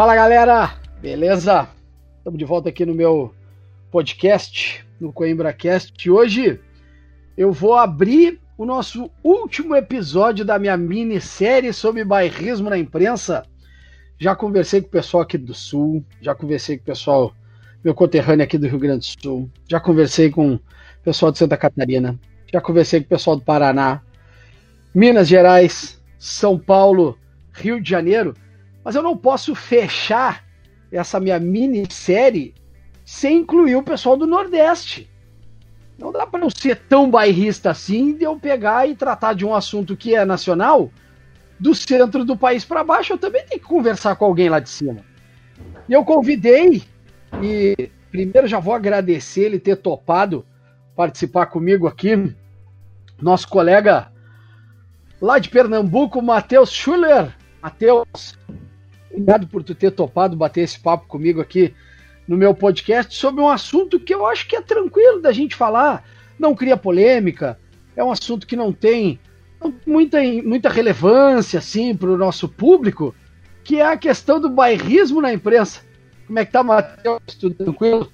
Fala 0.00 0.14
galera, 0.14 0.76
beleza? 1.02 1.68
Estamos 2.16 2.38
de 2.38 2.44
volta 2.46 2.70
aqui 2.70 2.86
no 2.86 2.94
meu 2.94 3.34
podcast, 3.90 4.82
no 4.98 5.12
CoimbraCast. 5.12 6.10
Hoje 6.10 6.58
eu 7.36 7.52
vou 7.52 7.74
abrir 7.74 8.40
o 8.56 8.64
nosso 8.64 9.10
último 9.22 9.76
episódio 9.76 10.42
da 10.42 10.58
minha 10.58 10.74
minissérie 10.74 11.70
sobre 11.74 12.02
bairrismo 12.02 12.70
na 12.70 12.78
imprensa. 12.78 13.42
Já 14.18 14.34
conversei 14.34 14.80
com 14.80 14.88
o 14.88 14.90
pessoal 14.90 15.22
aqui 15.22 15.36
do 15.36 15.52
Sul, 15.52 16.02
já 16.18 16.34
conversei 16.34 16.78
com 16.78 16.82
o 16.82 16.86
pessoal, 16.86 17.34
meu 17.84 17.94
conterrâneo 17.94 18.44
aqui 18.44 18.56
do 18.56 18.68
Rio 18.68 18.78
Grande 18.78 19.00
do 19.00 19.22
Sul, 19.22 19.50
já 19.68 19.78
conversei 19.78 20.30
com 20.30 20.54
o 20.54 20.60
pessoal 21.04 21.30
de 21.30 21.36
Santa 21.36 21.58
Catarina, 21.58 22.18
já 22.50 22.58
conversei 22.58 23.00
com 23.00 23.04
o 23.04 23.10
pessoal 23.10 23.36
do 23.36 23.42
Paraná, 23.42 24.00
Minas 24.94 25.28
Gerais, 25.28 26.02
São 26.18 26.58
Paulo, 26.58 27.18
Rio 27.52 27.78
de 27.78 27.90
Janeiro, 27.90 28.34
mas 28.84 28.94
eu 28.94 29.02
não 29.02 29.16
posso 29.16 29.54
fechar 29.54 30.44
essa 30.90 31.20
minha 31.20 31.38
minissérie 31.38 32.54
sem 33.04 33.38
incluir 33.38 33.76
o 33.76 33.82
pessoal 33.82 34.16
do 34.16 34.26
Nordeste. 34.26 35.10
Não 35.98 36.10
dá 36.10 36.26
para 36.26 36.44
eu 36.44 36.50
ser 36.50 36.76
tão 36.88 37.10
bairrista 37.10 37.70
assim 37.70 38.14
de 38.14 38.24
eu 38.24 38.38
pegar 38.38 38.88
e 38.88 38.94
tratar 38.94 39.34
de 39.34 39.44
um 39.44 39.54
assunto 39.54 39.96
que 39.96 40.14
é 40.14 40.24
nacional 40.24 40.90
do 41.58 41.74
centro 41.74 42.24
do 42.24 42.36
país 42.36 42.64
para 42.64 42.82
baixo. 42.82 43.12
Eu 43.12 43.18
também 43.18 43.44
tenho 43.44 43.60
que 43.60 43.66
conversar 43.66 44.16
com 44.16 44.24
alguém 44.24 44.48
lá 44.48 44.60
de 44.60 44.70
cima. 44.70 45.04
E 45.88 45.92
eu 45.92 46.04
convidei, 46.04 46.82
e 47.42 47.90
primeiro 48.10 48.46
já 48.46 48.58
vou 48.58 48.74
agradecer 48.74 49.42
ele 49.42 49.58
ter 49.58 49.76
topado 49.76 50.46
participar 50.96 51.46
comigo 51.46 51.86
aqui, 51.86 52.34
nosso 53.20 53.48
colega 53.48 54.10
lá 55.20 55.38
de 55.38 55.50
Pernambuco, 55.50 56.22
Matheus 56.22 56.70
Schuller. 56.70 57.34
Matheus, 57.62 58.38
obrigado 59.10 59.46
por 59.46 59.62
tu 59.62 59.74
ter 59.74 59.90
topado 59.90 60.36
bater 60.36 60.62
esse 60.62 60.78
papo 60.78 61.06
comigo 61.06 61.40
aqui 61.40 61.74
no 62.26 62.36
meu 62.36 62.54
podcast 62.54 63.14
sobre 63.14 63.40
um 63.42 63.48
assunto 63.48 63.98
que 63.98 64.14
eu 64.14 64.26
acho 64.26 64.46
que 64.46 64.56
é 64.56 64.62
tranquilo 64.62 65.20
da 65.20 65.32
gente 65.32 65.56
falar, 65.56 66.04
não 66.38 66.54
cria 66.54 66.76
polêmica, 66.76 67.58
é 67.96 68.04
um 68.04 68.12
assunto 68.12 68.46
que 68.46 68.54
não 68.54 68.72
tem 68.72 69.18
muita, 69.86 70.22
muita 70.22 70.68
relevância 70.68 71.58
assim 71.58 71.94
para 71.94 72.10
o 72.10 72.16
nosso 72.16 72.48
público, 72.48 73.14
que 73.64 73.80
é 73.80 73.86
a 73.86 73.96
questão 73.96 74.40
do 74.40 74.48
bairrismo 74.48 75.20
na 75.20 75.32
imprensa. 75.32 75.80
Como 76.26 76.38
é 76.38 76.44
que 76.44 76.52
tá, 76.52 76.62
Matheus? 76.62 77.20
Tudo 77.38 77.54
tranquilo? 77.56 78.12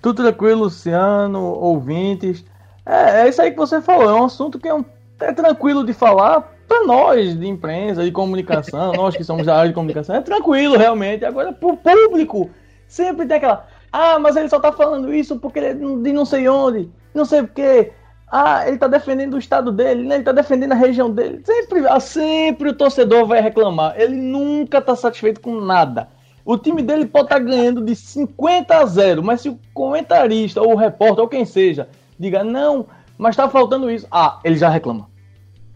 Tudo 0.00 0.22
tranquilo, 0.22 0.64
Luciano, 0.64 1.40
ouvintes. 1.40 2.44
É, 2.86 3.22
é 3.22 3.28
isso 3.28 3.42
aí 3.42 3.50
que 3.50 3.56
você 3.56 3.80
falou, 3.80 4.08
é 4.08 4.14
um 4.14 4.24
assunto 4.24 4.58
que 4.58 4.68
é, 4.68 4.74
um, 4.74 4.84
é 5.18 5.32
tranquilo 5.32 5.84
de 5.84 5.92
falar, 5.92 6.53
para 6.66 6.84
nós 6.86 7.38
de 7.38 7.46
imprensa, 7.46 8.04
de 8.04 8.10
comunicação, 8.10 8.92
nós 8.96 9.16
que 9.16 9.24
somos 9.24 9.46
da 9.46 9.56
área 9.56 9.68
de 9.68 9.74
comunicação, 9.74 10.16
é 10.16 10.20
tranquilo 10.20 10.76
realmente. 10.76 11.24
Agora, 11.24 11.52
para 11.52 11.68
o 11.68 11.76
público, 11.76 12.50
sempre 12.86 13.26
tem 13.26 13.36
aquela. 13.36 13.66
Ah, 13.92 14.18
mas 14.18 14.36
ele 14.36 14.48
só 14.48 14.58
tá 14.58 14.72
falando 14.72 15.14
isso 15.14 15.38
porque 15.38 15.58
ele 15.58 15.66
é 15.66 15.74
de 15.74 16.12
não 16.12 16.24
sei 16.24 16.48
onde, 16.48 16.90
não 17.14 17.24
sei 17.24 17.42
o 17.42 17.48
quê. 17.48 17.92
Ah, 18.30 18.66
ele 18.66 18.78
tá 18.78 18.88
defendendo 18.88 19.34
o 19.34 19.38
estado 19.38 19.70
dele, 19.70 20.02
né? 20.02 20.16
ele 20.16 20.24
tá 20.24 20.32
defendendo 20.32 20.72
a 20.72 20.76
região 20.76 21.10
dele. 21.10 21.40
Sempre, 21.44 21.86
ah, 21.86 22.00
sempre 22.00 22.70
o 22.70 22.74
torcedor 22.74 23.26
vai 23.26 23.40
reclamar. 23.40 23.94
Ele 23.96 24.16
nunca 24.16 24.80
tá 24.80 24.96
satisfeito 24.96 25.40
com 25.40 25.60
nada. 25.60 26.08
O 26.44 26.58
time 26.58 26.82
dele 26.82 27.06
pode 27.06 27.26
estar 27.26 27.36
tá 27.36 27.42
ganhando 27.42 27.84
de 27.84 27.94
50 27.94 28.76
a 28.76 28.84
0, 28.84 29.22
mas 29.22 29.42
se 29.42 29.48
o 29.48 29.58
comentarista 29.72 30.60
ou 30.60 30.72
o 30.72 30.76
repórter 30.76 31.20
ou 31.20 31.28
quem 31.28 31.44
seja 31.44 31.88
diga 32.18 32.44
não, 32.44 32.86
mas 33.16 33.36
tá 33.36 33.48
faltando 33.48 33.90
isso, 33.90 34.06
ah, 34.10 34.40
ele 34.44 34.56
já 34.56 34.68
reclama. 34.68 35.08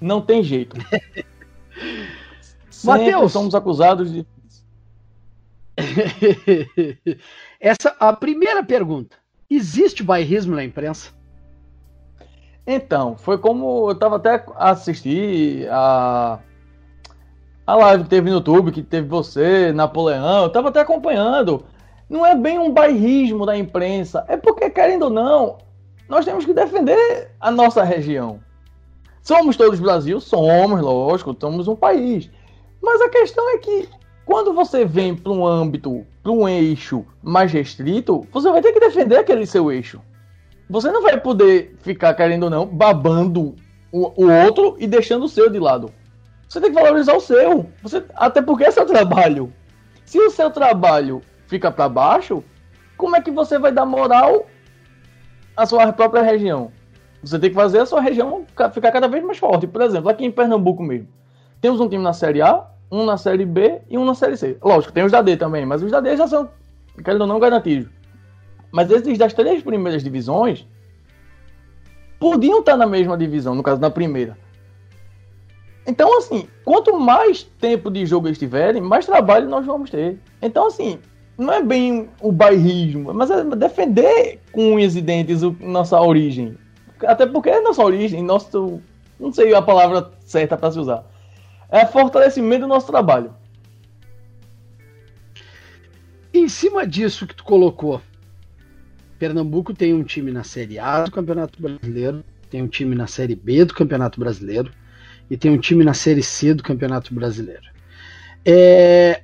Não 0.01 0.21
tem 0.21 0.43
jeito. 0.43 0.77
Matheus, 2.85 3.33
somos 3.33 3.55
acusados 3.55 4.13
de. 4.13 4.27
Essa 7.61 7.97
a 7.99 8.13
primeira 8.13 8.63
pergunta. 8.63 9.17
Existe 9.51 10.03
bairrismo 10.03 10.55
na 10.55 10.65
imprensa? 10.65 11.11
Então, 12.67 13.17
foi 13.17 13.39
como 13.39 13.89
eu 13.89 13.93
estava 13.93 14.17
até 14.17 14.45
assistindo 14.57 15.67
a 15.71 16.41
a 17.69 17.75
live 17.75 18.05
que 18.05 18.09
teve 18.09 18.31
no 18.31 18.37
YouTube, 18.37 18.73
que 18.73 18.83
teve 18.83 19.07
você, 19.07 19.73
Napoleão, 19.73 20.41
eu 20.41 20.47
estava 20.47 20.71
até 20.71 20.81
acompanhando. 20.81 21.67
Não 22.09 22.25
é 22.25 22.35
bem 22.35 22.59
um 22.59 22.73
bairrismo 22.73 23.45
da 23.45 23.55
imprensa, 23.55 24.25
é 24.27 24.39
porque 24.39 24.71
querendo 24.71 25.03
ou 25.03 25.11
não, 25.11 25.59
nós 26.09 26.25
temos 26.25 26.47
que 26.47 26.55
defender 26.55 27.31
a 27.39 27.51
nossa 27.51 27.85
região. 27.85 28.41
Somos 29.29 29.59
todos 29.59 29.79
Brasil? 29.79 30.19
Somos, 30.23 30.81
lógico, 30.81 31.37
somos 31.39 31.69
um 31.69 31.77
país. 31.77 32.31
Mas 32.81 32.99
a 33.03 33.11
questão 33.11 33.47
é 33.51 33.59
que 33.59 33.87
quando 34.25 34.55
você 34.55 34.87
vem 34.87 35.15
para 35.15 35.31
um 35.31 35.47
âmbito, 35.47 36.07
para 36.23 36.33
um 36.33 36.49
eixo 36.49 37.05
mais 37.23 37.53
restrito, 37.53 38.27
você 38.33 38.51
vai 38.51 38.63
ter 38.63 38.73
que 38.73 38.81
defender 38.81 39.19
aquele 39.19 39.45
seu 39.45 39.71
eixo. 39.71 40.01
Você 40.71 40.91
não 40.91 41.03
vai 41.03 41.21
poder 41.21 41.77
ficar, 41.83 42.15
querendo 42.15 42.45
ou 42.45 42.51
não, 42.51 42.65
babando 42.65 43.55
o, 43.93 44.11
o 44.17 44.33
outro 44.33 44.77
e 44.79 44.87
deixando 44.87 45.27
o 45.27 45.29
seu 45.29 45.51
de 45.51 45.59
lado. 45.59 45.93
Você 46.49 46.59
tem 46.59 46.73
que 46.73 46.83
valorizar 46.83 47.15
o 47.15 47.21
seu. 47.21 47.67
Você, 47.83 48.03
até 48.17 48.41
porque 48.41 48.65
é 48.65 48.71
seu 48.71 48.87
trabalho. 48.87 49.53
Se 50.07 50.19
o 50.19 50.31
seu 50.31 50.51
trabalho 50.51 51.21
fica 51.49 51.71
para 51.71 51.87
baixo, 51.87 52.43
como 52.97 53.15
é 53.15 53.21
que 53.21 53.31
você 53.31 53.59
vai 53.59 53.73
dar 53.73 53.85
moral 53.85 54.47
à 55.55 55.67
sua 55.67 55.93
própria 55.93 56.23
região? 56.23 56.73
Você 57.23 57.39
tem 57.39 57.51
que 57.51 57.57
fazer 57.57 57.81
a 57.81 57.87
sua 57.87 58.01
região 58.01 58.45
ficar 58.73 58.93
cada 58.93 59.09
vez 59.09 59.25
mais 59.25 59.39
forte. 59.39 59.67
Por 59.67 59.83
exemplo, 59.83 60.09
aqui 60.09 60.25
em 60.25 60.31
Pernambuco 60.31 60.83
mesmo. 60.83 61.09
Temos 61.61 61.81
um 61.81 61.89
time 61.89 62.03
na 62.03 62.13
Série 62.13 62.41
A, 62.41 62.65
um 62.91 63.05
na 63.05 63.17
Série 63.17 63.45
B 63.45 63.81
e 63.89 63.99
um 63.99 64.05
na 64.05 64.15
Série 64.15 64.37
C. 64.37 64.57
Lógico, 64.63 64.93
tem 64.93 65.05
os 65.05 65.13
da 65.13 65.21
D 65.21 65.37
também, 65.37 65.67
mas 65.67 65.83
os 65.83 65.91
da 65.91 66.01
D 66.01 66.17
já 66.17 66.27
são, 66.27 66.49
querendo 67.05 67.23
ou 67.23 67.27
não, 67.27 67.41
garantidos. 67.41 67.91
Mas 68.71 68.91
esses 68.91 69.19
das 69.19 69.35
três 69.35 69.63
primeiras 69.63 70.05
divisões 70.05 70.67
podiam 72.21 72.61
estar 72.61 72.77
na 72.77 72.87
mesma 72.87 73.17
divisão, 73.17 73.55
no 73.55 73.63
caso, 73.63 73.81
na 73.81 73.91
primeira. 73.91 74.37
Então, 75.87 76.19
assim, 76.19 76.47
quanto 76.65 76.99
mais 76.99 77.45
tempo 77.59 77.91
de 77.91 78.05
jogo 78.05 78.29
eles 78.29 78.39
tiverem, 78.39 78.83
mais 78.83 79.07
trabalho 79.07 79.49
nós 79.49 79.65
vamos 79.65 79.91
ter. 79.91 80.19
Então, 80.43 80.67
assim, 80.67 80.99
não 81.39 81.53
é 81.53 81.63
bem 81.63 82.11
o 82.21 82.31
bairrismo, 82.31 83.15
mas 83.15 83.31
é 83.31 83.43
defender 83.43 84.39
com 84.53 84.75
unhas 84.75 84.97
e 84.97 85.01
dentes 85.01 85.41
nossa 85.61 85.99
origem. 86.01 86.59
Até 87.07 87.27
porque 87.27 87.51
é 87.51 87.61
nossa 87.61 87.83
origem, 87.83 88.23
nosso. 88.23 88.81
Não 89.19 89.33
sei 89.33 89.55
a 89.55 89.63
palavra 89.63 90.11
certa 90.21 90.57
para 90.57 90.71
se 90.71 90.79
usar. 90.79 91.05
É 91.69 91.85
fortalecimento 91.85 92.63
do 92.63 92.69
nosso 92.69 92.87
trabalho. 92.87 93.35
Em 96.33 96.49
cima 96.49 96.87
disso 96.87 97.27
que 97.27 97.35
tu 97.35 97.43
colocou, 97.43 98.01
Pernambuco 99.19 99.75
tem 99.75 99.93
um 99.93 100.05
time 100.05 100.31
na 100.31 100.45
Série 100.45 100.79
A 100.79 101.03
do 101.03 101.11
Campeonato 101.11 101.61
Brasileiro, 101.61 102.25
tem 102.49 102.63
um 102.63 102.69
time 102.69 102.95
na 102.95 103.07
Série 103.07 103.35
B 103.35 103.65
do 103.65 103.75
Campeonato 103.75 104.21
Brasileiro 104.21 104.71
e 105.29 105.37
tem 105.37 105.51
um 105.51 105.59
time 105.59 105.85
na 105.85 105.95
Série 105.95 106.23
C 106.23 106.55
do 106.55 106.63
Campeonato 106.63 107.13
Brasileiro. 107.13 107.65
É... 108.45 109.23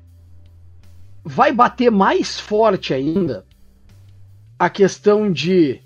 Vai 1.23 1.53
bater 1.53 1.91
mais 1.91 2.39
forte 2.39 2.93
ainda 2.93 3.47
a 4.59 4.69
questão 4.69 5.31
de 5.33 5.81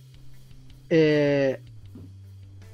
é, 0.90 1.60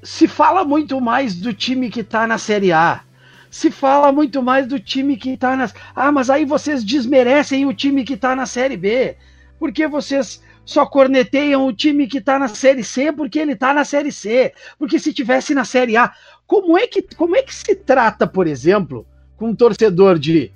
se 0.05 0.27
fala 0.27 0.63
muito 0.63 1.01
mais 1.01 1.35
do 1.35 1.51
time 1.51 1.89
que 1.89 2.03
tá 2.03 2.27
na 2.27 2.37
Série 2.37 2.71
A. 2.71 3.01
Se 3.49 3.71
fala 3.71 4.11
muito 4.11 4.43
mais 4.43 4.67
do 4.67 4.79
time 4.79 5.17
que 5.17 5.35
tá 5.35 5.55
na. 5.55 5.69
Ah, 5.95 6.11
mas 6.11 6.29
aí 6.29 6.45
vocês 6.45 6.83
desmerecem 6.83 7.65
o 7.65 7.73
time 7.73 8.03
que 8.03 8.15
tá 8.15 8.35
na 8.35 8.45
Série 8.45 8.77
B. 8.77 9.17
Porque 9.57 9.87
vocês 9.87 10.43
só 10.63 10.85
corneteiam 10.85 11.65
o 11.65 11.73
time 11.73 12.05
que 12.05 12.21
tá 12.21 12.37
na 12.37 12.47
Série 12.47 12.83
C 12.83 13.11
porque 13.11 13.39
ele 13.39 13.55
tá 13.55 13.73
na 13.73 13.83
Série 13.83 14.11
C. 14.11 14.53
Porque 14.77 14.99
se 14.99 15.11
tivesse 15.11 15.55
na 15.55 15.65
Série 15.65 15.97
A. 15.97 16.13
Como 16.45 16.77
é 16.77 16.85
que, 16.85 17.01
como 17.15 17.35
é 17.35 17.41
que 17.41 17.53
se 17.53 17.75
trata, 17.75 18.27
por 18.27 18.45
exemplo, 18.45 19.07
com 19.37 19.49
um 19.49 19.55
torcedor 19.55 20.19
de 20.19 20.51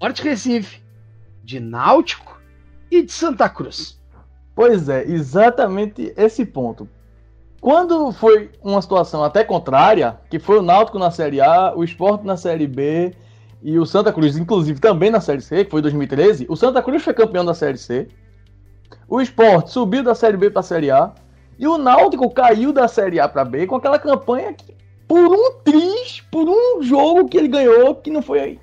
Forte 0.00 0.22
Recife, 0.22 0.80
de 1.44 1.60
Náutico 1.60 2.40
e 2.90 3.02
de 3.02 3.12
Santa 3.12 3.50
Cruz? 3.50 4.00
Pois 4.54 4.88
é, 4.88 5.04
exatamente 5.04 6.12
esse 6.16 6.46
ponto. 6.46 6.88
Quando 7.60 8.12
foi 8.12 8.50
uma 8.62 8.80
situação 8.80 9.24
até 9.24 9.42
contrária, 9.42 10.18
que 10.30 10.38
foi 10.38 10.58
o 10.58 10.62
Náutico 10.62 10.98
na 10.98 11.10
Série 11.10 11.40
A, 11.40 11.72
o 11.74 11.82
Sport 11.82 12.22
na 12.22 12.36
Série 12.36 12.68
B 12.68 13.12
e 13.60 13.78
o 13.78 13.84
Santa 13.84 14.12
Cruz, 14.12 14.36
inclusive, 14.36 14.80
também 14.80 15.10
na 15.10 15.20
Série 15.20 15.40
C, 15.40 15.64
que 15.64 15.70
foi 15.70 15.82
2013, 15.82 16.46
o 16.48 16.54
Santa 16.54 16.80
Cruz 16.80 17.02
foi 17.02 17.12
campeão 17.12 17.44
da 17.44 17.54
Série 17.54 17.78
C, 17.78 18.08
o 19.08 19.20
Sport 19.20 19.68
subiu 19.68 20.04
da 20.04 20.14
Série 20.14 20.36
B 20.36 20.50
para 20.50 20.60
a 20.60 20.62
Série 20.62 20.90
A 20.90 21.12
e 21.58 21.66
o 21.66 21.76
Náutico 21.76 22.30
caiu 22.30 22.72
da 22.72 22.86
Série 22.86 23.18
A 23.18 23.28
para 23.28 23.44
B 23.44 23.66
com 23.66 23.74
aquela 23.74 23.98
campanha 23.98 24.52
que, 24.52 24.76
por 25.08 25.18
um 25.18 25.54
triz, 25.64 26.20
por 26.30 26.48
um 26.48 26.80
jogo 26.82 27.28
que 27.28 27.36
ele 27.36 27.48
ganhou, 27.48 27.94
que 27.96 28.10
não 28.10 28.22
foi 28.22 28.60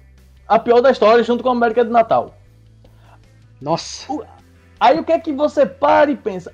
a 0.47 0.57
pior 0.57 0.79
da 0.79 0.91
história, 0.91 1.23
junto 1.23 1.43
com 1.43 1.49
a 1.49 1.51
América 1.51 1.83
do 1.83 1.91
Natal. 1.91 2.33
Nossa! 3.59 4.07
Aí 4.79 4.99
o 4.99 5.03
que 5.03 5.11
é 5.11 5.19
que 5.19 5.33
você 5.33 5.65
para 5.65 6.11
e 6.11 6.15
pensa? 6.15 6.53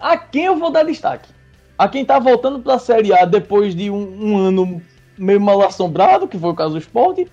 A 0.00 0.16
quem 0.16 0.44
eu 0.44 0.56
vou 0.56 0.70
dar 0.70 0.84
destaque? 0.84 1.39
A 1.80 1.88
quem 1.88 2.04
tá 2.04 2.18
voltando 2.18 2.58
para 2.58 2.74
a 2.74 2.78
Série 2.78 3.10
A 3.10 3.24
depois 3.24 3.74
de 3.74 3.90
um, 3.90 3.96
um, 3.96 4.36
ano 4.36 4.82
meio 5.16 5.40
mal 5.40 5.62
assombrado, 5.62 6.28
que 6.28 6.38
foi 6.38 6.50
o 6.50 6.54
caso 6.54 6.74
do 6.74 6.78
esporte, 6.78 7.26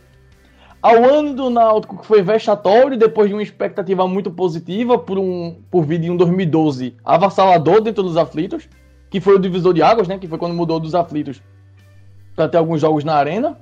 ao 0.82 1.04
ano 1.04 1.34
do 1.34 1.50
Náutico, 1.50 1.98
que 1.98 2.06
foi 2.06 2.22
vexatório, 2.22 2.98
depois 2.98 3.28
de 3.28 3.34
uma 3.34 3.44
expectativa 3.44 4.08
muito 4.08 4.32
positiva, 4.32 4.98
por, 4.98 5.18
um, 5.18 5.58
por 5.70 5.84
vir 5.84 6.00
de 6.00 6.10
um 6.10 6.16
2012 6.16 6.96
avassalador 7.04 7.82
dentro 7.82 8.02
dos 8.02 8.16
aflitos, 8.16 8.70
que 9.10 9.20
foi 9.20 9.36
o 9.36 9.40
divisor 9.40 9.74
de 9.74 9.84
águas, 9.84 10.08
né? 10.08 10.18
Que 10.18 10.30
foi 10.30 10.38
quando 10.38 10.56
mudou 10.56 10.80
dos 10.80 10.96
aflitos 10.96 11.42
para 12.34 12.48
ter 12.48 12.58
alguns 12.58 12.80
jogos 12.80 13.04
na 13.04 13.16
arena. 13.16 13.58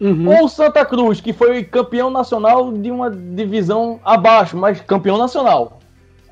Uhum. 0.00 0.36
Ou 0.36 0.48
Santa 0.48 0.84
Cruz, 0.84 1.20
que 1.20 1.32
foi 1.32 1.62
campeão 1.62 2.10
nacional 2.10 2.72
de 2.72 2.90
uma 2.90 3.08
divisão 3.08 4.00
abaixo, 4.04 4.56
mas 4.56 4.80
campeão 4.80 5.16
nacional. 5.16 5.78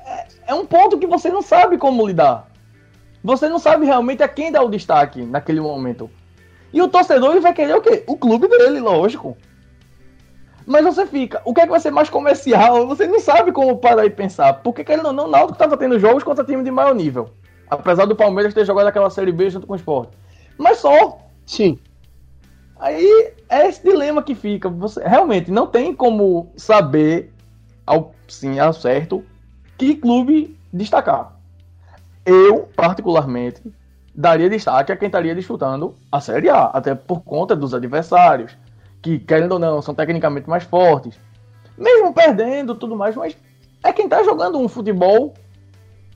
É, 0.05 0.27
é 0.47 0.53
um 0.53 0.65
ponto 0.65 0.97
que 0.97 1.07
você 1.07 1.29
não 1.29 1.41
sabe 1.41 1.77
como 1.77 2.05
lidar. 2.05 2.48
Você 3.23 3.49
não 3.49 3.59
sabe 3.59 3.85
realmente 3.85 4.23
a 4.23 4.27
quem 4.27 4.51
dar 4.51 4.63
o 4.63 4.69
destaque 4.69 5.21
naquele 5.23 5.59
momento. 5.59 6.09
E 6.71 6.81
o 6.81 6.87
torcedor 6.87 7.31
ele 7.31 7.39
vai 7.39 7.53
querer 7.53 7.75
o 7.75 7.81
quê? 7.81 8.03
O 8.07 8.15
clube 8.15 8.47
dele, 8.47 8.79
lógico. 8.79 9.37
Mas 10.65 10.85
você 10.85 11.05
fica, 11.05 11.41
o 11.43 11.53
que 11.53 11.61
é 11.61 11.63
que 11.63 11.71
vai 11.71 11.79
ser 11.79 11.89
mais 11.89 12.09
comercial? 12.09 12.85
Você 12.87 13.07
não 13.07 13.19
sabe 13.19 13.51
como 13.51 13.77
parar 13.77 14.05
e 14.05 14.09
pensar. 14.09 14.53
Porque, 14.61 14.83
querendo 14.83 15.07
ou 15.07 15.13
não, 15.13 15.25
o 15.25 15.27
Náutico 15.27 15.53
estava 15.53 15.75
tendo 15.75 15.99
jogos 15.99 16.23
contra 16.23 16.45
time 16.45 16.63
de 16.63 16.69
maior 16.69 16.93
nível. 16.93 17.31
Apesar 17.67 18.05
do 18.05 18.15
Palmeiras 18.15 18.53
ter 18.53 18.65
jogado 18.65 18.87
aquela 18.87 19.09
Série 19.09 19.31
B 19.31 19.49
junto 19.49 19.65
com 19.65 19.73
o 19.73 19.75
Sport. 19.75 20.09
Mas 20.57 20.77
só. 20.77 21.17
Sim. 21.45 21.79
Aí 22.79 23.33
é 23.49 23.67
esse 23.67 23.83
dilema 23.83 24.21
que 24.21 24.35
fica. 24.35 24.69
Você 24.69 25.03
realmente 25.03 25.49
não 25.49 25.65
tem 25.65 25.93
como 25.93 26.51
saber, 26.55 27.33
ao, 27.85 28.13
sim, 28.27 28.59
ao 28.59 28.71
certo, 28.71 29.25
que 29.75 29.95
clube 29.95 30.55
destacar. 30.71 31.38
Eu, 32.29 32.69
particularmente, 32.75 33.59
daria 34.13 34.47
destaque 34.47 34.91
a 34.91 34.95
quem 34.95 35.07
estaria 35.07 35.33
disputando 35.33 35.95
a 36.11 36.21
Série 36.21 36.47
A, 36.47 36.65
até 36.65 36.93
por 36.93 37.23
conta 37.23 37.55
dos 37.55 37.73
adversários 37.73 38.55
que, 39.01 39.17
querendo 39.17 39.53
ou 39.53 39.59
não, 39.59 39.81
são 39.81 39.95
tecnicamente 39.95 40.47
mais 40.47 40.63
fortes. 40.63 41.19
Mesmo 41.75 42.13
perdendo 42.13 42.75
tudo 42.75 42.95
mais, 42.95 43.15
mas 43.15 43.35
é 43.83 43.91
quem 43.91 44.07
tá 44.07 44.21
jogando 44.23 44.59
um 44.59 44.67
futebol 44.67 45.33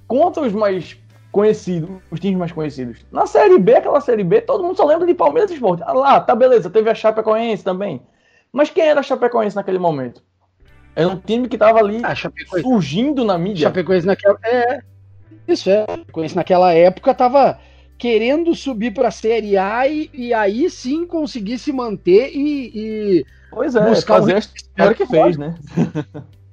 contra 0.07 0.43
os 0.43 0.53
mais 0.53 0.95
conhecidos, 1.31 1.89
os 2.11 2.19
times 2.19 2.37
mais 2.37 2.51
conhecidos. 2.51 3.03
Na 3.11 3.25
Série 3.25 3.57
B, 3.57 3.73
aquela 3.73 3.99
Série 3.99 4.23
B, 4.23 4.39
todo 4.41 4.63
mundo 4.63 4.77
só 4.77 4.85
lembra 4.85 5.07
de 5.07 5.15
Palmeiras 5.15 5.49
e 5.49 5.55
Sport. 5.55 5.81
Ah, 5.81 5.93
lá, 5.93 6.19
tá 6.19 6.35
beleza, 6.35 6.69
teve 6.69 6.91
a 6.91 6.95
Chapecoense 6.95 7.63
também. 7.63 8.03
Mas 8.51 8.69
quem 8.69 8.85
era 8.85 8.99
a 8.99 9.03
Chapecoense 9.03 9.55
naquele 9.55 9.79
momento? 9.79 10.21
Era 10.95 11.07
um 11.07 11.17
time 11.17 11.47
que 11.47 11.57
tava 11.57 11.79
ali 11.79 12.01
ah, 12.03 12.13
surgindo 12.61 13.25
na 13.25 13.35
mídia. 13.35 13.67
Chapecoense 13.69 14.05
naquela... 14.05 14.37
É, 14.43 14.92
isso 15.47 15.69
é. 15.69 15.85
Chapecoense 15.87 16.35
naquela 16.35 16.73
época 16.73 17.13
tava 17.13 17.59
querendo 17.97 18.53
subir 18.55 18.93
para 18.93 19.07
a 19.07 19.11
Série 19.11 19.57
A 19.57 19.87
e, 19.87 20.09
e, 20.13 20.33
aí 20.33 20.69
sim 20.69 21.05
conseguir 21.05 21.57
se 21.57 21.71
manter 21.71 22.31
e, 22.35 22.71
e 22.75 23.25
pois 23.49 23.75
é, 23.75 23.89
buscar 23.89 24.19
fazer 24.19 24.35
a 24.35 24.39
história 24.39 24.93
que 24.95 25.05
fez, 25.05 25.37
né? 25.37 25.55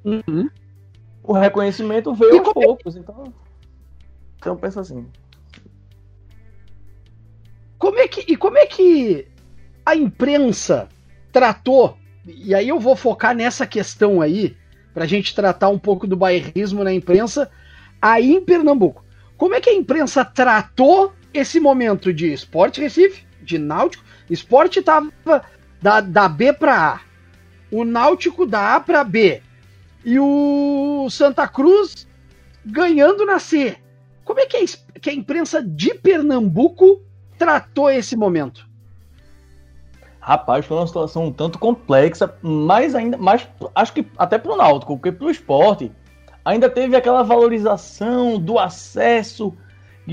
Uhum. 0.04 0.48
O 1.22 1.32
reconhecimento 1.32 2.14
veio 2.14 2.36
e 2.36 2.38
aos 2.38 2.48
como... 2.48 2.66
poucos, 2.66 2.96
então 2.96 3.32
então 4.36 4.56
pensa 4.56 4.80
assim. 4.80 5.06
Como 7.78 7.98
é 7.98 8.08
que 8.08 8.32
e 8.32 8.36
como 8.36 8.56
é 8.56 8.66
que 8.66 9.26
a 9.84 9.94
imprensa 9.94 10.88
tratou? 11.32 11.96
E 12.26 12.54
aí 12.54 12.68
eu 12.68 12.78
vou 12.78 12.94
focar 12.94 13.34
nessa 13.34 13.66
questão 13.66 14.20
aí 14.20 14.56
para 14.94 15.04
a 15.04 15.06
gente 15.06 15.34
tratar 15.34 15.68
um 15.68 15.78
pouco 15.78 16.06
do 16.06 16.16
bairrismo 16.16 16.84
na 16.84 16.92
imprensa 16.92 17.50
aí 18.00 18.32
em 18.32 18.44
Pernambuco. 18.44 19.04
Como 19.36 19.54
é 19.54 19.60
que 19.60 19.70
a 19.70 19.74
imprensa 19.74 20.24
tratou 20.24 21.12
esse 21.32 21.60
momento 21.60 22.12
de 22.12 22.32
Esporte 22.32 22.80
Recife, 22.80 23.26
de 23.42 23.58
Náutico, 23.58 24.04
Esporte 24.28 24.80
estava 24.80 25.10
da, 25.80 26.00
da 26.00 26.28
B 26.28 26.52
para 26.52 26.94
A, 26.94 27.00
o 27.70 27.84
Náutico 27.84 28.46
da 28.46 28.76
A 28.76 28.80
para 28.80 29.02
B 29.02 29.42
e 30.04 30.18
o 30.18 31.08
Santa 31.10 31.46
Cruz 31.48 32.06
ganhando 32.64 33.24
na 33.24 33.38
C. 33.38 33.76
Como 34.24 34.40
é 34.40 34.46
que 34.46 34.56
a, 34.56 34.98
que 35.00 35.10
a 35.10 35.14
imprensa 35.14 35.62
de 35.62 35.94
Pernambuco 35.94 37.02
tratou 37.38 37.90
esse 37.90 38.16
momento? 38.16 38.68
Rapaz, 40.20 40.66
foi 40.66 40.76
uma 40.76 40.86
situação 40.86 41.26
um 41.26 41.32
tanto 41.32 41.58
complexa, 41.58 42.34
mas 42.42 42.94
ainda, 42.94 43.16
mais 43.16 43.48
acho 43.74 43.92
que 43.94 44.06
até 44.18 44.38
para 44.38 44.52
o 44.52 44.56
Náutico, 44.56 44.94
porque 44.94 45.10
para 45.10 45.26
o 45.26 45.30
esporte 45.30 45.90
ainda 46.44 46.68
teve 46.68 46.96
aquela 46.96 47.22
valorização 47.22 48.38
do 48.38 48.58
acesso 48.58 49.56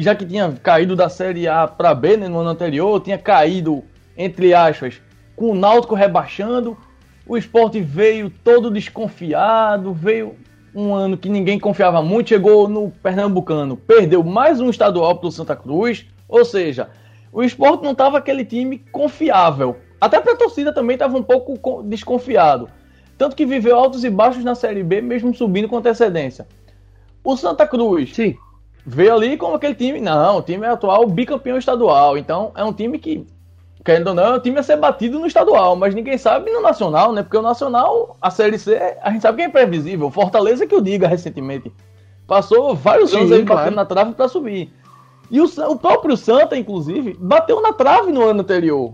já 0.01 0.15
que 0.15 0.25
tinha 0.25 0.51
caído 0.51 0.95
da 0.95 1.09
Série 1.09 1.47
A 1.47 1.67
para 1.67 1.93
B 1.93 2.17
né, 2.17 2.27
no 2.27 2.39
ano 2.39 2.49
anterior, 2.49 3.01
tinha 3.01 3.17
caído, 3.17 3.83
entre 4.15 4.53
aspas, 4.53 5.01
com 5.35 5.51
o 5.51 5.55
Náutico 5.55 5.95
rebaixando, 5.95 6.77
o 7.25 7.37
esporte 7.37 7.81
veio 7.81 8.29
todo 8.29 8.71
desconfiado, 8.71 9.93
veio 9.93 10.35
um 10.73 10.93
ano 10.93 11.17
que 11.17 11.29
ninguém 11.29 11.59
confiava 11.59 12.01
muito, 12.01 12.29
chegou 12.29 12.67
no 12.67 12.91
Pernambucano, 12.91 13.75
perdeu 13.75 14.23
mais 14.23 14.61
um 14.61 14.69
estadual 14.69 15.17
para 15.17 15.27
o 15.27 15.31
Santa 15.31 15.55
Cruz, 15.55 16.05
ou 16.27 16.45
seja, 16.45 16.89
o 17.31 17.43
esporte 17.43 17.83
não 17.83 17.91
estava 17.91 18.17
aquele 18.17 18.45
time 18.45 18.79
confiável. 18.91 19.77
Até 19.99 20.19
para 20.19 20.33
a 20.33 20.37
torcida 20.37 20.71
também 20.71 20.93
estava 20.93 21.17
um 21.17 21.23
pouco 21.23 21.81
desconfiado. 21.83 22.69
Tanto 23.17 23.35
que 23.35 23.45
viveu 23.45 23.75
altos 23.75 24.03
e 24.03 24.09
baixos 24.09 24.43
na 24.43 24.55
Série 24.55 24.83
B, 24.83 25.01
mesmo 25.01 25.33
subindo 25.33 25.67
com 25.67 25.77
antecedência. 25.77 26.47
O 27.23 27.35
Santa 27.35 27.65
Cruz 27.67 28.13
Sim 28.13 28.37
veio 28.87 29.13
ali 29.13 29.35
como 29.35 29.55
aquele 29.55 29.75
time. 29.75 29.99
Não, 29.99 30.37
o 30.37 30.41
time 30.41 30.65
é 30.65 30.69
atual 30.69 31.05
bicampeão 31.05 31.57
estadual. 31.57 32.17
Então 32.17 32.53
é 32.55 32.63
um 32.63 32.71
time 32.71 32.97
que, 32.97 33.27
querendo 33.83 34.07
ou 34.07 34.13
não, 34.13 34.23
é 34.23 34.37
um 34.37 34.39
time 34.39 34.57
a 34.57 34.63
ser 34.63 34.77
batido 34.77 35.19
no 35.19 35.27
estadual, 35.27 35.75
mas 35.75 35.93
ninguém 35.93 36.17
sabe 36.17 36.49
no 36.51 36.61
nacional, 36.61 37.11
né? 37.11 37.21
Porque 37.21 37.37
o 37.37 37.41
nacional, 37.41 38.15
a 38.21 38.31
Série 38.31 38.57
C, 38.57 38.77
a 39.01 39.11
gente 39.11 39.21
sabe 39.21 39.37
que 39.37 39.43
é 39.43 39.47
imprevisível. 39.47 40.09
Fortaleza 40.09 40.65
que 40.65 40.73
eu 40.73 40.79
diga 40.79 41.07
recentemente. 41.07 41.71
Passou 42.25 42.73
vários 42.73 43.11
Sim, 43.11 43.17
anos 43.17 43.31
aí 43.33 43.45
claro. 43.45 43.61
batendo 43.61 43.75
na 43.75 43.85
trave 43.85 44.13
para 44.13 44.27
subir. 44.29 44.71
E 45.29 45.41
o, 45.41 45.45
o 45.45 45.75
próprio 45.77 46.15
Santa, 46.15 46.57
inclusive, 46.57 47.17
bateu 47.19 47.61
na 47.61 47.73
trave 47.73 48.11
no 48.11 48.23
ano 48.23 48.41
anterior. 48.41 48.93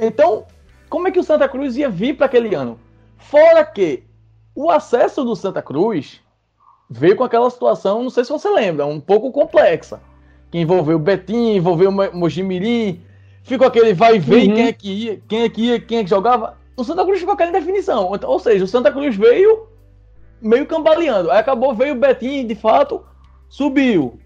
Então, 0.00 0.44
como 0.88 1.08
é 1.08 1.10
que 1.10 1.18
o 1.18 1.22
Santa 1.22 1.48
Cruz 1.48 1.76
ia 1.76 1.90
vir 1.90 2.16
para 2.16 2.26
aquele 2.26 2.54
ano? 2.54 2.78
Fora 3.18 3.64
que 3.64 4.04
o 4.54 4.70
acesso 4.70 5.24
do 5.24 5.36
Santa 5.36 5.60
Cruz 5.62 6.20
veio 6.88 7.16
com 7.16 7.24
aquela 7.24 7.50
situação, 7.50 8.02
não 8.02 8.10
sei 8.10 8.24
se 8.24 8.30
você 8.30 8.48
lembra, 8.48 8.86
um 8.86 9.00
pouco 9.00 9.32
complexa. 9.32 10.00
Que 10.50 10.58
envolveu 10.58 10.96
o 10.96 11.00
Betinho, 11.00 11.56
envolveu 11.56 11.90
o 11.90 12.16
Mojimirim, 12.16 13.00
ficou 13.42 13.66
aquele 13.66 13.92
vai 13.92 14.16
e 14.16 14.18
vem, 14.18 14.48
uhum. 14.48 14.54
quem 14.54 14.66
é 14.66 14.72
que 14.72 14.88
ia, 14.88 15.22
quem 15.28 15.42
é 15.42 15.48
que 15.48 15.62
ia, 15.62 15.80
quem 15.80 15.98
é 15.98 16.04
que 16.04 16.10
jogava. 16.10 16.56
O 16.76 16.84
Santa 16.84 17.04
Cruz 17.04 17.18
ficou 17.18 17.34
aquela 17.34 17.50
indefinição. 17.50 18.10
Ou 18.24 18.38
seja, 18.38 18.64
o 18.64 18.68
Santa 18.68 18.92
Cruz 18.92 19.16
veio 19.16 19.66
meio 20.40 20.66
cambaleando. 20.66 21.30
Aí 21.30 21.38
acabou, 21.38 21.74
veio 21.74 21.94
o 21.94 21.98
Betinho, 21.98 22.46
de 22.46 22.54
fato, 22.54 23.02
subiu. 23.48 24.20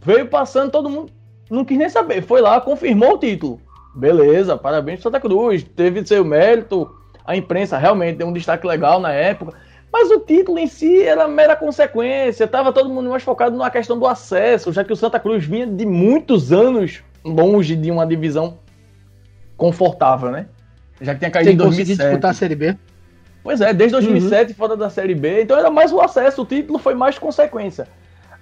Veio 0.00 0.28
passando, 0.28 0.70
todo 0.70 0.90
mundo 0.90 1.12
não 1.50 1.64
quis 1.64 1.78
nem 1.78 1.88
saber. 1.88 2.22
Foi 2.22 2.40
lá, 2.40 2.60
confirmou 2.60 3.14
o 3.14 3.18
título. 3.18 3.60
Beleza, 3.94 4.56
parabéns 4.56 5.00
pro 5.00 5.04
Santa 5.04 5.20
Cruz. 5.20 5.62
Teve 5.62 6.04
seu 6.04 6.24
mérito. 6.24 6.90
A 7.24 7.36
imprensa 7.36 7.78
realmente 7.78 8.16
deu 8.16 8.26
um 8.26 8.32
destaque 8.32 8.66
legal 8.66 9.00
na 9.00 9.12
época. 9.12 9.54
Mas 9.92 10.10
o 10.10 10.18
título 10.20 10.58
em 10.58 10.66
si 10.66 11.02
era 11.02 11.28
mera 11.28 11.54
consequência, 11.54 12.44
estava 12.44 12.72
todo 12.72 12.90
mundo 12.90 13.08
mais 13.08 13.22
focado 13.22 13.56
na 13.56 13.70
questão 13.70 13.98
do 13.98 14.06
acesso, 14.06 14.72
já 14.72 14.82
que 14.82 14.92
o 14.92 14.96
Santa 14.96 15.20
Cruz 15.20 15.44
vinha 15.44 15.66
de 15.66 15.86
muitos 15.86 16.52
anos 16.52 17.02
longe 17.24 17.76
de 17.76 17.90
uma 17.90 18.04
divisão 18.04 18.58
confortável, 19.56 20.30
né? 20.30 20.46
Já 21.00 21.14
que 21.14 21.20
tinha 21.20 21.30
caído 21.30 21.48
Tem 21.48 21.54
em 21.54 21.58
2007. 21.58 21.96
disputar 21.96 22.30
a 22.32 22.34
Série 22.34 22.56
B. 22.56 22.76
Pois 23.42 23.60
é, 23.60 23.72
desde 23.72 23.92
2007 23.92 24.50
uhum. 24.50 24.56
fora 24.56 24.76
da 24.76 24.90
Série 24.90 25.14
B, 25.14 25.42
então 25.42 25.56
era 25.56 25.70
mais 25.70 25.92
o 25.92 26.00
acesso, 26.00 26.42
o 26.42 26.46
título 26.46 26.78
foi 26.78 26.94
mais 26.94 27.18
consequência. 27.18 27.86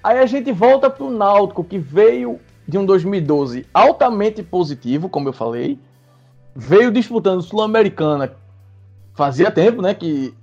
Aí 0.02 0.18
a 0.18 0.26
gente 0.26 0.50
volta 0.52 0.88
para 0.88 1.04
o 1.04 1.10
Náutico, 1.10 1.62
que 1.62 1.78
veio 1.78 2.40
de 2.66 2.78
um 2.78 2.86
2012 2.86 3.66
altamente 3.74 4.42
positivo, 4.42 5.08
como 5.08 5.28
eu 5.28 5.32
falei, 5.32 5.78
veio 6.54 6.90
disputando 6.90 7.42
Sul-Americana, 7.42 8.32
fazia 9.14 9.50
tempo, 9.50 9.82
né, 9.82 9.94
que 9.94 10.34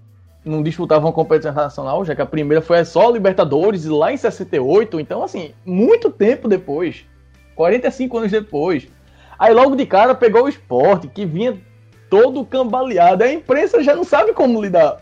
não 0.43 0.63
disputavam 0.63 1.07
uma 1.07 1.13
competição 1.13 1.51
internacional, 1.51 2.05
já 2.05 2.15
que 2.15 2.21
a 2.21 2.25
primeira 2.25 2.61
foi 2.61 2.83
só 2.85 3.09
Libertadores 3.09 3.85
lá 3.85 4.11
em 4.11 4.17
68, 4.17 4.99
então 4.99 5.23
assim, 5.23 5.51
muito 5.65 6.09
tempo 6.09 6.47
depois, 6.47 7.05
45 7.55 8.17
anos 8.17 8.31
depois. 8.31 8.87
Aí 9.37 9.53
logo 9.53 9.75
de 9.75 9.85
cara 9.85 10.15
pegou 10.15 10.43
o 10.43 10.49
esporte, 10.49 11.07
que 11.07 11.25
vinha 11.25 11.57
todo 12.09 12.45
cambaleado. 12.45 13.23
A 13.23 13.31
imprensa 13.31 13.81
já 13.83 13.95
não 13.95 14.03
sabe 14.03 14.33
como 14.33 14.61
lidar. 14.61 15.01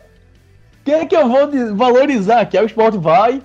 Quem 0.84 0.96
é 0.96 1.06
que 1.06 1.16
eu 1.16 1.28
vou 1.28 1.76
valorizar 1.76 2.42
aqui? 2.42 2.58
Aí 2.58 2.64
o 2.64 2.68
esporte 2.68 2.98
vai, 2.98 3.42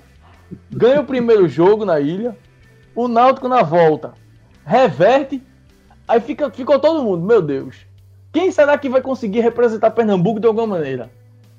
ganha 0.70 1.00
o 1.00 1.04
primeiro 1.04 1.48
jogo 1.48 1.84
na 1.84 1.98
ilha, 1.98 2.36
o 2.94 3.08
Náutico 3.08 3.48
na 3.48 3.62
volta, 3.62 4.12
reverte, 4.64 5.42
aí 6.06 6.20
fica, 6.20 6.50
ficou 6.50 6.78
todo 6.78 7.02
mundo, 7.02 7.26
meu 7.26 7.40
Deus. 7.40 7.86
Quem 8.32 8.50
será 8.50 8.78
que 8.78 8.88
vai 8.88 9.02
conseguir 9.02 9.40
representar 9.40 9.90
Pernambuco 9.90 10.40
de 10.40 10.46
alguma 10.46 10.66
maneira? 10.66 11.10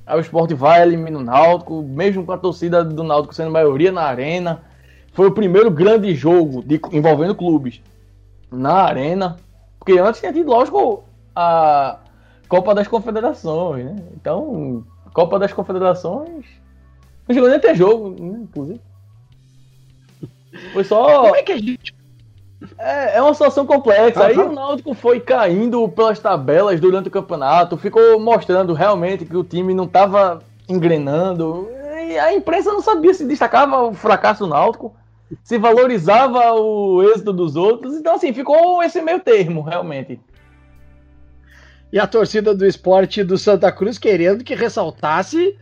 Aí 0.06 0.18
o 0.18 0.22
esporte 0.22 0.54
vai, 0.54 0.82
elimina 0.82 1.20
o 1.20 1.24
Náutico, 1.24 1.82
mesmo 1.82 2.26
com 2.26 2.32
a 2.32 2.38
torcida 2.38 2.84
do 2.84 3.04
Náutico 3.04 3.34
sendo 3.34 3.52
maioria 3.52 3.92
na 3.92 4.02
arena. 4.02 4.64
Foi 5.14 5.28
o 5.28 5.32
primeiro 5.34 5.70
grande 5.70 6.14
jogo 6.16 6.64
de, 6.64 6.82
envolvendo 6.92 7.36
clubes 7.36 7.82
na 8.52 8.74
arena. 8.84 9.38
Porque 9.80 10.00
antes 10.00 10.20
tinha 10.20 10.34
tido, 10.34 10.50
lógico, 10.50 11.04
a 11.36 12.00
Copa 12.50 12.74
das 12.74 12.88
Confederações, 12.88 13.86
né? 13.86 13.96
Então, 14.16 14.84
Copa 15.14 15.38
das 15.38 15.54
Confederações. 15.54 16.46
Não 17.28 17.34
chegou 17.34 17.48
nem 17.48 17.58
a 17.58 17.62
ter 17.62 17.76
jogo, 17.76 18.10
né, 18.10 18.40
inclusive. 18.42 18.82
Foi 20.74 20.84
só. 20.84 21.22
Como 21.22 21.36
é 21.36 21.44
que 21.44 21.52
a 21.52 21.58
gente. 21.58 21.96
É, 22.78 23.18
é 23.18 23.22
uma 23.22 23.34
situação 23.34 23.66
complexa. 23.66 24.26
Aí 24.26 24.38
o 24.38 24.52
Náutico 24.52 24.94
foi 24.94 25.20
caindo 25.20 25.88
pelas 25.90 26.20
tabelas 26.20 26.80
durante 26.80 27.08
o 27.08 27.12
campeonato, 27.12 27.78
ficou 27.78 28.20
mostrando 28.20 28.74
realmente 28.74 29.26
que 29.26 29.36
o 29.36 29.44
time 29.44 29.74
não 29.74 29.86
estava 29.86 30.42
engrenando. 30.68 31.68
E 32.08 32.18
a 32.18 32.34
imprensa 32.34 32.72
não 32.72 32.82
sabia 32.82 33.14
se 33.14 33.26
destacava 33.26 33.84
o 33.84 33.94
fracasso 33.94 34.44
do 34.44 34.50
Náutico, 34.50 34.96
se 35.44 35.58
valorizava 35.58 36.54
o 36.54 37.04
êxito 37.04 37.34
dos 37.34 37.56
outros. 37.56 37.96
Então, 37.96 38.16
assim, 38.16 38.34
ficou 38.34 38.84
esse 38.84 39.02
meio 39.02 39.20
termo, 39.20 39.62
realmente. 39.62 40.20
E 41.92 42.00
a 42.00 42.08
torcida 42.08 42.56
do 42.56 42.66
esporte 42.66 43.24
do 43.24 43.38
Santa 43.38 43.72
Cruz 43.72 43.98
querendo 43.98 44.44
que 44.44 44.56
ressaltasse 44.56 45.56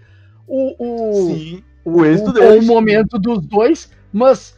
o, 0.48 0.75
o, 0.79 1.13
Sim, 1.27 1.63
o 1.84 2.05
êxito 2.05 2.31
o, 2.39 2.60
o 2.60 2.63
momento 2.63 3.20
dos 3.20 3.39
dois, 3.39 3.91
mas 4.13 4.58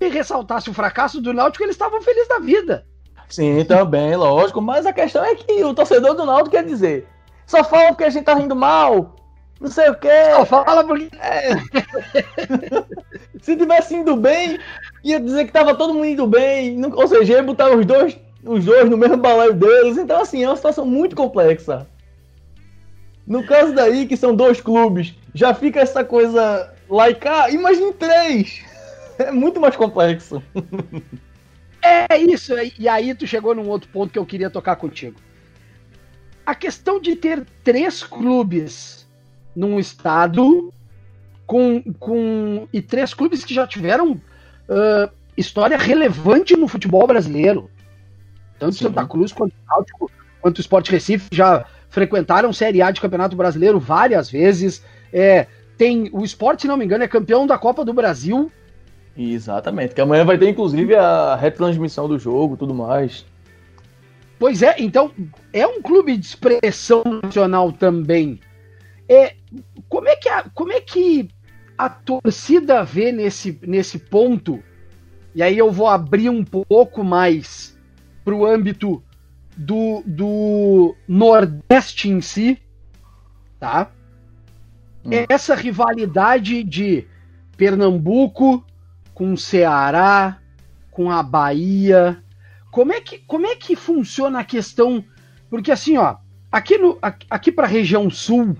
sem 0.00 0.10
ressaltasse 0.10 0.70
o 0.70 0.74
fracasso 0.74 1.20
do 1.20 1.34
Náutico, 1.34 1.62
eles 1.62 1.74
estavam 1.74 2.00
felizes 2.00 2.28
da 2.28 2.38
vida. 2.38 2.86
Sim, 3.28 3.62
também, 3.64 4.16
lógico. 4.16 4.60
Mas 4.62 4.86
a 4.86 4.92
questão 4.92 5.22
é 5.22 5.34
que 5.34 5.62
o 5.62 5.74
torcedor 5.74 6.14
do 6.14 6.24
Náutico 6.24 6.50
quer 6.50 6.64
dizer: 6.64 7.06
só 7.46 7.62
fala 7.62 7.88
porque 7.88 8.04
a 8.04 8.10
gente 8.10 8.24
tá 8.24 8.34
rindo 8.34 8.56
mal, 8.56 9.14
não 9.60 9.70
sei 9.70 9.90
o 9.90 9.94
quê. 9.94 10.08
Só 10.34 10.46
fala 10.46 10.82
porque. 10.84 11.10
É. 11.18 11.50
Se 13.42 13.56
tivesse 13.56 13.94
indo 13.94 14.16
bem, 14.16 14.58
ia 15.04 15.20
dizer 15.20 15.44
que 15.44 15.52
tava 15.52 15.74
todo 15.74 15.94
mundo 15.94 16.06
indo 16.06 16.26
bem. 16.26 16.82
Ou 16.84 17.06
seja, 17.06 17.34
ia 17.34 17.42
botar 17.42 17.70
os 17.70 17.86
dois 17.86 18.18
os 18.42 18.64
dois 18.64 18.88
no 18.88 18.96
mesmo 18.96 19.18
balaio 19.18 19.54
deles. 19.54 19.98
Então, 19.98 20.20
assim, 20.20 20.42
é 20.42 20.48
uma 20.48 20.56
situação 20.56 20.86
muito 20.86 21.14
complexa. 21.14 21.86
No 23.26 23.44
caso 23.44 23.74
daí, 23.74 24.06
que 24.06 24.16
são 24.16 24.34
dois 24.34 24.60
clubes, 24.60 25.14
já 25.34 25.54
fica 25.54 25.80
essa 25.80 26.02
coisa 26.02 26.72
laica. 26.88 27.44
Ah, 27.44 27.50
imagine 27.50 27.92
três! 27.92 28.69
É 29.20 29.30
muito 29.30 29.60
mais 29.60 29.76
complexo. 29.76 30.42
É 31.82 32.18
isso, 32.18 32.52
e 32.78 32.88
aí 32.88 33.14
tu 33.14 33.26
chegou 33.26 33.54
num 33.54 33.68
outro 33.68 33.88
ponto 33.88 34.12
que 34.12 34.18
eu 34.18 34.26
queria 34.26 34.50
tocar 34.50 34.76
contigo. 34.76 35.18
A 36.44 36.54
questão 36.54 37.00
de 37.00 37.16
ter 37.16 37.46
três 37.64 38.02
clubes 38.02 39.08
num 39.54 39.78
estado 39.78 40.72
com, 41.46 41.82
com 41.98 42.68
e 42.72 42.82
três 42.82 43.14
clubes 43.14 43.44
que 43.44 43.54
já 43.54 43.66
tiveram 43.66 44.12
uh, 44.12 45.10
história 45.36 45.76
relevante 45.76 46.56
no 46.56 46.68
futebol 46.68 47.06
brasileiro. 47.06 47.70
Tanto 48.58 48.76
Sim. 48.76 48.84
Santa 48.84 49.06
Cruz 49.06 49.32
quanto 49.32 49.52
o 49.52 49.66
Náutico, 49.68 50.10
quanto 50.40 50.58
o 50.58 50.60
Sport 50.60 50.88
Recife 50.90 51.28
já 51.32 51.64
frequentaram 51.88 52.52
Série 52.52 52.82
A 52.82 52.90
de 52.90 53.00
Campeonato 53.00 53.36
Brasileiro 53.36 53.80
várias 53.80 54.30
vezes. 54.30 54.84
É, 55.12 55.46
tem 55.76 56.10
o 56.12 56.24
Sport, 56.24 56.60
se 56.60 56.68
não 56.68 56.76
me 56.76 56.84
engano, 56.84 57.04
é 57.04 57.08
campeão 57.08 57.46
da 57.46 57.58
Copa 57.58 57.84
do 57.84 57.94
Brasil. 57.94 58.52
Exatamente, 59.16 59.94
que 59.94 60.00
amanhã 60.00 60.24
vai 60.24 60.38
ter 60.38 60.48
inclusive 60.48 60.94
a 60.94 61.34
retransmissão 61.34 62.08
do 62.08 62.18
jogo, 62.18 62.56
tudo 62.56 62.74
mais. 62.74 63.24
Pois 64.38 64.62
é, 64.62 64.74
então 64.78 65.12
é 65.52 65.66
um 65.66 65.82
clube 65.82 66.16
de 66.16 66.24
expressão 66.24 67.02
nacional 67.22 67.70
também. 67.72 68.40
É, 69.08 69.34
como 69.88 70.08
é 70.08 70.16
que 70.16 70.28
a, 70.28 70.44
como 70.54 70.72
é 70.72 70.80
que 70.80 71.28
a 71.76 71.90
torcida 71.90 72.82
vê 72.82 73.12
nesse, 73.12 73.58
nesse 73.62 73.98
ponto? 73.98 74.62
E 75.34 75.42
aí 75.42 75.58
eu 75.58 75.70
vou 75.70 75.88
abrir 75.88 76.30
um 76.30 76.44
pouco 76.44 77.04
mais 77.04 77.78
para 78.24 78.34
o 78.34 78.46
âmbito 78.46 79.02
do, 79.56 80.02
do 80.06 80.96
Nordeste 81.06 82.08
em 82.08 82.20
si, 82.20 82.58
tá? 83.58 83.90
Hum. 85.04 85.10
Essa 85.28 85.54
rivalidade 85.54 86.64
de 86.64 87.06
Pernambuco 87.56 88.64
com 89.20 89.36
Ceará, 89.36 90.38
com 90.90 91.10
a 91.10 91.22
Bahia, 91.22 92.24
como 92.70 92.90
é 92.90 93.02
que, 93.02 93.18
como 93.18 93.46
é 93.46 93.54
que 93.54 93.76
funciona 93.76 94.40
a 94.40 94.44
questão? 94.44 95.04
Porque 95.50 95.70
assim, 95.70 95.98
ó, 95.98 96.16
aqui, 96.50 96.78
no, 96.78 96.98
aqui 97.28 97.52
para 97.52 97.66
a 97.66 97.68
região 97.68 98.08
sul, 98.08 98.56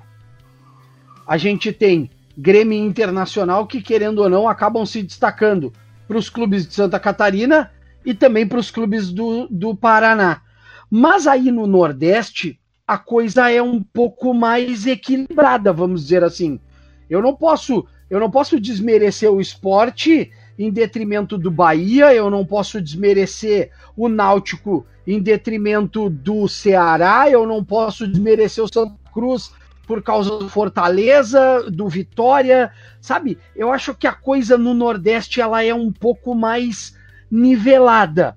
a 1.26 1.38
gente 1.38 1.72
tem 1.72 2.10
Grêmio 2.36 2.76
Internacional 2.76 3.66
que, 3.66 3.80
querendo 3.80 4.18
ou 4.18 4.28
não, 4.28 4.46
acabam 4.46 4.84
se 4.84 5.02
destacando 5.02 5.72
para 6.06 6.18
os 6.18 6.28
clubes 6.28 6.66
de 6.66 6.74
Santa 6.74 7.00
Catarina 7.00 7.70
e 8.04 8.12
também 8.12 8.46
para 8.46 8.60
os 8.60 8.70
clubes 8.70 9.10
do, 9.10 9.48
do 9.48 9.74
Paraná. 9.74 10.42
Mas 10.90 11.26
aí 11.26 11.50
no 11.50 11.66
Nordeste, 11.66 12.60
a 12.86 12.98
coisa 12.98 13.50
é 13.50 13.62
um 13.62 13.82
pouco 13.82 14.34
mais 14.34 14.86
equilibrada, 14.86 15.72
vamos 15.72 16.02
dizer 16.02 16.22
assim. 16.22 16.60
Eu 17.08 17.22
não 17.22 17.34
posso, 17.34 17.86
eu 18.10 18.20
não 18.20 18.30
posso 18.30 18.60
desmerecer 18.60 19.32
o 19.32 19.40
esporte 19.40 20.30
em 20.58 20.70
detrimento 20.70 21.38
do 21.38 21.50
Bahia, 21.50 22.14
eu 22.14 22.30
não 22.30 22.44
posso 22.44 22.80
desmerecer 22.80 23.70
o 23.96 24.08
Náutico 24.08 24.86
em 25.06 25.20
detrimento 25.20 26.08
do 26.08 26.46
Ceará, 26.46 27.28
eu 27.28 27.46
não 27.46 27.64
posso 27.64 28.06
desmerecer 28.06 28.62
o 28.62 28.72
Santa 28.72 28.94
Cruz 29.12 29.52
por 29.86 30.02
causa 30.02 30.38
do 30.38 30.48
Fortaleza, 30.48 31.68
do 31.68 31.88
Vitória, 31.88 32.70
sabe? 33.00 33.38
Eu 33.56 33.72
acho 33.72 33.92
que 33.92 34.06
a 34.06 34.12
coisa 34.12 34.56
no 34.56 34.72
Nordeste 34.72 35.40
ela 35.40 35.64
é 35.64 35.74
um 35.74 35.90
pouco 35.90 36.32
mais 36.32 36.96
nivelada. 37.28 38.36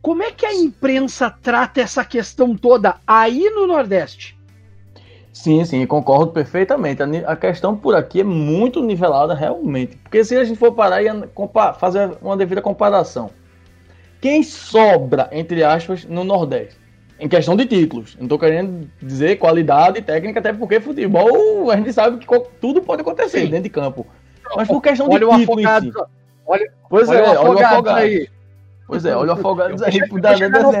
Como 0.00 0.22
é 0.22 0.30
que 0.30 0.46
a 0.46 0.54
imprensa 0.54 1.28
trata 1.30 1.80
essa 1.80 2.04
questão 2.04 2.56
toda 2.56 3.00
aí 3.04 3.50
no 3.50 3.66
Nordeste? 3.66 4.37
Sim, 5.38 5.64
sim, 5.64 5.86
concordo 5.86 6.32
perfeitamente. 6.32 7.00
A 7.24 7.36
questão 7.36 7.76
por 7.76 7.94
aqui 7.94 8.22
é 8.22 8.24
muito 8.24 8.82
nivelada 8.82 9.34
realmente. 9.34 9.96
Porque 9.98 10.24
se 10.24 10.36
a 10.36 10.42
gente 10.42 10.58
for 10.58 10.72
parar 10.72 11.00
e 11.00 11.06
fazer 11.78 12.18
uma 12.20 12.36
devida 12.36 12.60
comparação, 12.60 13.30
quem 14.20 14.42
sobra, 14.42 15.28
entre 15.30 15.62
aspas, 15.62 16.04
no 16.04 16.24
Nordeste? 16.24 16.76
Em 17.20 17.28
questão 17.28 17.54
de 17.54 17.66
títulos. 17.66 18.16
Não 18.16 18.24
estou 18.24 18.36
querendo 18.36 18.90
dizer 19.00 19.36
qualidade 19.36 20.02
técnica, 20.02 20.40
até 20.40 20.52
porque 20.52 20.80
futebol 20.80 21.70
a 21.70 21.76
gente 21.76 21.92
sabe 21.92 22.18
que 22.18 22.40
tudo 22.60 22.82
pode 22.82 23.02
acontecer 23.02 23.42
sim. 23.42 23.46
dentro 23.46 23.62
de 23.62 23.70
campo. 23.70 24.04
Mas 24.56 24.66
por 24.66 24.82
questão 24.82 25.08
olha 25.08 25.24
de 25.24 25.36
título 25.36 25.60
em 25.60 25.80
si. 25.80 25.92
Olha, 26.44 26.72
pois 26.90 27.08
olha 27.08 27.18
é, 27.18 27.38
o 27.38 27.42
olha 27.42 27.60
o 27.60 27.64
afogado 27.64 27.90
aí. 27.90 28.28
Pois 28.88 29.04
é, 29.04 29.14
olha 29.14 29.30
o 29.30 29.34
Afogados 29.34 29.82
aí 29.82 30.08
por 30.08 30.20
dar 30.20 30.32
exemplo. 30.32 30.72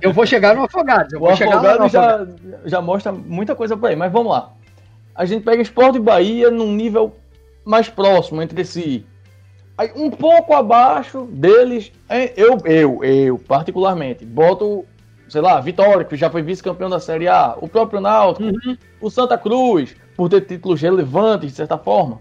Eu 0.00 0.12
vou 0.12 0.26
chegar 0.26 0.54
no 0.54 0.64
Afogados. 0.64 1.12
Eu 1.12 1.20
vou 1.20 1.32
o 1.32 1.36
chegar 1.36 1.56
Afogado 1.56 1.88
já, 1.88 2.26
já 2.64 2.80
mostra 2.80 3.12
muita 3.12 3.54
coisa 3.54 3.76
por 3.76 3.88
aí, 3.88 3.96
mas 3.96 4.12
vamos 4.12 4.32
lá. 4.32 4.52
A 5.14 5.24
gente 5.24 5.44
pega 5.44 5.62
Esporte 5.62 5.96
e 5.96 6.00
Bahia 6.00 6.50
num 6.50 6.72
nível 6.72 7.14
mais 7.64 7.88
próximo 7.88 8.42
entre 8.42 8.64
si. 8.64 9.04
Aí, 9.76 9.90
um 9.94 10.10
pouco 10.10 10.54
abaixo 10.54 11.28
deles, 11.30 11.92
eu, 12.36 12.58
eu, 12.64 13.04
eu, 13.04 13.38
particularmente, 13.38 14.24
boto, 14.24 14.86
sei 15.28 15.40
lá, 15.40 15.60
Vitória, 15.60 16.04
que 16.04 16.16
já 16.16 16.30
foi 16.30 16.42
vice-campeão 16.42 16.88
da 16.88 17.00
Série 17.00 17.28
A, 17.28 17.54
o 17.60 17.68
próprio 17.68 18.00
Náutico, 18.00 18.44
uhum. 18.44 18.76
o 19.00 19.10
Santa 19.10 19.36
Cruz, 19.36 19.94
por 20.16 20.30
ter 20.30 20.42
títulos 20.42 20.80
relevantes, 20.80 21.50
de 21.50 21.56
certa 21.56 21.76
forma. 21.76 22.20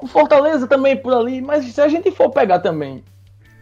O 0.00 0.06
Fortaleza 0.06 0.68
também 0.68 0.96
por 0.96 1.12
ali, 1.12 1.40
mas 1.40 1.64
se 1.64 1.80
a 1.80 1.88
gente 1.88 2.10
for 2.12 2.30
pegar 2.30 2.60
também 2.60 3.02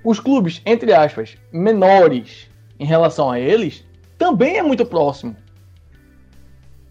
os 0.05 0.21
clubes, 0.21 0.61
entre 0.67 0.93
aspas, 0.93 1.37
menores 1.51 2.46
em 2.79 2.85
relação 2.85 3.31
a 3.31 3.39
eles, 3.39 3.85
também 4.19 4.57
é 4.57 4.63
muito 4.63 4.85
próximo. 4.85 5.37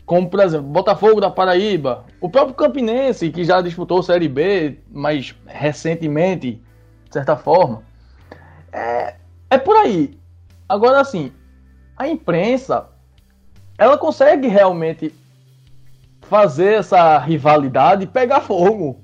Como, 0.06 0.30
por 0.30 0.40
exemplo, 0.40 0.68
Botafogo 0.68 1.20
da 1.20 1.32
Paraíba, 1.32 2.06
o 2.22 2.30
próprio 2.30 2.56
Campinense, 2.56 3.32
que 3.32 3.44
já 3.44 3.60
disputou 3.62 4.04
Série 4.04 4.28
B, 4.28 4.78
mas 4.92 5.36
recentemente, 5.48 6.62
de 7.08 7.14
certa 7.14 7.36
forma. 7.36 7.84
É, 8.72 9.16
é 9.50 9.58
por 9.58 9.76
aí. 9.76 10.18
Agora, 10.70 11.00
assim, 11.00 11.32
a 11.98 12.08
imprensa, 12.08 12.88
ela 13.78 13.98
consegue 13.98 14.48
realmente 14.48 15.14
fazer 16.22 16.74
essa 16.74 17.18
rivalidade 17.18 18.06
pegar 18.06 18.42
fogo. 18.42 19.02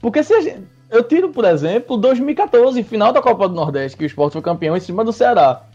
Porque 0.00 0.22
se 0.22 0.40
gente, 0.40 0.66
eu 0.90 1.02
tiro, 1.04 1.30
por 1.30 1.44
exemplo, 1.44 1.96
2014, 1.96 2.82
final 2.82 3.12
da 3.12 3.20
Copa 3.20 3.48
do 3.48 3.54
Nordeste, 3.54 3.96
que 3.96 4.04
o 4.04 4.06
Sport 4.06 4.32
foi 4.32 4.42
campeão 4.42 4.76
em 4.76 4.80
cima 4.80 5.04
do 5.04 5.12
Ceará. 5.12 5.67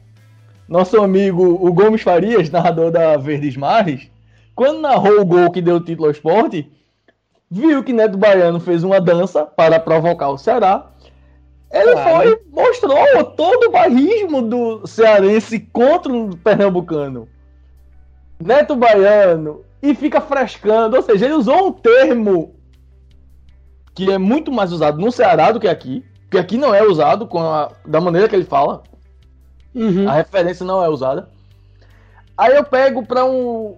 Nosso 0.67 1.01
amigo 1.01 1.43
o 1.43 1.73
Gomes 1.73 2.01
Farias, 2.01 2.49
narrador 2.49 2.91
da 2.91 3.17
Verdes 3.17 3.57
Mares, 3.57 4.09
quando 4.55 4.79
narrou 4.79 5.21
o 5.21 5.25
gol 5.25 5.51
que 5.51 5.61
deu 5.61 5.77
o 5.77 5.83
título 5.83 6.07
ao 6.07 6.11
esporte, 6.11 6.71
viu 7.49 7.83
que 7.83 7.93
Neto 7.93 8.17
Baiano 8.17 8.59
fez 8.59 8.83
uma 8.83 8.99
dança 8.99 9.45
para 9.45 9.79
provocar 9.79 10.29
o 10.29 10.37
Ceará. 10.37 10.87
Ele 11.71 11.91
claro. 11.91 12.29
foi 12.29 12.41
mostrou 12.51 13.23
todo 13.35 13.67
o 13.67 13.71
barrismo 13.71 14.41
do 14.41 14.85
cearense 14.85 15.59
contra 15.59 16.13
o 16.13 16.37
pernambucano. 16.37 17.27
Neto 18.39 18.75
Baiano 18.75 19.63
e 19.81 19.93
fica 19.93 20.21
frescando, 20.21 20.95
ou 20.95 21.01
seja, 21.01 21.25
ele 21.25 21.33
usou 21.33 21.67
um 21.67 21.71
termo 21.71 22.55
que 23.93 24.11
é 24.11 24.17
muito 24.17 24.51
mais 24.51 24.71
usado 24.71 24.99
no 24.99 25.11
Ceará 25.11 25.51
do 25.51 25.59
que 25.59 25.67
aqui, 25.67 26.05
que 26.31 26.37
aqui 26.37 26.57
não 26.57 26.73
é 26.73 26.83
usado 26.83 27.27
com 27.27 27.39
a, 27.39 27.71
da 27.85 27.99
maneira 27.99 28.27
que 28.27 28.35
ele 28.35 28.45
fala. 28.45 28.83
Uhum. 29.73 30.07
A 30.07 30.13
referência 30.13 30.65
não 30.65 30.83
é 30.83 30.89
usada. 30.89 31.29
Aí 32.37 32.55
eu 32.55 32.63
pego 32.63 33.05
para 33.05 33.25
um 33.25 33.77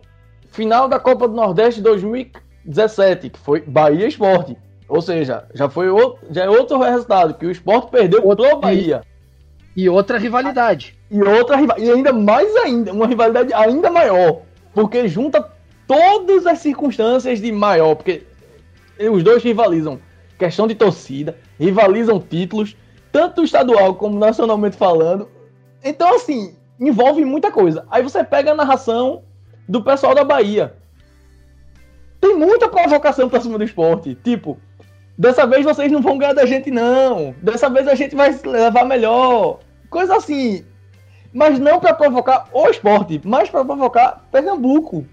final 0.50 0.88
da 0.88 1.00
Copa 1.00 1.28
do 1.28 1.34
Nordeste 1.34 1.82
2017, 1.82 3.30
que 3.30 3.40
foi 3.40 3.62
Bahia 3.62 4.08
Esporte. 4.08 4.58
Ou 4.88 5.02
seja, 5.02 5.46
já 5.54 5.68
foi 5.70 5.90
outro, 5.90 6.28
já 6.30 6.44
é 6.44 6.50
outro 6.50 6.80
resultado, 6.80 7.34
que 7.34 7.46
o 7.46 7.52
esporte 7.52 7.90
perdeu 7.90 8.26
outro, 8.26 8.48
pro 8.48 8.60
Bahia. 8.60 9.02
E 9.76 9.90
outra 9.90 10.18
rivalidade. 10.18 10.98
E 11.10 11.22
outra 11.22 11.58
e 11.78 11.90
ainda 11.90 12.14
mais 12.14 12.56
ainda, 12.58 12.94
uma 12.94 13.08
rivalidade 13.08 13.54
ainda 13.54 13.90
maior. 13.90 14.42
Porque 14.74 15.08
junta 15.08 15.50
todas 15.88 16.46
as 16.46 16.60
circunstâncias 16.60 17.42
de 17.42 17.52
maior, 17.52 17.96
porque 17.96 18.24
os 19.12 19.24
dois 19.24 19.44
rivalizam 19.44 20.00
questão 20.38 20.68
de 20.68 20.76
torcida, 20.76 21.38
rivalizam 21.60 22.20
títulos, 22.20 22.76
tanto 23.12 23.44
estadual 23.44 23.96
como 23.96 24.20
nacionalmente 24.20 24.78
falando. 24.78 25.30
Então, 25.86 26.16
assim, 26.16 26.56
envolve 26.80 27.24
muita 27.24 27.52
coisa. 27.52 27.86
Aí 27.92 28.02
você 28.02 28.24
pega 28.24 28.52
a 28.52 28.56
narração 28.56 29.22
do 29.70 29.84
pessoal 29.84 30.16
da 30.16 30.24
Bahia. 30.24 30.76
Tem 32.20 32.36
muita 32.36 32.68
provocação 32.68 33.30
pra 33.30 33.40
cima 33.40 33.60
do 33.60 33.64
esporte. 33.64 34.16
Tipo, 34.16 34.58
dessa 35.16 35.46
vez 35.46 35.64
vocês 35.64 35.92
não 35.92 36.02
vão 36.02 36.18
ganhar 36.18 36.34
da 36.34 36.44
gente, 36.44 36.72
não. 36.72 37.36
Dessa 37.40 37.70
vez 37.70 37.88
a 37.88 37.94
gente 37.94 38.16
vai 38.16 38.36
levar 38.44 38.84
melhor. 38.84 39.60
Coisa 39.88 40.16
assim. 40.16 40.66
Mas 41.32 41.60
não 41.60 41.80
para 41.80 41.94
provocar 41.94 42.48
o 42.52 42.68
esporte, 42.68 43.22
mas 43.24 43.48
para 43.48 43.64
provocar 43.64 44.26
Pernambuco. 44.32 45.06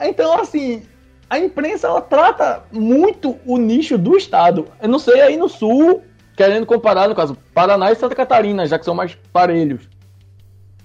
Então, 0.00 0.38
assim, 0.38 0.82
a 1.28 1.38
imprensa 1.38 1.88
ela 1.88 2.00
trata 2.00 2.62
muito 2.70 3.36
o 3.44 3.56
nicho 3.56 3.98
do 3.98 4.16
estado. 4.16 4.68
Eu 4.80 4.88
não 4.88 5.00
sei 5.00 5.20
aí 5.20 5.36
no 5.36 5.48
sul, 5.48 6.02
querendo 6.36 6.66
comparar, 6.66 7.08
no 7.08 7.14
caso, 7.14 7.36
Paraná 7.54 7.90
e 7.90 7.96
Santa 7.96 8.14
Catarina, 8.14 8.66
já 8.66 8.78
que 8.78 8.84
são 8.84 8.94
mais 8.94 9.14
parelhos. 9.32 9.88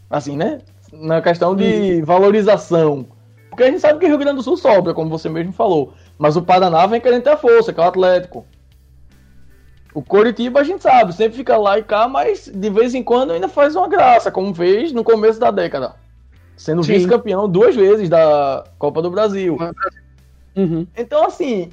Assim, 0.10 0.38
né? 0.38 0.62
Na 0.92 1.22
questão 1.22 1.56
de 1.56 2.02
valorização. 2.02 3.06
Porque 3.50 3.64
a 3.64 3.68
gente 3.68 3.82
sabe 3.82 4.00
que 4.00 4.06
o 4.06 4.08
Rio 4.08 4.18
Grande 4.18 4.38
do 4.38 4.44
Sul 4.44 4.56
sobra, 4.56 4.94
como 4.94 5.10
você 5.10 5.28
mesmo 5.28 5.52
falou. 5.52 5.94
Mas 6.18 6.38
o 6.38 6.42
Paraná 6.42 6.86
vem 6.86 7.02
querendo 7.02 7.24
ter 7.24 7.38
força, 7.38 7.74
que 7.74 7.80
é 7.80 7.84
o 7.84 7.88
Atlético. 7.88 8.46
O 9.94 10.02
Coritiba 10.02 10.62
a 10.62 10.64
gente 10.64 10.82
sabe, 10.82 11.14
sempre 11.14 11.38
fica 11.38 11.58
lá 11.58 11.78
e 11.78 11.84
cá, 11.84 12.08
mas 12.08 12.50
de 12.54 12.70
vez 12.70 12.96
em 12.96 13.04
quando 13.04 13.32
ainda 13.32 13.50
faz 13.50 13.76
uma 13.76 13.90
graça, 13.90 14.32
como 14.32 14.56
fez 14.56 14.94
no 14.94 15.04
começo 15.04 15.38
da 15.38 15.52
década. 15.52 15.96
Sendo 16.56 16.82
vice-campeão 16.82 17.50
duas 17.50 17.76
vezes 17.76 18.08
da 18.08 18.64
Copa 18.80 19.02
do 19.02 19.12
Brasil. 19.12 19.58
Uhum. 20.56 20.88
Então, 20.96 21.26
assim, 21.26 21.72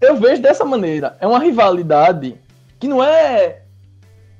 eu 0.00 0.16
vejo 0.16 0.42
dessa 0.42 0.64
maneira. 0.64 1.16
É 1.20 1.26
uma 1.26 1.38
rivalidade 1.38 2.36
que 2.84 2.88
não 2.88 3.02
é 3.02 3.62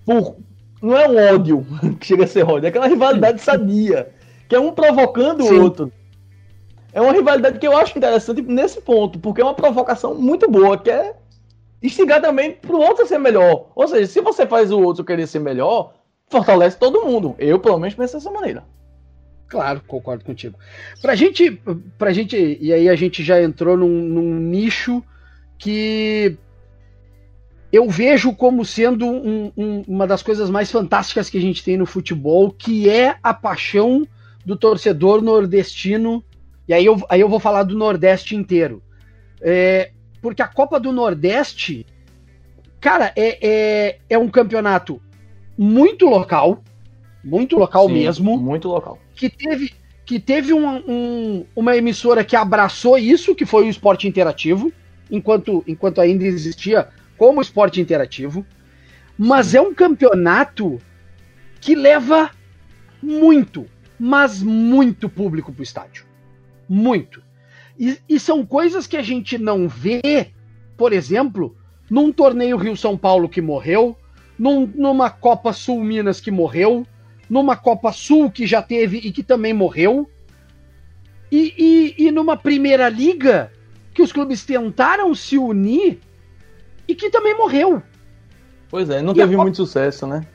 por. 0.04 0.36
Não 0.82 0.94
é 0.94 1.08
um 1.08 1.34
ódio 1.34 1.66
que 1.98 2.06
chega 2.06 2.24
a 2.24 2.26
ser 2.26 2.44
ódio, 2.44 2.66
é 2.66 2.68
aquela 2.68 2.86
rivalidade 2.86 3.40
sadia. 3.40 4.12
Que 4.46 4.54
é 4.54 4.60
um 4.60 4.72
provocando 4.72 5.42
o 5.42 5.62
outro. 5.62 5.90
É 6.92 7.00
uma 7.00 7.12
rivalidade 7.12 7.58
que 7.58 7.66
eu 7.66 7.74
acho 7.74 7.96
interessante 7.96 8.42
nesse 8.42 8.82
ponto, 8.82 9.18
porque 9.18 9.40
é 9.40 9.44
uma 9.44 9.54
provocação 9.54 10.14
muito 10.14 10.48
boa, 10.48 10.76
que 10.76 10.90
é 10.90 11.16
instigar 11.82 12.20
também 12.20 12.52
pro 12.52 12.78
outro 12.78 13.06
ser 13.06 13.18
melhor. 13.18 13.70
Ou 13.74 13.88
seja, 13.88 14.06
se 14.06 14.20
você 14.20 14.46
faz 14.46 14.70
o 14.70 14.80
outro 14.80 15.02
querer 15.02 15.26
ser 15.26 15.38
melhor, 15.38 15.94
fortalece 16.28 16.78
todo 16.78 17.04
mundo. 17.04 17.34
Eu, 17.38 17.58
pelo 17.58 17.78
menos, 17.78 17.94
penso 17.94 18.14
dessa 18.14 18.30
maneira. 18.30 18.62
Claro, 19.48 19.80
concordo 19.86 20.22
contigo. 20.22 20.58
Pra 21.00 21.14
gente, 21.14 21.60
pra 21.96 22.12
gente, 22.12 22.58
e 22.60 22.72
aí 22.74 22.90
a 22.90 22.94
gente 22.94 23.24
já 23.24 23.42
entrou 23.42 23.76
num, 23.76 23.88
num 23.88 24.38
nicho 24.38 25.02
que 25.58 26.36
eu 27.74 27.90
vejo 27.90 28.32
como 28.32 28.64
sendo 28.64 29.04
um, 29.04 29.50
um, 29.56 29.82
uma 29.88 30.06
das 30.06 30.22
coisas 30.22 30.48
mais 30.48 30.70
fantásticas 30.70 31.28
que 31.28 31.36
a 31.36 31.40
gente 31.40 31.64
tem 31.64 31.76
no 31.76 31.84
futebol, 31.84 32.52
que 32.52 32.88
é 32.88 33.16
a 33.20 33.34
paixão 33.34 34.06
do 34.46 34.56
torcedor 34.56 35.20
nordestino. 35.20 36.22
E 36.68 36.72
aí 36.72 36.86
eu, 36.86 37.04
aí 37.08 37.20
eu 37.20 37.28
vou 37.28 37.40
falar 37.40 37.64
do 37.64 37.76
Nordeste 37.76 38.36
inteiro. 38.36 38.80
É, 39.40 39.90
porque 40.22 40.40
a 40.40 40.46
Copa 40.46 40.78
do 40.78 40.92
Nordeste, 40.92 41.84
cara, 42.80 43.12
é, 43.16 43.38
é, 43.42 43.98
é 44.08 44.16
um 44.16 44.28
campeonato 44.28 45.02
muito 45.58 46.06
local, 46.06 46.62
muito 47.24 47.58
local 47.58 47.88
Sim, 47.88 47.94
mesmo. 47.94 48.38
Muito 48.38 48.68
local. 48.68 49.00
Que 49.16 49.28
teve, 49.28 49.74
que 50.06 50.20
teve 50.20 50.52
um, 50.52 50.76
um, 50.88 51.46
uma 51.56 51.76
emissora 51.76 52.22
que 52.22 52.36
abraçou 52.36 52.96
isso, 52.96 53.34
que 53.34 53.44
foi 53.44 53.66
o 53.66 53.68
esporte 53.68 54.06
interativo, 54.06 54.72
enquanto, 55.10 55.64
enquanto 55.66 56.00
ainda 56.00 56.24
existia 56.24 56.88
como 57.16 57.40
esporte 57.40 57.80
interativo. 57.80 58.44
Mas 59.16 59.54
é 59.54 59.60
um 59.60 59.74
campeonato 59.74 60.80
que 61.60 61.74
leva 61.74 62.30
muito, 63.02 63.66
mas 63.98 64.42
muito 64.42 65.08
público 65.08 65.52
para 65.52 65.60
o 65.60 65.64
estádio. 65.64 66.04
Muito. 66.68 67.22
E, 67.78 67.98
e 68.08 68.18
são 68.18 68.44
coisas 68.44 68.86
que 68.86 68.96
a 68.96 69.02
gente 69.02 69.38
não 69.38 69.68
vê, 69.68 70.32
por 70.76 70.92
exemplo, 70.92 71.56
num 71.90 72.12
torneio 72.12 72.56
Rio-São 72.56 72.96
Paulo 72.96 73.28
que 73.28 73.40
morreu, 73.40 73.96
num, 74.38 74.66
numa 74.66 75.10
Copa 75.10 75.52
Sul 75.52 75.82
Minas 75.82 76.20
que 76.20 76.30
morreu, 76.30 76.86
numa 77.28 77.56
Copa 77.56 77.92
Sul 77.92 78.30
que 78.30 78.46
já 78.46 78.62
teve 78.62 78.98
e 78.98 79.12
que 79.12 79.22
também 79.22 79.52
morreu, 79.52 80.08
e, 81.30 81.54
e, 81.98 82.06
e 82.06 82.10
numa 82.10 82.36
Primeira 82.36 82.88
Liga 82.88 83.52
que 83.92 84.02
os 84.02 84.12
clubes 84.12 84.44
tentaram 84.44 85.14
se 85.14 85.38
unir 85.38 86.00
e 86.86 86.94
que 86.94 87.10
também 87.10 87.36
morreu. 87.36 87.82
Pois 88.68 88.90
é, 88.90 89.00
não 89.00 89.12
e 89.12 89.16
teve 89.16 89.32
Copa... 89.32 89.44
muito 89.44 89.56
sucesso, 89.56 90.06
né? 90.06 90.26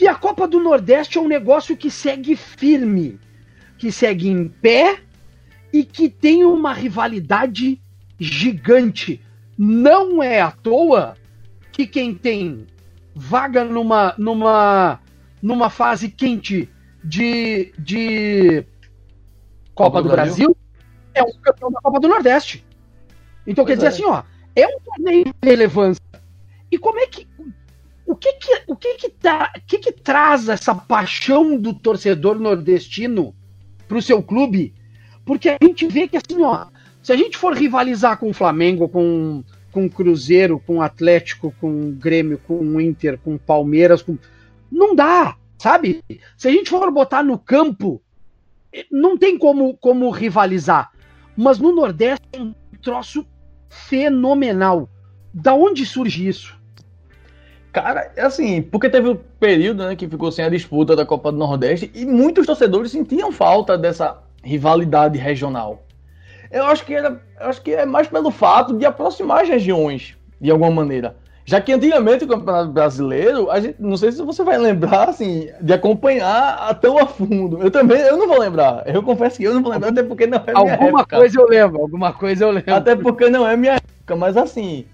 E 0.00 0.08
a 0.08 0.14
Copa 0.14 0.48
do 0.48 0.58
Nordeste 0.58 1.18
é 1.18 1.20
um 1.20 1.28
negócio 1.28 1.76
que 1.76 1.90
segue 1.90 2.34
firme, 2.34 3.20
que 3.76 3.92
segue 3.92 4.28
em 4.28 4.48
pé 4.48 5.00
e 5.72 5.84
que 5.84 6.08
tem 6.08 6.44
uma 6.44 6.72
rivalidade 6.72 7.80
gigante. 8.18 9.20
Não 9.56 10.22
é 10.22 10.40
à 10.40 10.50
toa 10.50 11.16
que 11.70 11.86
quem 11.86 12.14
tem 12.14 12.66
vaga 13.14 13.64
numa 13.64 14.14
numa 14.16 15.00
numa 15.42 15.68
fase 15.68 16.08
quente 16.08 16.68
de, 17.02 17.72
de 17.78 18.64
Copa, 19.74 19.98
Copa 19.98 20.02
do, 20.02 20.08
do 20.08 20.12
Brasil, 20.12 20.46
Brasil, 20.46 20.56
é 21.14 21.22
um 21.22 21.32
campeão 21.42 21.70
da 21.70 21.80
Copa 21.80 22.00
do 22.00 22.08
Nordeste. 22.08 22.64
Então 23.46 23.64
pois 23.64 23.72
quer 23.72 23.74
dizer 23.74 23.86
é. 23.86 23.88
assim, 23.88 24.04
ó, 24.04 24.22
é 24.54 24.66
um 24.66 24.78
torneio 24.80 25.24
de 25.24 25.32
relevância. 25.42 26.02
E 26.70 26.78
como 26.78 26.98
é 26.98 27.06
que 27.06 27.26
o 28.06 28.16
que 28.16 28.32
que 28.34 28.62
o 28.66 28.76
que 28.76 28.94
que, 28.94 29.08
tá, 29.08 29.52
que 29.66 29.78
que 29.78 29.92
traz 29.92 30.48
essa 30.48 30.74
paixão 30.74 31.56
do 31.56 31.72
torcedor 31.72 32.38
nordestino 32.38 33.34
para 33.86 33.98
o 33.98 34.02
seu 34.02 34.22
clube 34.22 34.74
porque 35.24 35.48
a 35.48 35.58
gente 35.62 35.86
vê 35.86 36.08
que 36.08 36.16
assim, 36.16 36.42
ó, 36.42 36.66
se 37.02 37.12
a 37.12 37.16
gente 37.16 37.36
for 37.36 37.54
rivalizar 37.54 38.18
com 38.18 38.30
o 38.30 38.34
Flamengo, 38.34 38.88
com 38.88 39.42
com 39.70 39.88
Cruzeiro, 39.88 40.62
com 40.66 40.82
Atlético, 40.82 41.54
com 41.58 41.92
Grêmio, 41.92 42.38
com 42.46 42.78
Inter, 42.78 43.18
com 43.18 43.38
Palmeiras, 43.38 44.02
com... 44.02 44.18
não 44.70 44.94
dá, 44.94 45.34
sabe? 45.58 46.04
Se 46.36 46.46
a 46.46 46.50
gente 46.50 46.68
for 46.68 46.90
botar 46.92 47.22
no 47.22 47.38
campo, 47.38 48.02
não 48.90 49.16
tem 49.16 49.38
como, 49.38 49.74
como 49.78 50.10
rivalizar. 50.10 50.92
Mas 51.34 51.58
no 51.58 51.74
Nordeste 51.74 52.26
é 52.34 52.42
um 52.42 52.54
troço 52.82 53.26
fenomenal. 53.72 54.88
Da 55.32 55.54
onde 55.54 55.86
surge 55.86 56.28
isso? 56.28 56.54
Cara, 57.72 58.12
é 58.14 58.22
assim, 58.22 58.60
porque 58.60 58.90
teve 58.90 59.08
um 59.08 59.18
período 59.40 59.86
né, 59.86 59.96
que 59.96 60.06
ficou 60.06 60.30
sem 60.30 60.44
a 60.44 60.50
disputa 60.50 60.94
da 60.94 61.06
Copa 61.06 61.32
do 61.32 61.38
Nordeste 61.38 61.90
e 61.94 62.04
muitos 62.04 62.44
torcedores 62.44 62.92
sentiam 62.92 63.32
falta 63.32 63.78
dessa 63.78 64.22
rivalidade 64.44 65.18
regional. 65.18 65.82
Eu 66.50 66.66
acho 66.66 66.84
que, 66.84 66.92
era, 66.92 67.18
acho 67.38 67.62
que 67.62 67.72
é 67.72 67.86
mais 67.86 68.06
pelo 68.06 68.30
fato 68.30 68.76
de 68.76 68.84
aproximar 68.84 69.42
as 69.42 69.48
regiões, 69.48 70.14
de 70.38 70.50
alguma 70.50 70.70
maneira. 70.70 71.16
Já 71.44 71.60
que 71.60 71.72
antigamente 71.72 72.24
o 72.24 72.28
Campeonato 72.28 72.70
Brasileiro, 72.70 73.50
a 73.50 73.58
gente, 73.58 73.76
não 73.80 73.96
sei 73.96 74.12
se 74.12 74.22
você 74.22 74.44
vai 74.44 74.56
lembrar, 74.58 75.08
assim, 75.08 75.48
de 75.60 75.72
acompanhar 75.72 76.72
tão 76.80 76.98
a 76.98 77.06
fundo. 77.06 77.60
Eu 77.60 77.70
também, 77.70 77.98
eu 78.00 78.16
não 78.16 78.28
vou 78.28 78.38
lembrar. 78.38 78.84
Eu 78.86 79.02
confesso 79.02 79.38
que 79.38 79.44
eu 79.44 79.54
não 79.54 79.62
vou 79.62 79.72
lembrar, 79.72 79.88
até 79.88 80.02
porque 80.02 80.26
não 80.26 80.38
é 80.38 80.52
minha 80.52 80.74
alguma 80.74 81.00
época. 81.00 81.16
coisa 81.16 81.40
eu 81.40 81.48
lembro, 81.48 81.80
alguma 81.80 82.12
coisa 82.12 82.44
eu 82.44 82.50
lembro. 82.52 82.74
Até 82.74 82.94
porque 82.94 83.28
não 83.28 83.46
é 83.46 83.56
minha 83.56 83.74
época, 83.74 84.14
mas 84.14 84.36
assim, 84.36 84.86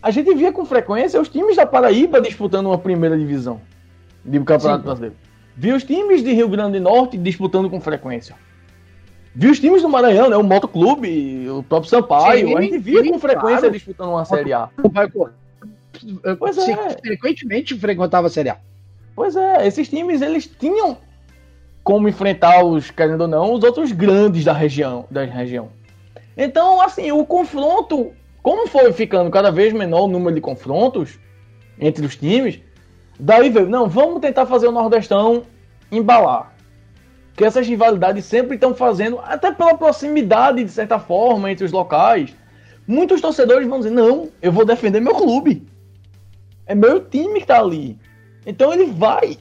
a 0.00 0.10
gente 0.12 0.32
via 0.34 0.52
com 0.52 0.64
frequência 0.64 1.20
os 1.20 1.28
times 1.28 1.56
da 1.56 1.66
Paraíba 1.66 2.20
disputando 2.20 2.66
uma 2.66 2.78
primeira 2.78 3.18
divisão 3.18 3.60
de 4.24 4.38
Campeonato 4.38 4.82
Sim. 4.82 4.84
Brasileiro. 4.84 5.16
Via 5.56 5.74
os 5.74 5.82
times 5.82 6.22
de 6.22 6.32
Rio 6.32 6.48
Grande 6.48 6.78
do 6.78 6.84
Norte 6.84 7.18
disputando 7.18 7.68
com 7.68 7.80
frequência. 7.80 8.36
Viu 9.34 9.50
os 9.50 9.60
times 9.60 9.82
do 9.82 9.88
Maranhão, 9.88 10.28
né? 10.28 10.36
O 10.36 10.42
Motoclube, 10.42 11.48
o 11.48 11.62
próprio 11.62 11.90
Sampaio. 11.90 12.48
Sim, 12.48 12.56
a 12.56 12.60
gente 12.62 12.78
via 12.78 13.02
com 13.10 13.18
frequência 13.18 13.58
claro. 13.58 13.72
disputando 13.72 14.08
uma 14.10 14.24
Série 14.24 14.52
A. 14.52 14.70
Pois 16.38 16.58
é. 16.58 16.90
Frequentemente 17.00 17.78
frequentava 17.78 18.26
a 18.26 18.30
Série 18.30 18.50
A. 18.50 18.58
Pois 19.14 19.36
é, 19.36 19.66
esses 19.66 19.88
times 19.88 20.22
eles 20.22 20.46
tinham 20.46 20.96
como 21.82 22.08
enfrentar 22.08 22.64
os, 22.64 22.90
querendo 22.90 23.22
ou 23.22 23.28
não, 23.28 23.52
os 23.54 23.64
outros 23.64 23.90
grandes 23.92 24.44
da 24.44 24.52
região, 24.52 25.06
da 25.10 25.24
região. 25.24 25.70
Então, 26.36 26.80
assim, 26.80 27.10
o 27.10 27.24
confronto, 27.24 28.12
como 28.42 28.66
foi 28.66 28.92
ficando 28.92 29.30
cada 29.30 29.50
vez 29.50 29.72
menor 29.72 30.04
o 30.04 30.08
número 30.08 30.34
de 30.34 30.40
confrontos 30.40 31.18
entre 31.78 32.04
os 32.06 32.16
times, 32.16 32.60
daí 33.18 33.50
veio, 33.50 33.68
não, 33.68 33.88
vamos 33.88 34.20
tentar 34.20 34.46
fazer 34.46 34.68
o 34.68 34.72
Nordestão 34.72 35.42
embalar. 35.90 36.54
que 37.40 37.44
essas 37.44 37.66
rivalidades 37.66 38.26
sempre 38.26 38.56
estão 38.56 38.74
fazendo, 38.74 39.18
até 39.24 39.50
pela 39.50 39.74
proximidade, 39.74 40.62
de 40.62 40.70
certa 40.70 40.98
forma, 40.98 41.50
entre 41.50 41.64
os 41.64 41.72
locais. 41.72 42.34
Muitos 42.86 43.20
torcedores 43.20 43.66
vão 43.66 43.78
dizer: 43.78 43.90
não, 43.90 44.28
eu 44.42 44.52
vou 44.52 44.64
defender 44.64 45.00
meu 45.00 45.14
clube. 45.14 45.66
É 46.70 46.74
meu 46.74 47.00
time 47.04 47.34
que 47.34 47.40
está 47.40 47.58
ali. 47.58 47.98
Então 48.46 48.72
ele 48.72 48.86
vai, 48.86 49.36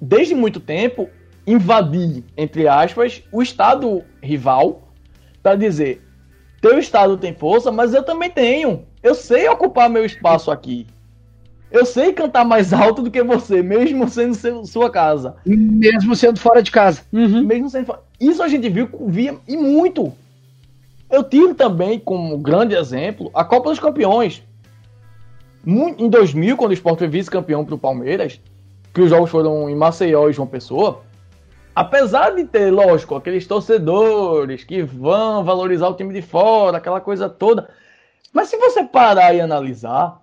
desde 0.00 0.36
muito 0.36 0.60
tempo, 0.60 1.10
invadir, 1.44 2.22
entre 2.36 2.68
aspas, 2.68 3.24
o 3.32 3.42
estado 3.42 4.04
rival 4.22 4.88
para 5.42 5.56
dizer: 5.56 6.00
teu 6.62 6.78
estado 6.78 7.16
tem 7.16 7.34
força, 7.34 7.72
mas 7.72 7.92
eu 7.92 8.04
também 8.04 8.30
tenho. 8.30 8.84
Eu 9.02 9.16
sei 9.16 9.48
ocupar 9.48 9.90
meu 9.90 10.04
espaço 10.04 10.48
aqui. 10.52 10.86
Eu 11.72 11.84
sei 11.84 12.12
cantar 12.12 12.44
mais 12.44 12.72
alto 12.72 13.02
do 13.02 13.10
que 13.10 13.20
você, 13.24 13.60
mesmo 13.60 14.08
sendo 14.08 14.36
seu, 14.36 14.64
sua 14.64 14.88
casa. 14.88 15.34
Mesmo 15.44 16.14
sendo 16.14 16.38
fora 16.38 16.62
de 16.62 16.70
casa. 16.70 17.02
Uhum. 17.12 17.42
Mesmo 17.42 17.68
sendo 17.68 17.86
fora. 17.86 18.00
Isso 18.20 18.40
a 18.44 18.46
gente 18.46 18.68
viu 18.68 18.88
via 19.08 19.36
e 19.48 19.56
muito. 19.56 20.12
Eu 21.10 21.24
tive 21.24 21.52
também 21.54 21.98
como 21.98 22.38
grande 22.38 22.76
exemplo 22.76 23.28
a 23.34 23.44
Copa 23.44 23.70
dos 23.70 23.80
Campeões. 23.80 24.40
Em 25.66 26.08
2000, 26.08 26.56
quando 26.56 26.70
o 26.70 26.74
Sport 26.74 26.98
foi 26.98 27.08
vice-campeão 27.08 27.64
para 27.64 27.74
o 27.74 27.78
Palmeiras, 27.78 28.40
que 28.92 29.00
os 29.00 29.10
jogos 29.10 29.30
foram 29.30 29.68
em 29.68 29.74
Maceió 29.74 30.28
e 30.28 30.32
João 30.32 30.46
Pessoa, 30.46 31.02
apesar 31.74 32.30
de 32.34 32.44
ter, 32.44 32.70
lógico, 32.70 33.14
aqueles 33.14 33.46
torcedores 33.46 34.62
que 34.62 34.82
vão 34.82 35.42
valorizar 35.42 35.88
o 35.88 35.94
time 35.94 36.12
de 36.12 36.22
fora, 36.22 36.76
aquela 36.76 37.00
coisa 37.00 37.28
toda, 37.28 37.68
mas 38.32 38.48
se 38.48 38.56
você 38.56 38.84
parar 38.84 39.34
e 39.34 39.40
analisar, 39.40 40.20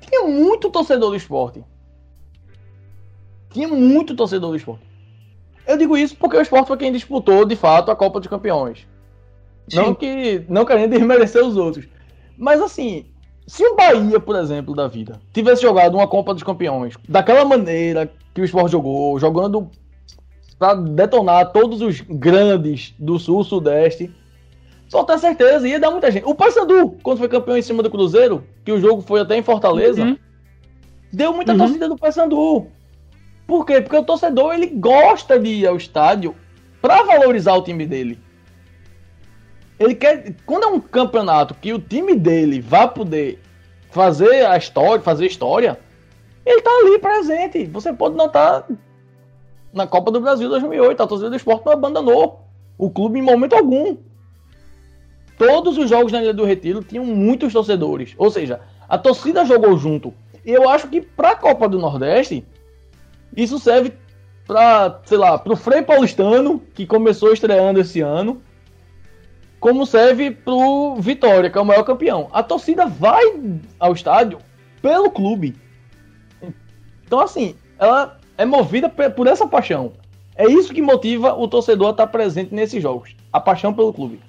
tinha 0.00 0.22
muito 0.26 0.70
torcedor 0.70 1.10
do 1.10 1.16
esporte. 1.16 1.64
Tinha 3.50 3.68
muito 3.68 4.14
torcedor 4.14 4.50
do 4.50 4.56
esporte. 4.56 4.84
Eu 5.66 5.76
digo 5.76 5.96
isso 5.96 6.16
porque 6.16 6.36
o 6.36 6.40
esporte 6.40 6.68
foi 6.68 6.76
quem 6.76 6.92
disputou, 6.92 7.44
de 7.44 7.54
fato, 7.54 7.90
a 7.90 7.96
Copa 7.96 8.18
dos 8.18 8.28
Campeões. 8.28 8.88
Não 9.72 9.94
que 9.94 10.44
não 10.48 10.64
querendo 10.64 10.90
desmerecer 10.90 11.44
os 11.44 11.56
outros. 11.56 11.86
Mas 12.36 12.60
assim, 12.60 13.06
se 13.50 13.66
o 13.66 13.74
Bahia, 13.74 14.20
por 14.20 14.36
exemplo, 14.36 14.76
da 14.76 14.86
vida, 14.86 15.20
tivesse 15.32 15.62
jogado 15.62 15.96
uma 15.96 16.06
Copa 16.06 16.32
dos 16.32 16.44
Campeões 16.44 16.94
daquela 17.08 17.44
maneira 17.44 18.08
que 18.32 18.40
o 18.40 18.44
esporte 18.44 18.70
jogou, 18.70 19.18
jogando 19.18 19.68
para 20.56 20.74
detonar 20.74 21.50
todos 21.50 21.80
os 21.80 22.00
grandes 22.00 22.94
do 22.96 23.18
sul, 23.18 23.42
sudeste, 23.42 24.08
só 24.88 25.02
ter 25.02 25.18
certeza, 25.18 25.66
ia 25.66 25.80
dar 25.80 25.90
muita 25.90 26.12
gente. 26.12 26.24
O 26.26 26.32
Paysandu, 26.32 26.96
quando 27.02 27.18
foi 27.18 27.28
campeão 27.28 27.56
em 27.56 27.62
cima 27.62 27.82
do 27.82 27.90
Cruzeiro, 27.90 28.44
que 28.64 28.70
o 28.70 28.80
jogo 28.80 29.02
foi 29.02 29.18
até 29.18 29.36
em 29.36 29.42
Fortaleza, 29.42 30.00
uhum. 30.00 30.16
deu 31.12 31.34
muita 31.34 31.50
uhum. 31.50 31.58
torcida 31.58 31.88
do 31.88 31.98
Paysandu. 31.98 32.68
Por 33.48 33.66
quê? 33.66 33.80
Porque 33.80 33.96
o 33.96 34.04
torcedor 34.04 34.54
ele 34.54 34.68
gosta 34.68 35.40
de 35.40 35.48
ir 35.48 35.66
ao 35.66 35.76
estádio 35.76 36.36
para 36.80 37.02
valorizar 37.02 37.54
o 37.54 37.62
time 37.62 37.84
dele. 37.84 38.16
Ele 39.80 39.94
quer, 39.94 40.34
quando 40.46 40.64
é 40.64 40.66
um 40.68 40.78
campeonato 40.78 41.54
que 41.54 41.72
o 41.72 41.80
time 41.80 42.14
dele 42.14 42.60
vai 42.60 42.88
poder 42.88 43.40
fazer 43.90 44.46
a 44.46 44.56
história, 44.56 45.02
fazer 45.02 45.26
história, 45.26 45.80
ele 46.46 46.60
tá 46.60 46.70
ali 46.70 46.98
presente. 46.98 47.64
Você 47.64 47.92
pode 47.92 48.14
notar 48.14 48.66
na 49.72 49.86
Copa 49.86 50.12
do 50.12 50.20
Brasil 50.20 50.48
2008, 50.48 51.02
a 51.02 51.06
torcida 51.06 51.30
do 51.30 51.36
esporte 51.36 51.66
não 51.66 51.72
abandonou 51.72 52.46
o 52.78 52.88
clube 52.90 53.18
em 53.18 53.22
momento 53.22 53.56
algum 53.56 53.96
todos 55.40 55.78
os 55.78 55.88
jogos 55.88 56.12
na 56.12 56.22
Ilha 56.22 56.34
do 56.34 56.44
Retiro 56.44 56.84
tinham 56.84 57.02
muitos 57.06 57.50
torcedores. 57.50 58.14
Ou 58.18 58.30
seja, 58.30 58.60
a 58.86 58.98
torcida 58.98 59.42
jogou 59.46 59.78
junto. 59.78 60.12
E 60.44 60.50
eu 60.50 60.68
acho 60.68 60.86
que 60.86 61.00
para 61.00 61.30
a 61.30 61.36
Copa 61.36 61.66
do 61.66 61.78
Nordeste, 61.78 62.44
isso 63.34 63.58
serve 63.58 63.94
para, 64.46 65.00
sei 65.06 65.16
lá, 65.16 65.38
para 65.38 65.54
o 65.54 65.56
Frei 65.56 65.80
Paulistano, 65.80 66.60
que 66.74 66.84
começou 66.84 67.32
estreando 67.32 67.80
esse 67.80 68.02
ano, 68.02 68.42
como 69.60 69.84
serve 69.84 70.30
para 70.30 70.54
o 70.54 70.96
Vitória, 70.96 71.50
que 71.50 71.58
é 71.58 71.60
o 71.60 71.66
maior 71.66 71.84
campeão. 71.84 72.28
A 72.32 72.42
torcida 72.42 72.86
vai 72.86 73.22
ao 73.78 73.92
estádio 73.92 74.38
pelo 74.80 75.10
clube. 75.10 75.54
Então, 77.04 77.20
assim, 77.20 77.54
ela 77.78 78.18
é 78.38 78.46
movida 78.46 78.88
por 78.88 79.26
essa 79.26 79.46
paixão. 79.46 79.92
É 80.34 80.46
isso 80.50 80.72
que 80.72 80.80
motiva 80.80 81.34
o 81.34 81.46
torcedor 81.46 81.88
a 81.88 81.90
estar 81.90 82.06
presente 82.06 82.54
nesses 82.54 82.82
jogos. 82.82 83.14
A 83.30 83.38
paixão 83.38 83.74
pelo 83.74 83.92
clube. 83.92 84.20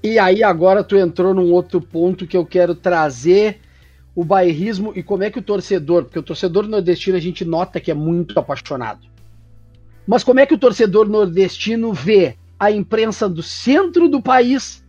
E 0.00 0.18
aí 0.18 0.44
agora 0.44 0.84
tu 0.84 0.96
entrou 0.96 1.34
num 1.34 1.50
outro 1.50 1.80
ponto 1.80 2.26
que 2.26 2.36
eu 2.36 2.46
quero 2.46 2.74
trazer 2.74 3.58
o 4.14 4.22
bairrismo 4.22 4.92
e 4.94 5.02
como 5.02 5.24
é 5.24 5.30
que 5.30 5.40
o 5.40 5.42
torcedor, 5.42 6.04
porque 6.04 6.18
o 6.18 6.22
torcedor 6.22 6.68
nordestino 6.68 7.16
a 7.16 7.20
gente 7.20 7.44
nota 7.44 7.80
que 7.80 7.90
é 7.90 7.94
muito 7.94 8.38
apaixonado. 8.38 9.08
Mas 10.06 10.22
como 10.22 10.38
é 10.38 10.46
que 10.46 10.54
o 10.54 10.58
torcedor 10.58 11.08
nordestino 11.08 11.92
vê 11.92 12.36
a 12.58 12.70
imprensa 12.70 13.28
do 13.28 13.42
centro 13.42 14.08
do 14.08 14.22
país 14.22 14.84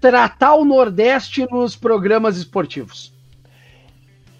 tratar 0.00 0.54
o 0.54 0.64
Nordeste 0.64 1.46
nos 1.50 1.76
programas 1.76 2.36
esportivos? 2.36 3.12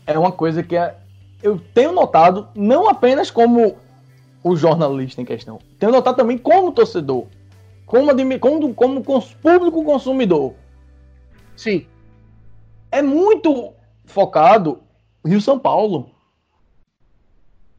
É 0.07 0.19
uma 0.19 0.33
coisa 0.33 0.63
que 0.63 0.77
é, 0.77 0.97
eu 1.43 1.59
tenho 1.73 1.93
notado, 1.93 2.49
não 2.55 2.89
apenas 2.89 3.31
como 3.31 3.77
o 4.43 4.57
jornalista 4.57 5.23
em 5.23 5.25
questão, 5.25 5.59
tenho 5.79 5.93
notado 5.93 6.17
também 6.17 6.37
como 6.37 6.73
torcedor 6.73 7.27
como, 7.87 8.11
como, 8.41 8.75
como 8.75 9.05
cons, 9.05 9.35
público 9.35 9.85
consumidor. 9.85 10.55
Sim. 11.57 11.87
É 12.91 13.03
muito 13.03 13.73
focado 14.05 14.81
Rio-São 15.25 15.59
Paulo. 15.59 16.11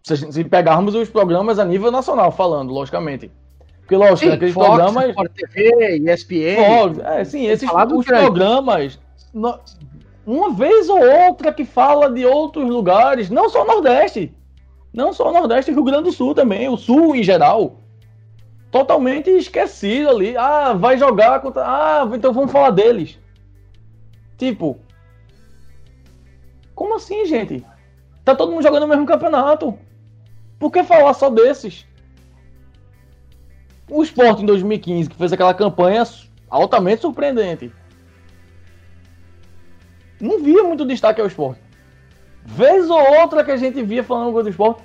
Se, 0.04 0.32
se, 0.32 0.44
pegarmos 0.44 0.94
os 0.94 1.10
programas 1.10 1.58
a 1.58 1.66
nível 1.66 1.92
nacional, 1.92 2.32
falando, 2.32 2.72
logicamente. 2.72 3.32
Porque, 3.86 3.96
lógico, 3.96 4.18
sim, 4.18 4.32
aqueles 4.32 4.54
Fox, 4.54 4.68
programas. 4.68 5.10
Sport 5.10 5.32
TV, 5.32 5.98
ESPN. 6.00 6.56
Fox, 6.56 7.00
é, 7.06 7.24
sim, 7.24 7.46
esses 7.46 7.70
os 7.70 8.06
programas. 8.06 9.00
No, 9.32 9.60
uma 10.26 10.52
vez 10.52 10.90
ou 10.90 11.00
outra 11.00 11.54
que 11.54 11.64
fala 11.64 12.12
de 12.12 12.26
outros 12.26 12.68
lugares, 12.68 13.30
não 13.30 13.48
só 13.48 13.64
Nordeste. 13.64 14.34
Não 14.92 15.14
só 15.14 15.32
Nordeste, 15.32 15.72
Rio 15.72 15.84
Grande 15.84 16.06
do 16.06 16.12
Sul 16.12 16.34
também, 16.34 16.68
o 16.68 16.78
Sul 16.78 17.16
em 17.16 17.22
geral 17.22 17.78
totalmente 18.72 19.30
esquecido 19.30 20.10
ali. 20.10 20.36
Ah, 20.36 20.74
vai 20.74 20.98
jogar 20.98 21.40
contra. 21.42 21.64
Ah, 21.64 22.10
então 22.14 22.34
vamos 22.34 22.52
falar 22.52 22.72
deles. 22.72 23.20
Tipo. 24.38 24.80
Como 26.74 26.96
assim, 26.96 27.26
gente? 27.26 27.64
Tá 28.24 28.36
todo 28.36 28.52
mundo 28.52 28.64
jogando 28.64 28.84
o 28.84 28.88
mesmo 28.88 29.06
campeonato. 29.06 29.78
Por 30.60 30.72
que 30.72 30.84
falar 30.84 31.14
só 31.14 31.30
desses? 31.30 31.86
O 33.90 34.02
Sport 34.04 34.42
em 34.42 34.46
2015, 34.46 35.10
que 35.10 35.16
fez 35.16 35.32
aquela 35.32 35.54
campanha 35.54 36.04
altamente 36.50 37.02
surpreendente. 37.02 37.72
Não 40.20 40.42
via 40.42 40.64
muito 40.64 40.86
destaque 40.86 41.22
ao 41.22 41.28
Sport. 41.28 41.58
Vez 42.44 42.90
ou 42.90 43.20
outra 43.20 43.44
que 43.44 43.52
a 43.52 43.58
gente 43.58 43.82
via 43.84 44.04
falando 44.04 44.42
do 44.42 44.50
Sport 44.50 44.80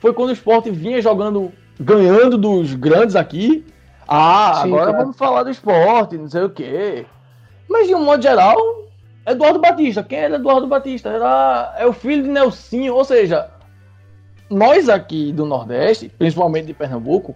foi 0.00 0.12
quando 0.12 0.30
o 0.30 0.34
Sport 0.34 0.66
vinha 0.66 1.00
jogando 1.00 1.52
ganhando 1.78 2.38
dos 2.38 2.74
grandes 2.74 3.16
aqui. 3.16 3.64
Ah, 4.06 4.60
Sim, 4.62 4.74
agora 4.74 4.92
vamos 4.92 5.16
falar 5.16 5.42
do 5.42 5.50
esporte, 5.50 6.18
não 6.18 6.28
sei 6.28 6.42
o 6.42 6.50
quê. 6.50 7.06
Mas 7.68 7.88
de 7.88 7.94
um 7.94 8.04
modo 8.04 8.22
geral, 8.22 8.56
Eduardo 9.26 9.58
Batista. 9.58 10.02
Quem 10.02 10.18
era 10.18 10.36
Eduardo 10.36 10.66
Batista? 10.66 11.08
Era, 11.08 11.74
é 11.78 11.86
o 11.86 11.92
filho 11.92 12.22
de 12.22 12.28
Nelsinho. 12.28 12.94
Ou 12.94 13.04
seja, 13.04 13.50
nós 14.50 14.88
aqui 14.88 15.32
do 15.32 15.46
Nordeste, 15.46 16.10
principalmente 16.18 16.66
de 16.66 16.74
Pernambuco, 16.74 17.34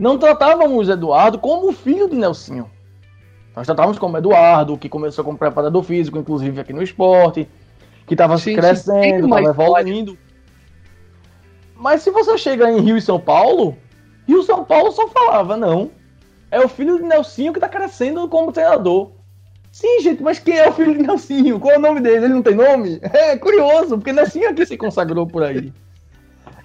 não 0.00 0.16
tratávamos 0.16 0.88
Eduardo 0.88 1.38
como 1.38 1.70
filho 1.72 2.08
de 2.08 2.16
Nelsinho. 2.16 2.70
Nós 3.54 3.66
tratávamos 3.66 3.98
como 3.98 4.16
Eduardo, 4.16 4.78
que 4.78 4.88
começou 4.88 5.22
como 5.22 5.36
preparador 5.36 5.82
físico, 5.82 6.16
inclusive 6.16 6.58
aqui 6.58 6.72
no 6.72 6.82
esporte, 6.82 7.46
que 8.06 8.14
estava 8.14 8.40
crescendo, 8.40 9.26
estava 9.26 9.50
evoluindo. 9.50 10.16
Mas 11.76 12.00
se 12.00 12.10
você 12.10 12.38
chega 12.38 12.70
em 12.70 12.80
Rio 12.80 12.96
e 12.96 13.02
São 13.02 13.20
Paulo, 13.20 13.76
Rio 14.26 14.40
e 14.40 14.44
São 14.44 14.64
Paulo 14.64 14.90
só 14.90 15.06
falava, 15.06 15.54
não. 15.54 15.90
É 16.50 16.58
o 16.58 16.68
filho 16.68 16.96
de 16.96 17.04
Nelsinho 17.04 17.52
que 17.52 17.60
tá 17.60 17.68
crescendo 17.68 18.26
como 18.26 18.52
treinador. 18.52 19.10
Sim, 19.70 20.00
gente, 20.00 20.22
mas 20.22 20.38
quem 20.38 20.56
é 20.56 20.68
o 20.68 20.72
filho 20.72 20.96
de 20.96 21.02
Nelsinho? 21.02 21.60
Qual 21.60 21.74
é 21.74 21.76
o 21.76 21.80
nome 21.80 22.00
dele? 22.00 22.24
Ele 22.24 22.34
não 22.34 22.42
tem 22.42 22.54
nome? 22.54 22.98
É 23.12 23.36
curioso, 23.36 23.98
porque 23.98 24.14
Nelsinho 24.14 24.46
é 24.46 24.54
que 24.54 24.64
se 24.64 24.78
consagrou 24.78 25.26
por 25.26 25.42
aí. 25.42 25.70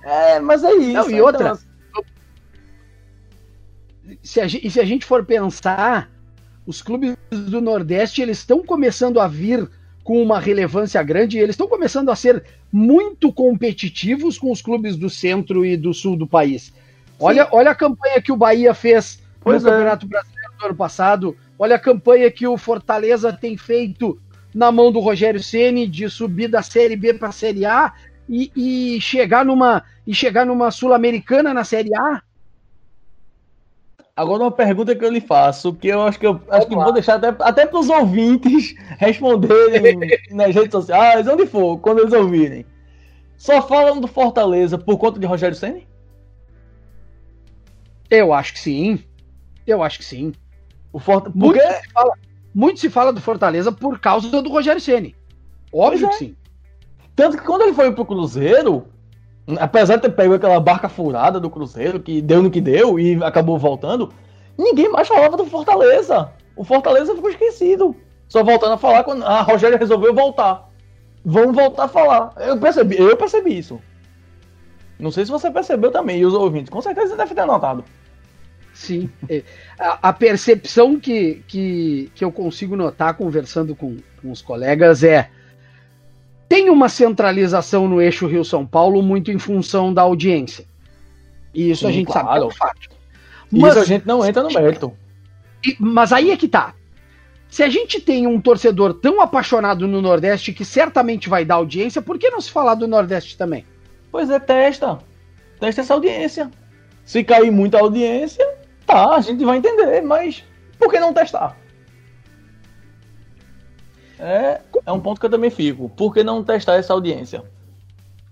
É, 0.08 0.39
mas 0.39 0.63
é 0.63 0.71
isso. 0.71 0.93
Não, 0.93 1.10
e 1.10 1.19
outra. 1.19 1.54
Então... 1.54 1.74
Se 4.21 4.39
a, 4.39 4.47
gente, 4.47 4.69
se 4.69 4.79
a 4.79 4.85
gente 4.85 5.05
for 5.05 5.25
pensar, 5.25 6.09
os 6.65 6.81
clubes 6.81 7.15
do 7.31 7.61
Nordeste 7.61 8.21
eles 8.21 8.39
estão 8.39 8.63
começando 8.63 9.19
a 9.19 9.27
vir 9.27 9.69
com 10.03 10.21
uma 10.21 10.39
relevância 10.39 11.01
grande 11.01 11.37
e 11.37 11.39
eles 11.39 11.53
estão 11.53 11.67
começando 11.67 12.09
a 12.09 12.15
ser 12.15 12.43
muito 12.71 13.33
competitivos 13.33 14.37
com 14.37 14.51
os 14.51 14.61
clubes 14.61 14.95
do 14.95 15.09
centro 15.09 15.65
e 15.65 15.75
do 15.75 15.93
sul 15.93 16.15
do 16.15 16.27
país. 16.27 16.71
Olha, 17.19 17.47
olha 17.51 17.71
a 17.71 17.75
campanha 17.75 18.21
que 18.21 18.31
o 18.31 18.37
Bahia 18.37 18.73
fez 18.73 19.23
pois 19.41 19.63
no 19.63 19.69
é. 19.69 19.71
Campeonato 19.71 20.07
Brasileiro 20.07 20.53
do 20.59 20.65
ano 20.65 20.75
passado. 20.75 21.37
Olha 21.57 21.75
a 21.75 21.79
campanha 21.79 22.29
que 22.29 22.45
o 22.45 22.57
Fortaleza 22.57 23.31
tem 23.31 23.55
feito 23.57 24.19
na 24.53 24.71
mão 24.71 24.91
do 24.91 24.99
Rogério 24.99 25.41
Ceni 25.41 25.87
de 25.87 26.09
subir 26.09 26.47
da 26.47 26.61
Série 26.61 26.95
B 26.95 27.13
para 27.13 27.29
a 27.29 27.31
Série 27.31 27.65
A 27.65 27.93
e, 28.27 28.51
e, 28.55 29.01
chegar 29.01 29.45
numa 29.45 29.83
e 30.05 30.13
chegar 30.13 30.45
numa 30.45 30.71
sul-americana 30.71 31.53
na 31.53 31.63
Série 31.63 31.95
A. 31.95 32.21
Agora 34.17 34.43
uma 34.43 34.51
pergunta 34.51 34.95
que 34.95 35.04
eu 35.04 35.12
lhe 35.12 35.19
faço, 35.19 35.73
que 35.73 35.89
eu 35.89 36.01
acho 36.01 36.17
que 36.17 36.25
eu 36.25 36.41
acho 36.49 36.67
que 36.67 36.75
vou 36.75 36.93
deixar 36.93 37.15
até, 37.15 37.36
até 37.38 37.65
para 37.65 37.80
os 37.80 37.89
ouvintes 37.89 38.73
responderem 38.97 39.99
nas 40.32 40.56
redes 40.56 40.71
sociais, 40.71 41.28
onde 41.28 41.45
for, 41.45 41.78
quando 41.80 41.99
eles 41.99 42.13
ouvirem. 42.13 42.65
Só 43.36 43.62
falam 43.62 43.99
do 43.99 44.08
Fortaleza 44.08 44.78
por 44.78 44.97
conta 44.97 45.19
de 45.19 45.25
Rogério 45.25 45.58
Senni? 45.58 45.86
Eu 48.10 48.34
acho 48.34 48.54
que 48.54 48.60
sim. 48.60 49.04
Eu 49.67 49.84
acho 49.84 49.99
que 49.99 50.06
sim. 50.06 50.32
O 50.93 50.99
Fort... 50.99 51.30
muito, 51.36 51.60
se 51.60 51.89
fala, 51.91 52.13
muito 52.54 52.80
se 52.80 52.89
fala 52.89 53.12
do 53.12 53.19
Fortaleza 53.19 53.69
por 53.69 53.99
causa 53.99 54.30
do 54.30 54.49
Rogério 54.49 54.80
Ceni. 54.80 55.13
Óbvio 55.73 56.06
é. 56.06 56.10
que 56.10 56.15
sim. 56.15 56.38
Tanto 57.13 57.38
que 57.38 57.43
quando 57.43 57.63
ele 57.63 57.73
foi 57.73 57.91
pro 57.91 58.06
Cruzeiro, 58.06 58.88
apesar 59.60 59.95
de 59.95 60.03
ter 60.03 60.10
pego 60.10 60.34
aquela 60.34 60.60
barca 60.60 60.89
furada 60.89 61.39
do 61.39 61.49
Cruzeiro, 61.49 61.99
que 61.99 62.21
deu 62.21 62.41
no 62.41 62.51
que 62.51 62.62
deu 62.62 62.99
e 62.99 63.23
acabou 63.23 63.58
voltando, 63.58 64.12
ninguém 64.58 64.89
mais 64.89 65.08
falava 65.08 65.38
do 65.38 65.45
Fortaleza. 65.45 66.31
O 66.55 66.63
Fortaleza 66.63 67.13
ficou 67.13 67.29
esquecido. 67.29 67.95
Só 68.27 68.43
voltando 68.43 68.73
a 68.73 68.77
falar 68.77 69.03
quando 69.03 69.23
a 69.23 69.41
Rogério 69.41 69.77
resolveu 69.77 70.13
voltar. 70.13 70.69
Vamos 71.23 71.55
voltar 71.55 71.84
a 71.84 71.88
falar. 71.88 72.34
Eu 72.38 72.58
percebi, 72.58 72.97
eu 72.97 73.15
percebi 73.15 73.58
isso. 73.58 73.79
Não 74.97 75.12
sei 75.12 75.25
se 75.25 75.31
você 75.31 75.51
percebeu 75.51 75.91
também, 75.91 76.19
e 76.19 76.25
os 76.25 76.34
ouvintes. 76.34 76.69
Com 76.69 76.81
certeza 76.81 77.10
você 77.10 77.17
deve 77.17 77.36
ter 77.36 77.45
notado. 77.45 77.84
Sim. 78.73 79.10
É, 79.29 79.43
a, 79.79 80.10
a 80.10 80.13
percepção 80.13 80.99
que, 80.99 81.43
que, 81.47 82.12
que 82.15 82.23
eu 82.23 82.31
consigo 82.31 82.75
notar 82.75 83.15
conversando 83.15 83.75
com, 83.75 83.97
com 84.21 84.31
os 84.31 84.41
colegas 84.41 85.03
é 85.03 85.29
tem 86.47 86.69
uma 86.69 86.89
centralização 86.89 87.88
no 87.88 88.01
eixo 88.01 88.27
Rio-São 88.27 88.65
Paulo 88.65 89.01
muito 89.01 89.31
em 89.31 89.39
função 89.39 89.93
da 89.93 90.01
audiência. 90.01 90.65
E 91.53 91.71
isso 91.71 91.81
Sim, 91.81 91.88
a 91.88 91.91
gente 91.91 92.08
claro. 92.08 92.27
sabe 92.27 92.38
que 92.38 92.43
é 92.43 92.47
um 92.47 92.51
fato. 92.51 92.89
Mas 93.51 93.71
isso 93.71 93.79
a 93.79 93.86
gente 93.86 94.08
não 94.08 94.25
entra 94.25 94.43
no 94.43 94.51
mérito. 94.51 94.93
Mas 95.79 96.12
aí 96.12 96.31
é 96.31 96.38
que 96.38 96.47
tá. 96.47 96.73
Se 97.49 97.63
a 97.63 97.69
gente 97.69 98.01
tem 98.01 98.27
um 98.27 98.39
torcedor 98.41 98.93
tão 98.95 99.21
apaixonado 99.21 99.88
no 99.88 100.01
Nordeste 100.01 100.51
que 100.51 100.65
certamente 100.65 101.29
vai 101.29 101.45
dar 101.45 101.55
audiência, 101.55 102.01
por 102.01 102.17
que 102.19 102.29
não 102.29 102.41
se 102.41 102.51
falar 102.51 102.75
do 102.75 102.88
Nordeste 102.88 103.38
também? 103.38 103.65
Pois 104.12 104.29
é, 104.29 104.39
testa. 104.39 104.99
Testa 105.60 105.81
essa 105.81 105.93
audiência. 105.93 106.51
Se 107.05 107.23
cair 107.23 107.51
muita 107.51 107.79
audiência, 107.79 108.45
tá, 108.86 109.15
a 109.15 109.21
gente 109.21 109.45
vai 109.45 109.58
entender, 109.58 110.01
mas 110.01 110.43
por 110.77 110.91
que 110.91 110.99
não 110.99 111.13
testar? 111.13 111.55
É, 114.19 114.60
é 114.86 114.91
um 114.91 115.00
ponto 115.00 115.19
que 115.19 115.26
eu 115.26 115.30
também 115.30 115.50
fico. 115.50 115.89
Por 115.89 116.13
que 116.13 116.24
não 116.24 116.43
testar 116.43 116.76
essa 116.76 116.93
audiência? 116.93 117.43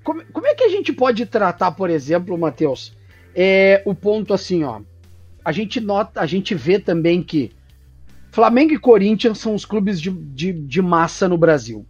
Como, 0.04 0.24
como 0.32 0.48
é 0.48 0.54
que 0.54 0.64
a 0.64 0.70
gente 0.70 0.92
pode 0.94 1.26
tratar, 1.26 1.72
por 1.72 1.90
exemplo, 1.90 2.38
Matheus, 2.38 2.94
é, 3.36 3.82
o 3.86 3.96
ponto 3.96 4.34
assim, 4.34 4.64
ó. 4.64 4.82
A 5.44 5.52
gente 5.52 5.80
nota, 5.82 6.22
a 6.22 6.26
gente 6.26 6.56
vê 6.56 6.80
também 6.80 7.22
que 7.24 7.52
Flamengo 8.32 8.74
e 8.74 8.80
Corinthians 8.80 9.40
são 9.40 9.54
os 9.54 9.66
clubes 9.66 10.00
de, 10.00 10.10
de, 10.10 10.54
de 10.54 10.82
massa 10.82 11.28
no 11.28 11.38
Brasil. 11.38 11.86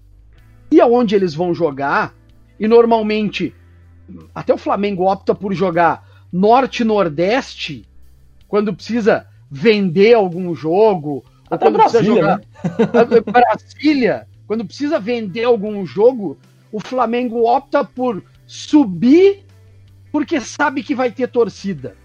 E 0.71 0.81
aonde 0.81 1.15
eles 1.15 1.33
vão 1.33 1.53
jogar, 1.53 2.15
e 2.59 2.67
normalmente 2.67 3.53
até 4.33 4.53
o 4.53 4.57
Flamengo 4.57 5.09
opta 5.09 5.33
por 5.33 5.53
jogar 5.53 6.07
norte-nordeste 6.31 7.87
quando 8.47 8.73
precisa 8.73 9.27
vender 9.49 10.13
algum 10.13 10.53
jogo, 10.55 11.23
até 11.49 11.65
quando 11.65 11.75
Brasília, 11.75 12.03
precisa 12.03 12.85
jogar 12.85 13.09
né? 13.09 13.21
Brasília, 13.31 14.27
quando 14.47 14.65
precisa 14.65 14.99
vender 14.99 15.43
algum 15.43 15.85
jogo, 15.85 16.37
o 16.71 16.79
Flamengo 16.79 17.47
opta 17.47 17.83
por 17.83 18.23
subir 18.45 19.45
porque 20.11 20.39
sabe 20.39 20.83
que 20.83 20.93
vai 20.93 21.11
ter 21.11 21.27
torcida. 21.27 21.95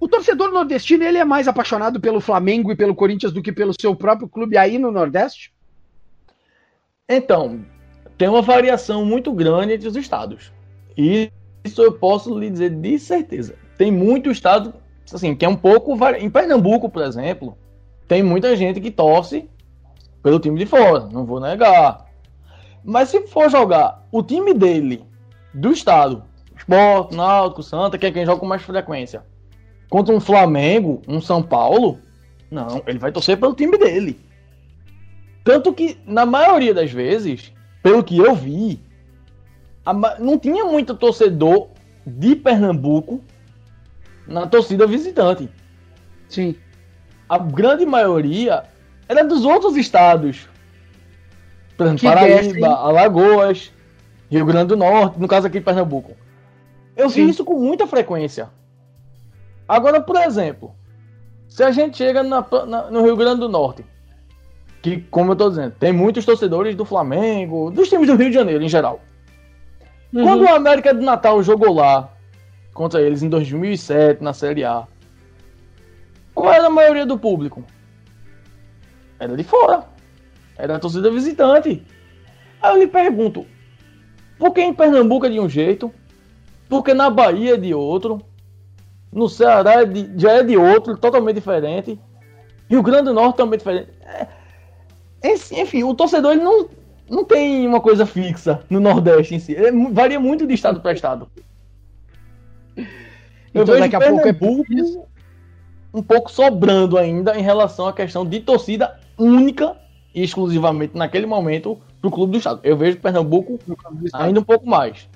O 0.00 0.08
torcedor 0.08 0.50
nordestino 0.50 1.04
ele 1.04 1.18
é 1.18 1.24
mais 1.24 1.46
apaixonado 1.46 2.00
pelo 2.00 2.20
Flamengo 2.20 2.72
e 2.72 2.76
pelo 2.76 2.94
Corinthians 2.94 3.32
do 3.32 3.42
que 3.42 3.52
pelo 3.52 3.74
seu 3.78 3.94
próprio 3.94 4.26
clube 4.26 4.56
aí 4.56 4.78
no 4.78 4.90
Nordeste? 4.90 5.52
Então, 7.06 7.64
tem 8.16 8.28
uma 8.28 8.40
variação 8.40 9.04
muito 9.04 9.32
grande 9.32 9.74
entre 9.74 9.86
os 9.86 9.96
estados. 9.96 10.52
E 10.96 11.30
isso 11.64 11.82
eu 11.82 11.92
posso 11.92 12.38
lhe 12.38 12.48
dizer 12.48 12.70
de 12.70 12.98
certeza. 12.98 13.56
Tem 13.76 13.92
muito 13.92 14.30
estado, 14.30 14.74
assim, 15.12 15.34
que 15.34 15.44
é 15.44 15.48
um 15.48 15.56
pouco. 15.56 15.96
Em 16.16 16.30
Pernambuco, 16.30 16.88
por 16.88 17.02
exemplo, 17.02 17.56
tem 18.08 18.22
muita 18.22 18.56
gente 18.56 18.80
que 18.80 18.90
torce 18.90 19.48
pelo 20.22 20.38
time 20.38 20.58
de 20.58 20.66
fora, 20.66 21.08
não 21.12 21.24
vou 21.24 21.40
negar. 21.40 22.06
Mas 22.84 23.08
se 23.08 23.26
for 23.26 23.50
jogar 23.50 24.06
o 24.10 24.22
time 24.22 24.54
dele, 24.54 25.04
do 25.52 25.72
estado, 25.72 26.22
Sport, 26.56 27.12
Náutico, 27.12 27.62
Santa, 27.62 27.98
que 27.98 28.06
é 28.06 28.12
quem 28.12 28.24
joga 28.24 28.40
com 28.40 28.46
mais 28.46 28.62
frequência, 28.62 29.24
contra 29.88 30.14
um 30.14 30.20
Flamengo, 30.20 31.02
um 31.08 31.20
São 31.20 31.42
Paulo, 31.42 31.98
não, 32.50 32.82
ele 32.86 32.98
vai 32.98 33.12
torcer 33.12 33.38
pelo 33.38 33.54
time 33.54 33.76
dele. 33.76 34.20
Tanto 35.44 35.72
que, 35.72 35.98
na 36.04 36.26
maioria 36.26 36.74
das 36.74 36.90
vezes, 36.90 37.52
pelo 37.82 38.04
que 38.04 38.18
eu 38.18 38.34
vi, 38.34 38.80
não 40.18 40.38
tinha 40.38 40.64
muito 40.64 40.94
torcedor 40.94 41.68
de 42.06 42.36
Pernambuco 42.36 43.20
na 44.26 44.46
torcida 44.46 44.86
visitante. 44.86 45.48
Sim 46.28 46.54
a 47.30 47.38
grande 47.38 47.86
maioria 47.86 48.64
era 49.10 49.24
dos 49.24 49.44
outros 49.44 49.76
estados. 49.76 50.48
Por 51.76 51.84
exemplo, 51.84 52.00
que 52.00 52.06
Paraíba, 52.06 52.68
Alagoas, 52.68 53.72
Rio 54.30 54.46
Grande 54.46 54.68
do 54.68 54.76
Norte, 54.76 55.18
no 55.18 55.26
caso 55.26 55.48
aqui 55.48 55.60
Pernambuco. 55.60 56.12
Eu 56.96 57.10
Sim. 57.10 57.24
vi 57.24 57.30
isso 57.30 57.44
com 57.44 57.58
muita 57.58 57.88
frequência. 57.88 58.48
Agora, 59.66 60.00
por 60.00 60.14
exemplo, 60.14 60.72
se 61.48 61.64
a 61.64 61.72
gente 61.72 61.96
chega 61.96 62.22
na, 62.22 62.46
na, 62.68 62.88
no 62.88 63.02
Rio 63.02 63.16
Grande 63.16 63.40
do 63.40 63.48
Norte, 63.48 63.84
que, 64.80 65.00
como 65.10 65.30
eu 65.30 65.32
estou 65.32 65.50
dizendo, 65.50 65.74
tem 65.76 65.92
muitos 65.92 66.24
torcedores 66.24 66.76
do 66.76 66.84
Flamengo, 66.84 67.68
dos 67.72 67.88
times 67.88 68.06
do 68.06 68.14
Rio 68.14 68.28
de 68.28 68.34
Janeiro 68.34 68.62
em 68.62 68.68
geral. 68.68 69.00
Uhum. 70.14 70.22
Quando 70.22 70.42
o 70.42 70.54
América 70.54 70.94
do 70.94 71.02
Natal 71.02 71.42
jogou 71.42 71.74
lá 71.74 72.08
contra 72.72 73.02
eles 73.02 73.24
em 73.24 73.28
2007 73.28 74.22
na 74.22 74.32
Série 74.32 74.62
A, 74.62 74.86
qual 76.32 76.52
era 76.52 76.68
a 76.68 76.70
maioria 76.70 77.04
do 77.04 77.18
público? 77.18 77.64
Era 79.20 79.36
de 79.36 79.44
fora. 79.44 79.84
Era 80.56 80.76
a 80.76 80.78
torcida 80.78 81.10
visitante. 81.10 81.86
Aí 82.60 82.74
eu 82.74 82.78
lhe 82.78 82.86
pergunto: 82.86 83.46
por 84.38 84.52
que 84.52 84.62
em 84.62 84.72
Pernambuco 84.72 85.26
é 85.26 85.28
de 85.28 85.38
um 85.38 85.48
jeito? 85.48 85.92
Por 86.68 86.82
que 86.82 86.94
na 86.94 87.10
Bahia 87.10 87.54
é 87.54 87.56
de 87.58 87.74
outro? 87.74 88.20
No 89.12 89.28
Ceará 89.28 89.82
é 89.82 89.84
de, 89.84 90.18
já 90.18 90.32
é 90.32 90.42
de 90.42 90.56
outro, 90.56 90.96
totalmente 90.96 91.34
diferente. 91.34 92.00
Rio 92.68 92.82
Grande 92.82 93.04
do 93.04 93.14
Norte 93.14 93.36
também 93.36 93.58
diferente. 93.58 93.90
É, 94.02 94.28
enfim, 95.60 95.82
o 95.82 95.94
torcedor 95.94 96.32
ele 96.32 96.42
não, 96.42 96.68
não 97.08 97.24
tem 97.24 97.66
uma 97.66 97.80
coisa 97.80 98.06
fixa 98.06 98.64
no 98.70 98.80
Nordeste 98.80 99.34
em 99.34 99.38
si. 99.38 99.52
Ele 99.52 99.66
é 99.66 99.90
varia 99.90 100.20
muito 100.20 100.46
de 100.46 100.54
estado 100.54 100.80
para 100.80 100.92
estado. 100.92 101.28
Eu 103.52 103.62
então, 103.62 103.66
vejo 103.66 103.80
daqui 103.80 103.96
a 103.96 104.00
pouco 104.00 104.28
é 104.28 105.10
um 105.92 106.02
pouco 106.02 106.30
sobrando 106.30 106.96
ainda 106.96 107.36
em 107.36 107.42
relação 107.42 107.88
à 107.88 107.92
questão 107.92 108.24
de 108.24 108.38
torcida 108.40 108.98
única 109.20 109.76
e 110.14 110.22
exclusivamente 110.22 110.96
naquele 110.96 111.26
momento 111.26 111.78
para 112.00 112.08
o 112.08 112.10
clube 112.10 112.32
do 112.32 112.38
estado. 112.38 112.60
Eu 112.64 112.76
vejo 112.76 112.98
Pernambuco 112.98 113.58
ainda 114.12 114.40
um 114.40 114.44
pouco 114.44 114.66
mais. 114.66 115.08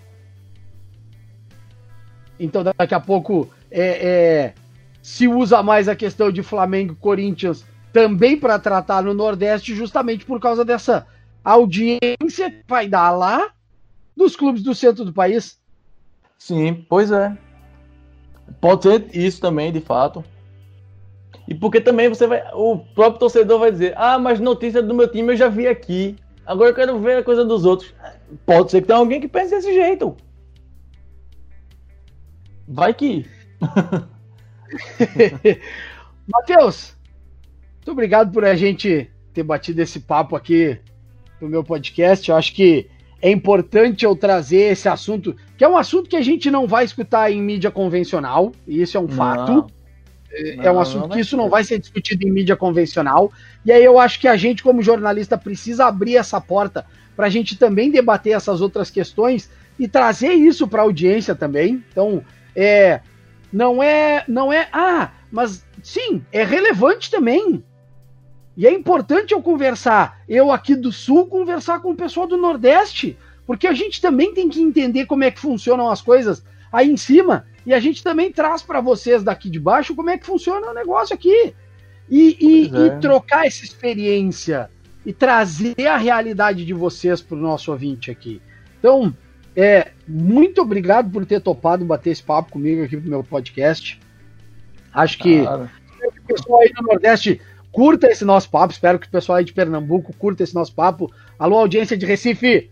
Então 2.38 2.62
daqui 2.62 2.94
a 2.94 3.00
pouco 3.00 3.48
é, 3.70 4.08
é, 4.08 4.54
se 5.02 5.26
usa 5.26 5.62
mais 5.62 5.88
a 5.88 5.96
questão 5.96 6.30
de 6.30 6.42
Flamengo 6.42 6.92
e 6.92 6.96
Corinthians 6.96 7.64
também 7.92 8.38
para 8.38 8.58
tratar 8.58 9.02
no 9.02 9.14
Nordeste, 9.14 9.74
justamente 9.74 10.24
por 10.24 10.40
causa 10.40 10.64
dessa 10.64 11.06
audiência 11.42 12.50
que 12.50 12.64
vai 12.66 12.88
dar 12.88 13.12
lá 13.12 13.50
dos 14.16 14.34
clubes 14.36 14.62
do 14.62 14.74
centro 14.74 15.04
do 15.04 15.12
país. 15.12 15.58
Sim, 16.38 16.84
pois 16.88 17.10
é. 17.10 17.36
Pode 18.60 18.82
ser 18.82 19.16
isso 19.16 19.40
também, 19.40 19.72
de 19.72 19.80
fato. 19.80 20.24
E 21.46 21.54
porque 21.54 21.80
também 21.80 22.08
você 22.08 22.26
vai. 22.26 22.42
O 22.54 22.78
próprio 22.78 23.20
torcedor 23.20 23.58
vai 23.58 23.70
dizer: 23.70 23.94
Ah, 23.96 24.18
mas 24.18 24.40
notícia 24.40 24.82
do 24.82 24.94
meu 24.94 25.08
time 25.08 25.32
eu 25.32 25.36
já 25.36 25.48
vi 25.48 25.66
aqui. 25.66 26.16
Agora 26.46 26.70
eu 26.70 26.74
quero 26.74 26.98
ver 26.98 27.18
a 27.18 27.22
coisa 27.22 27.44
dos 27.44 27.64
outros. 27.64 27.94
Pode 28.44 28.70
ser 28.70 28.80
que 28.80 28.86
tenha 28.86 28.98
alguém 28.98 29.20
que 29.20 29.28
pense 29.28 29.50
desse 29.50 29.72
jeito. 29.72 30.16
Vai 32.66 32.94
que. 32.94 33.26
Matheus, 36.26 36.96
muito 37.76 37.92
obrigado 37.92 38.32
por 38.32 38.44
a 38.44 38.54
gente 38.54 39.10
ter 39.32 39.42
batido 39.42 39.82
esse 39.82 40.00
papo 40.00 40.34
aqui 40.34 40.78
no 41.40 41.48
meu 41.48 41.62
podcast. 41.62 42.30
Eu 42.30 42.36
acho 42.36 42.54
que 42.54 42.88
é 43.20 43.30
importante 43.30 44.04
eu 44.04 44.16
trazer 44.16 44.72
esse 44.72 44.88
assunto, 44.88 45.36
que 45.56 45.64
é 45.64 45.68
um 45.68 45.76
assunto 45.76 46.08
que 46.08 46.16
a 46.16 46.22
gente 46.22 46.50
não 46.50 46.66
vai 46.66 46.84
escutar 46.84 47.30
em 47.30 47.42
mídia 47.42 47.70
convencional, 47.70 48.52
e 48.66 48.82
isso 48.82 48.96
é 48.96 49.00
um 49.00 49.06
não. 49.06 49.10
fato. 49.10 49.66
É 50.60 50.70
um 50.70 50.80
assunto 50.80 51.08
que 51.10 51.20
isso 51.20 51.36
não 51.36 51.48
vai 51.48 51.62
ser 51.62 51.78
discutido 51.78 52.26
em 52.26 52.30
mídia 52.30 52.56
convencional. 52.56 53.32
E 53.64 53.70
aí 53.70 53.84
eu 53.84 53.98
acho 53.98 54.18
que 54.20 54.26
a 54.26 54.36
gente, 54.36 54.62
como 54.62 54.82
jornalista, 54.82 55.38
precisa 55.38 55.86
abrir 55.86 56.16
essa 56.16 56.40
porta 56.40 56.84
para 57.14 57.26
a 57.26 57.30
gente 57.30 57.56
também 57.56 57.90
debater 57.90 58.34
essas 58.34 58.60
outras 58.60 58.90
questões 58.90 59.48
e 59.78 59.86
trazer 59.86 60.32
isso 60.32 60.66
para 60.66 60.82
a 60.82 60.84
audiência 60.84 61.34
também. 61.34 61.84
Então, 61.90 62.24
é, 62.54 63.00
não 63.52 63.82
é, 63.82 64.24
não 64.26 64.52
é, 64.52 64.68
ah, 64.72 65.12
mas 65.30 65.64
sim, 65.82 66.24
é 66.32 66.44
relevante 66.44 67.10
também. 67.10 67.62
E 68.56 68.66
é 68.66 68.72
importante 68.72 69.32
eu 69.32 69.42
conversar, 69.42 70.20
eu 70.28 70.52
aqui 70.52 70.74
do 70.74 70.92
Sul, 70.92 71.26
conversar 71.26 71.80
com 71.80 71.90
o 71.90 71.96
pessoal 71.96 72.26
do 72.26 72.36
Nordeste, 72.36 73.16
porque 73.46 73.66
a 73.66 73.72
gente 73.72 74.00
também 74.00 74.32
tem 74.32 74.48
que 74.48 74.60
entender 74.60 75.06
como 75.06 75.24
é 75.24 75.30
que 75.30 75.40
funcionam 75.40 75.88
as 75.90 76.00
coisas 76.00 76.44
aí 76.72 76.90
em 76.90 76.96
cima, 76.96 77.46
e 77.66 77.72
a 77.72 77.80
gente 77.80 78.02
também 78.02 78.30
traz 78.30 78.62
para 78.62 78.80
vocês 78.80 79.22
daqui 79.22 79.48
de 79.48 79.58
baixo 79.58 79.94
como 79.94 80.10
é 80.10 80.18
que 80.18 80.26
funciona 80.26 80.70
o 80.70 80.74
negócio 80.74 81.14
aqui. 81.14 81.54
E, 82.10 82.36
e, 82.38 82.76
é. 82.76 82.86
e 82.86 83.00
trocar 83.00 83.46
essa 83.46 83.64
experiência 83.64 84.70
e 85.06 85.12
trazer 85.12 85.86
a 85.86 85.96
realidade 85.96 86.64
de 86.64 86.74
vocês 86.74 87.22
para 87.22 87.36
o 87.36 87.40
nosso 87.40 87.72
ouvinte 87.72 88.10
aqui. 88.10 88.42
Então, 88.78 89.14
é, 89.56 89.92
muito 90.06 90.60
obrigado 90.60 91.10
por 91.10 91.24
ter 91.24 91.40
topado 91.40 91.84
bater 91.84 92.10
esse 92.10 92.22
papo 92.22 92.52
comigo 92.52 92.82
aqui 92.82 92.96
pro 92.96 93.08
meu 93.08 93.24
podcast. 93.24 94.00
Acho 94.92 95.18
que, 95.18 95.42
claro. 95.42 95.70
que 95.98 96.06
o 96.06 96.22
pessoal 96.26 96.60
aí 96.60 96.72
do 96.72 96.82
Nordeste 96.82 97.40
curta 97.72 98.08
esse 98.08 98.24
nosso 98.24 98.50
papo. 98.50 98.72
Espero 98.72 98.98
que 98.98 99.06
o 99.06 99.10
pessoal 99.10 99.38
aí 99.38 99.44
de 99.44 99.52
Pernambuco 99.52 100.14
curta 100.14 100.42
esse 100.42 100.54
nosso 100.54 100.74
papo. 100.74 101.12
Alô, 101.38 101.58
audiência 101.58 101.96
de 101.96 102.06
Recife! 102.06 102.70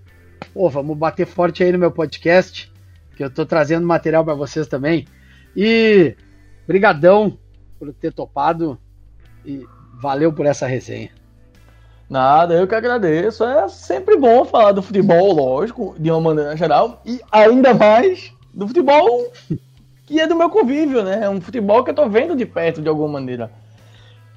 Pô, 0.52 0.68
vamos 0.68 0.96
bater 0.96 1.26
forte 1.26 1.62
aí 1.62 1.72
no 1.72 1.78
meu 1.78 1.90
podcast, 1.90 2.71
que 3.16 3.24
eu 3.24 3.30
tô 3.30 3.44
trazendo 3.44 3.86
material 3.86 4.24
para 4.24 4.34
vocês 4.34 4.66
também. 4.66 5.06
E 5.56 6.16
brigadão 6.66 7.38
por 7.78 7.92
ter 7.92 8.12
topado 8.12 8.78
e 9.44 9.66
valeu 10.00 10.32
por 10.32 10.46
essa 10.46 10.66
resenha. 10.66 11.10
Nada, 12.08 12.54
eu 12.54 12.66
que 12.66 12.74
agradeço. 12.74 13.44
É 13.44 13.68
sempre 13.68 14.16
bom 14.16 14.44
falar 14.44 14.72
do 14.72 14.82
futebol, 14.82 15.32
lógico, 15.32 15.94
de 15.98 16.10
uma 16.10 16.20
maneira 16.20 16.56
geral, 16.56 17.00
e 17.06 17.20
ainda 17.30 17.72
mais 17.72 18.32
do 18.52 18.66
futebol 18.68 19.32
que 20.04 20.20
é 20.20 20.26
do 20.26 20.36
meu 20.36 20.50
convívio, 20.50 21.02
né? 21.02 21.20
É 21.24 21.30
um 21.30 21.40
futebol 21.40 21.82
que 21.82 21.90
eu 21.90 21.94
tô 21.94 22.08
vendo 22.08 22.36
de 22.36 22.44
perto 22.44 22.82
de 22.82 22.88
alguma 22.88 23.08
maneira. 23.08 23.50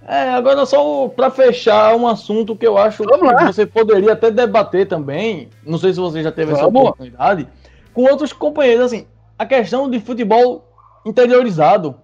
É, 0.08 0.30
agora 0.30 0.66
só 0.66 1.08
para 1.08 1.32
fechar 1.32 1.96
um 1.96 2.08
assunto 2.08 2.56
que 2.56 2.66
eu 2.66 2.78
acho 2.78 3.04
Vamos 3.04 3.28
que 3.28 3.34
lá. 3.34 3.52
você 3.52 3.66
poderia 3.66 4.14
até 4.14 4.30
debater 4.30 4.88
também, 4.88 5.50
não 5.66 5.80
sei 5.80 5.94
se 5.94 6.00
você 6.00 6.22
já 6.22 6.32
teve 6.32 6.52
Vamos. 6.52 6.60
essa 6.60 6.68
oportunidade, 6.70 7.48
com 7.96 8.04
outros 8.04 8.34
companheiros, 8.34 8.88
assim, 8.88 9.08
a 9.40 9.46
questão 9.46 9.90
de 9.90 10.02
futebol 10.02 10.70
interiorizado. 11.06 11.96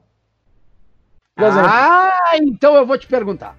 Ah, 1.38 2.38
então 2.38 2.75
eu 2.75 2.88
vou 2.88 2.97
te 2.97 3.06
perguntar. 3.06 3.58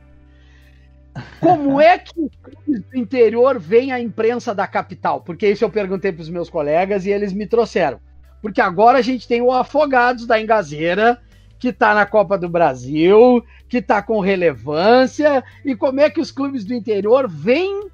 Como 1.39 1.79
é 1.81 1.99
que 1.99 2.19
o 2.19 2.31
do 2.67 2.97
interior 2.97 3.59
vem 3.59 3.93
a 3.93 4.01
imprensa 4.01 4.55
da 4.55 4.67
capital? 4.67 5.21
Porque 5.21 5.47
isso 5.51 5.63
eu 5.63 5.69
perguntei 5.69 6.11
para 6.11 6.23
os 6.23 6.31
meus 6.31 6.49
colegas 6.49 7.05
e 7.05 7.11
eles 7.11 7.35
me 7.35 7.47
trouxeram. 7.47 8.01
Porque 8.41 8.63
agora 8.63 8.99
a 8.99 9.03
gente 9.03 9.29
tem 9.29 9.43
o 9.43 9.53
Afogados 9.53 10.27
da 10.27 10.41
Engazeira, 10.41 11.21
que 11.59 11.69
está 11.69 11.95
na 11.95 12.07
Copa 12.07 12.39
do 12.39 12.49
Brasil, 12.49 13.45
que 13.69 13.77
está 13.77 14.03
com 14.03 14.21
relevância. 14.21 15.45
E 15.67 15.77
como 15.77 16.01
é 16.01 16.09
que 16.09 16.21
os 16.21 16.31
clubes 16.31 16.65
do 16.65 16.73
interior 16.73 17.29
vêm 17.29 17.91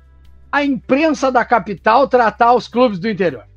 a 0.51 0.65
imprensa 0.65 1.33
da 1.33 1.45
capital 1.45 2.07
tratar 2.07 2.55
os 2.55 2.69
clubes 2.69 3.01
do 3.01 3.11
interior? 3.11 3.48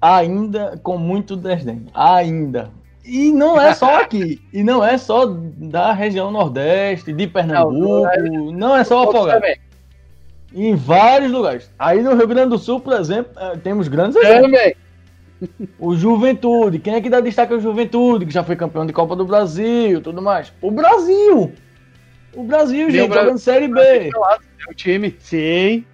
Ainda 0.00 0.78
com 0.82 0.96
muito 0.96 1.36
desdém. 1.36 1.86
Ainda. 1.94 2.70
E 3.04 3.32
não 3.32 3.60
é 3.60 3.74
só 3.74 4.00
aqui. 4.00 4.40
e 4.52 4.62
não 4.62 4.84
é 4.84 4.96
só 4.96 5.26
da 5.26 5.92
região 5.92 6.30
Nordeste, 6.30 7.12
de 7.12 7.26
Pernambuco. 7.26 8.08
Não, 8.22 8.52
não 8.52 8.76
é 8.76 8.84
só 8.84 9.02
Afogado. 9.02 9.44
Em 10.54 10.74
vários 10.74 11.30
lugares. 11.30 11.70
Aí 11.78 12.02
no 12.02 12.14
Rio 12.14 12.26
Grande 12.26 12.50
do 12.50 12.58
Sul, 12.58 12.80
por 12.80 12.94
exemplo, 12.94 13.32
é, 13.38 13.56
temos 13.56 13.88
grandes. 13.88 14.20
Também. 14.20 14.74
O 15.78 15.94
Juventude. 15.94 16.78
Quem 16.78 16.94
é 16.94 17.00
que 17.00 17.08
dá 17.08 17.20
destaque 17.20 17.52
ao 17.52 17.60
Juventude, 17.60 18.26
que 18.26 18.32
já 18.32 18.42
foi 18.42 18.56
campeão 18.56 18.84
de 18.84 18.92
Copa 18.92 19.16
do 19.16 19.24
Brasil 19.24 20.00
tudo 20.00 20.20
mais? 20.20 20.52
O 20.60 20.70
Brasil! 20.70 21.52
O 22.34 22.44
Brasil, 22.44 22.86
Meu 22.86 22.90
gente, 22.90 23.08
Brasil. 23.08 23.24
jogando 23.24 23.38
Série 23.38 23.68
B. 23.68 24.10
O 24.68 24.74
time, 24.74 25.16
sim. 25.18 25.84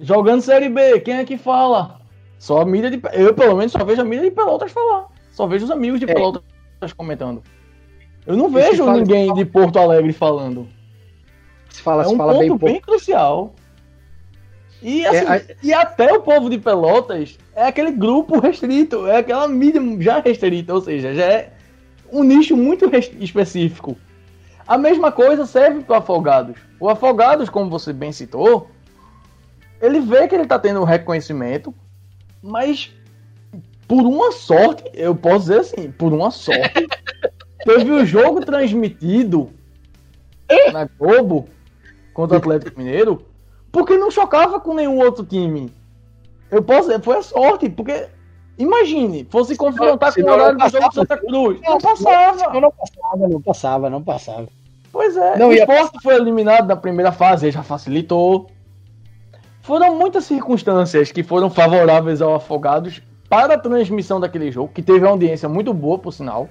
Jogando 0.00 0.42
Série 0.42 0.68
B, 0.68 1.00
quem 1.00 1.14
é 1.14 1.24
que 1.24 1.36
fala? 1.36 1.97
Só 2.38 2.60
a 2.60 2.64
mídia 2.64 2.90
de. 2.90 3.00
Eu, 3.12 3.34
pelo 3.34 3.56
menos, 3.56 3.72
só 3.72 3.84
vejo 3.84 4.00
a 4.00 4.04
mídia 4.04 4.24
de 4.24 4.30
Pelotas 4.30 4.70
falar. 4.70 5.06
Só 5.32 5.46
vejo 5.46 5.64
os 5.64 5.70
amigos 5.70 6.00
de 6.00 6.08
é. 6.08 6.14
Pelotas 6.14 6.42
comentando. 6.96 7.42
Eu 8.26 8.36
não 8.36 8.48
vejo 8.48 8.84
fala, 8.84 8.98
ninguém 8.98 9.32
de 9.34 9.44
Porto 9.44 9.78
Alegre 9.78 10.12
falando. 10.12 10.68
Se 11.70 11.82
fala, 11.82 12.04
é 12.04 12.08
um 12.08 12.16
fala 12.16 12.34
ponto 12.34 12.58
bem, 12.58 12.72
bem 12.72 12.80
crucial. 12.80 13.54
E, 14.82 15.04
é, 15.04 15.08
assim, 15.08 15.26
é, 15.26 15.32
a... 15.32 15.56
e 15.62 15.74
até 15.74 16.12
o 16.12 16.20
povo 16.20 16.48
de 16.48 16.58
Pelotas 16.58 17.38
é 17.54 17.64
aquele 17.66 17.90
grupo 17.90 18.38
restrito, 18.38 19.06
é 19.06 19.16
aquela 19.16 19.48
mídia 19.48 19.80
já 20.00 20.20
restrita, 20.20 20.72
ou 20.74 20.80
seja, 20.80 21.14
já 21.14 21.24
é 21.24 21.52
um 22.12 22.22
nicho 22.22 22.56
muito 22.56 22.88
específico. 23.18 23.96
A 24.66 24.76
mesma 24.76 25.10
coisa 25.10 25.46
serve 25.46 25.82
para 25.82 25.98
Afogados. 25.98 26.56
O 26.78 26.88
Afogados, 26.88 27.48
como 27.48 27.70
você 27.70 27.92
bem 27.92 28.12
citou, 28.12 28.68
ele 29.80 30.00
vê 30.00 30.28
que 30.28 30.34
ele 30.34 30.42
está 30.44 30.58
tendo 30.58 30.80
um 30.80 30.84
reconhecimento, 30.84 31.74
mas 32.42 32.92
por 33.86 34.02
uma 34.02 34.30
sorte, 34.32 34.84
eu 34.92 35.14
posso 35.16 35.40
dizer 35.40 35.60
assim, 35.60 35.90
por 35.90 36.12
uma 36.12 36.30
sorte, 36.30 36.86
teve 37.64 37.90
o 37.90 38.04
jogo 38.04 38.44
transmitido 38.44 39.50
na 40.72 40.84
Globo 40.98 41.48
contra 42.12 42.36
o 42.36 42.38
Atlético 42.38 42.78
Mineiro, 42.78 43.24
porque 43.72 43.96
não 43.96 44.10
chocava 44.10 44.60
com 44.60 44.74
nenhum 44.74 44.98
outro 44.98 45.24
time. 45.24 45.72
Eu 46.50 46.62
posso 46.62 46.88
dizer, 46.88 47.02
foi 47.02 47.18
a 47.18 47.22
sorte, 47.22 47.68
porque 47.68 48.08
imagine, 48.58 49.26
fosse 49.30 49.56
confrontar 49.56 50.14
com 50.14 50.22
o 50.22 50.30
horário 50.30 50.58
do 50.58 50.68
jogo 50.68 50.88
de 50.88 50.94
Santa 50.94 51.16
Cruz. 51.16 51.60
Não 51.62 51.78
passava. 51.78 52.60
Não 52.60 52.70
passava, 52.70 53.28
não 53.28 53.40
passava, 53.40 53.90
não 53.90 54.02
passava. 54.02 54.48
Pois 54.90 55.16
é, 55.16 55.38
não, 55.38 55.48
o 55.48 55.52
esporte 55.52 55.98
foi 56.02 56.14
eliminado 56.14 56.66
na 56.66 56.76
primeira 56.76 57.12
fase, 57.12 57.50
já 57.50 57.62
facilitou. 57.62 58.50
Foram 59.68 59.98
muitas 59.98 60.24
circunstâncias 60.24 61.12
que 61.12 61.22
foram 61.22 61.50
favoráveis 61.50 62.22
ao 62.22 62.34
Afogados 62.34 63.02
para 63.28 63.52
a 63.52 63.58
transmissão 63.58 64.18
daquele 64.18 64.50
jogo, 64.50 64.72
que 64.72 64.80
teve 64.80 65.00
uma 65.00 65.10
audiência 65.10 65.46
muito 65.46 65.74
boa, 65.74 65.98
por 65.98 66.10
sinal. 66.10 66.48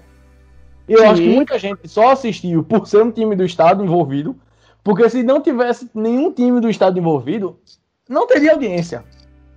E 0.87 0.93
eu 0.93 0.99
Sim. 0.99 1.05
acho 1.05 1.21
que 1.23 1.29
muita 1.29 1.57
gente 1.57 1.87
só 1.87 2.11
assistiu 2.11 2.63
por 2.63 2.87
ser 2.87 3.01
um 3.01 3.09
time 3.09 3.35
do 3.35 3.43
estado 3.43 3.83
envolvido, 3.83 4.35
porque 4.83 5.09
se 5.09 5.23
não 5.23 5.41
tivesse 5.41 5.89
nenhum 5.95 6.31
time 6.31 6.61
do 6.61 6.69
estado 6.69 6.99
envolvido, 6.99 7.59
não 8.07 8.27
teria 8.27 8.51
audiência. 8.51 9.03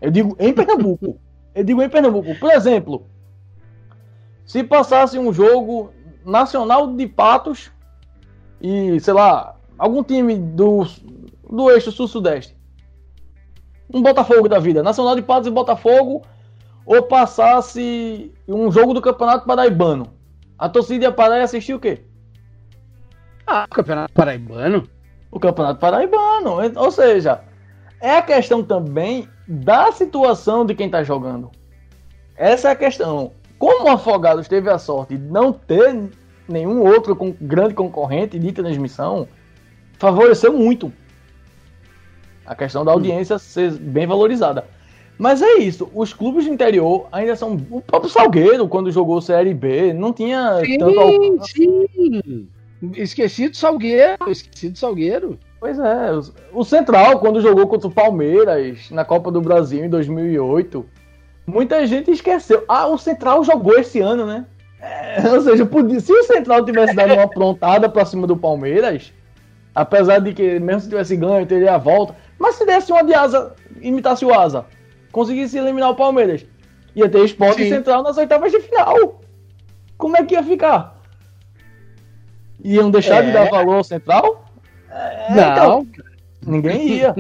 Eu 0.01 0.11
digo 0.11 0.35
em 0.39 0.55
Pernambuco. 0.55 1.21
eu 1.55 1.63
digo 1.63 1.83
em 1.83 1.89
Pernambuco. 1.91 2.35
Por 2.37 2.51
exemplo, 2.53 3.05
se 4.47 4.65
passasse 4.65 5.19
um 5.19 5.35
jogo 5.35 5.93
nacional 6.25 6.95
de 6.95 7.07
Patos 7.07 7.71
e, 8.59 8.99
sei 9.01 9.13
lá, 9.13 9.55
algum 9.77 10.03
time 10.03 10.39
do, 10.39 10.87
do 11.47 11.71
eixo 11.71 11.93
sul-sudeste. 11.93 12.59
Um 13.93 14.03
Botafogo 14.03 14.49
da 14.49 14.59
vida. 14.59 14.83
Nacional 14.83 15.17
de 15.17 15.23
Patos 15.23 15.49
e 15.49 15.51
Botafogo 15.51 16.23
ou 16.87 17.03
passasse 17.03 18.33
um 18.49 18.71
jogo 18.71 18.95
do 18.95 19.01
Campeonato 19.01 19.47
Paraibano, 19.47 20.13
a 20.59 20.69
torcida 20.69 21.05
ia 21.05 21.13
parar 21.13 21.39
e 21.39 21.43
assistir 21.43 21.75
o 21.75 21.81
quê? 21.81 22.03
Ah, 23.47 23.67
o 23.71 23.75
Campeonato 23.75 24.13
Paraibano? 24.13 24.89
O 25.31 25.39
Campeonato 25.39 25.79
Paraibano. 25.79 26.57
Ou 26.77 26.91
seja, 26.91 27.43
é 28.01 28.17
a 28.17 28.23
questão 28.23 28.63
também 28.63 29.29
da 29.47 29.93
situação 29.93 30.65
de 30.65 30.75
quem 30.75 30.87
está 30.87 31.03
jogando. 31.03 31.51
Essa 32.37 32.69
é 32.69 32.73
a 32.73 32.77
questão. 32.77 33.33
Como 33.59 33.85
o 33.85 33.91
Afogados 33.91 34.49
teve 34.49 34.71
a 34.71 34.79
sorte 34.79 35.17
de 35.17 35.31
não 35.31 35.53
ter 35.53 36.11
nenhum 36.49 36.83
outro 36.83 37.15
grande 37.41 37.75
concorrente 37.75 38.39
de 38.39 38.53
transmissão, 38.53 39.29
favoreceu 39.99 40.53
muito 40.53 40.93
a 42.45 42.55
questão 42.55 42.85
da 42.85 42.93
audiência 42.93 43.39
ser 43.39 43.73
bem 43.73 44.07
valorizada. 44.07 44.65
Mas 45.19 45.43
é 45.43 45.59
isso, 45.59 45.91
os 45.95 46.15
clubes 46.15 46.47
do 46.47 46.53
interior 46.53 47.07
ainda 47.13 47.37
são. 47.37 47.61
O 47.71 47.83
próprio 47.83 48.11
Salgueiro, 48.11 48.67
quando 48.67 48.91
jogou 48.91 49.21
Série 49.21 49.53
B, 49.53 49.93
não 49.93 50.15
tinha 50.15 50.61
sim, 50.65 50.79
tanto. 50.79 51.47
Sim, 51.47 52.49
Esqueci 52.97 53.49
do 53.49 53.57
Salgueiro, 53.57 54.31
esqueci 54.31 54.71
do 54.71 54.79
Salgueiro. 54.79 55.39
Pois 55.61 55.79
é, 55.79 56.11
o 56.55 56.65
Central, 56.65 57.19
quando 57.19 57.43
jogou 57.43 57.67
contra 57.67 57.87
o 57.87 57.93
Palmeiras 57.93 58.91
na 58.91 59.05
Copa 59.05 59.31
do 59.31 59.43
Brasil 59.43 59.85
em 59.85 59.91
2008, 59.91 60.87
muita 61.47 61.87
gente 61.87 62.11
esqueceu. 62.11 62.65
Ah, 62.67 62.87
o 62.87 62.97
Central 62.97 63.45
jogou 63.45 63.79
esse 63.79 64.01
ano, 64.01 64.25
né? 64.25 64.47
É, 64.81 65.29
ou 65.31 65.43
seja, 65.43 65.67
podia, 65.67 66.01
se 66.01 66.11
o 66.11 66.23
Central 66.23 66.65
tivesse 66.65 66.95
dado 66.95 67.13
uma 67.13 67.25
aprontada 67.25 67.91
pra 67.91 68.07
cima 68.07 68.27
do 68.27 68.35
Palmeiras, 68.35 69.13
apesar 69.75 70.21
de 70.21 70.33
que 70.33 70.59
mesmo 70.59 70.81
se 70.81 70.89
tivesse 70.89 71.15
ganho, 71.15 71.45
teria 71.45 71.75
a 71.75 71.79
volta, 71.79 72.17
mas 72.41 72.57
se 72.57 72.67
desse 72.67 72.91
uma 72.91 73.05
de 73.05 73.15
asa, 73.15 73.55
imitasse 73.81 74.25
o 74.25 74.35
asa, 74.35 74.67
conseguisse 75.13 75.57
eliminar 75.57 75.91
o 75.91 75.95
Palmeiras, 75.95 76.45
ia 76.97 77.09
ter 77.09 77.25
esporte 77.25 77.69
central 77.69 78.03
nas 78.03 78.17
oitavas 78.17 78.51
de 78.51 78.61
final. 78.61 79.21
Como 79.97 80.17
é 80.17 80.25
que 80.25 80.35
ia 80.35 80.43
ficar? 80.43 81.01
Iam 82.65 82.91
deixar 82.91 83.23
é. 83.23 83.27
de 83.27 83.33
dar 83.33 83.49
valor 83.49 83.77
ao 83.77 83.85
central? 83.85 84.45
É, 84.91 85.35
Não. 85.35 85.53
Então, 85.53 85.87
ninguém 86.45 86.89
ia. 86.89 87.15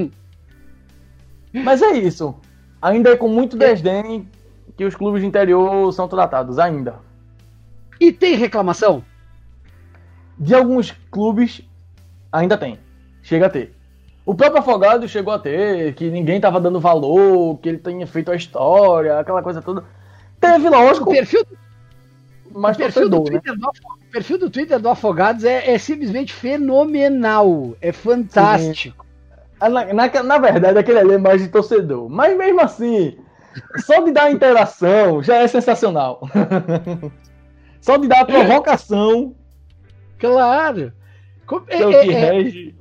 Mas 1.52 1.82
é 1.82 1.92
isso. 1.92 2.34
Ainda 2.82 3.10
é 3.10 3.16
com 3.16 3.28
muito 3.28 3.56
desdém 3.56 4.28
que 4.76 4.84
os 4.84 4.94
clubes 4.94 5.20
de 5.20 5.28
interior 5.28 5.92
são 5.92 6.08
tratados, 6.08 6.58
ainda. 6.58 6.96
E 8.00 8.10
tem 8.10 8.34
reclamação? 8.34 9.04
de 10.40 10.54
alguns 10.54 10.92
clubes 11.10 11.60
ainda 12.32 12.56
tem. 12.56 12.78
Chega 13.22 13.46
a 13.46 13.50
ter. 13.50 13.76
O 14.30 14.34
próprio 14.36 14.60
Afogado 14.60 15.08
chegou 15.08 15.34
a 15.34 15.40
ter, 15.40 15.92
que 15.94 16.08
ninguém 16.08 16.36
estava 16.36 16.60
dando 16.60 16.78
valor, 16.78 17.58
que 17.58 17.68
ele 17.68 17.78
tinha 17.78 18.06
feito 18.06 18.30
a 18.30 18.36
história, 18.36 19.18
aquela 19.18 19.42
coisa 19.42 19.60
toda. 19.60 19.82
Teve, 20.40 20.68
lógico. 20.68 21.10
O 21.10 21.12
perfil, 21.12 21.44
mas 22.54 22.76
o 22.76 22.78
perfil, 22.78 23.08
do 23.08 23.24
né? 23.24 23.24
Twitter 23.24 23.58
do, 23.58 23.66
o 23.66 24.12
perfil 24.12 24.38
do 24.38 24.48
Twitter 24.48 24.78
do 24.78 24.88
Afogados 24.88 25.42
é, 25.42 25.72
é 25.72 25.78
simplesmente 25.78 26.32
fenomenal. 26.32 27.74
É 27.80 27.90
fantástico. 27.90 29.04
Na, 29.60 29.92
na, 29.92 30.22
na, 30.22 30.38
verdade, 30.38 30.78
aquele 30.78 31.00
ali 31.00 31.14
é 31.14 31.18
mais 31.18 31.42
de 31.42 31.48
torcedor. 31.48 32.08
Mas 32.08 32.38
mesmo 32.38 32.60
assim, 32.60 33.18
só 33.78 34.00
de 34.00 34.12
dar 34.12 34.30
interação 34.30 35.20
já 35.24 35.38
é 35.38 35.48
sensacional. 35.48 36.20
só 37.82 37.96
de 37.96 38.06
dar 38.06 38.24
provocação. 38.24 39.34
Claro. 40.20 40.92
É, 41.66 41.84
o 41.84 41.90
que 41.90 41.96
é, 41.96 42.06
é, 42.06 42.30
rege. 42.30 42.79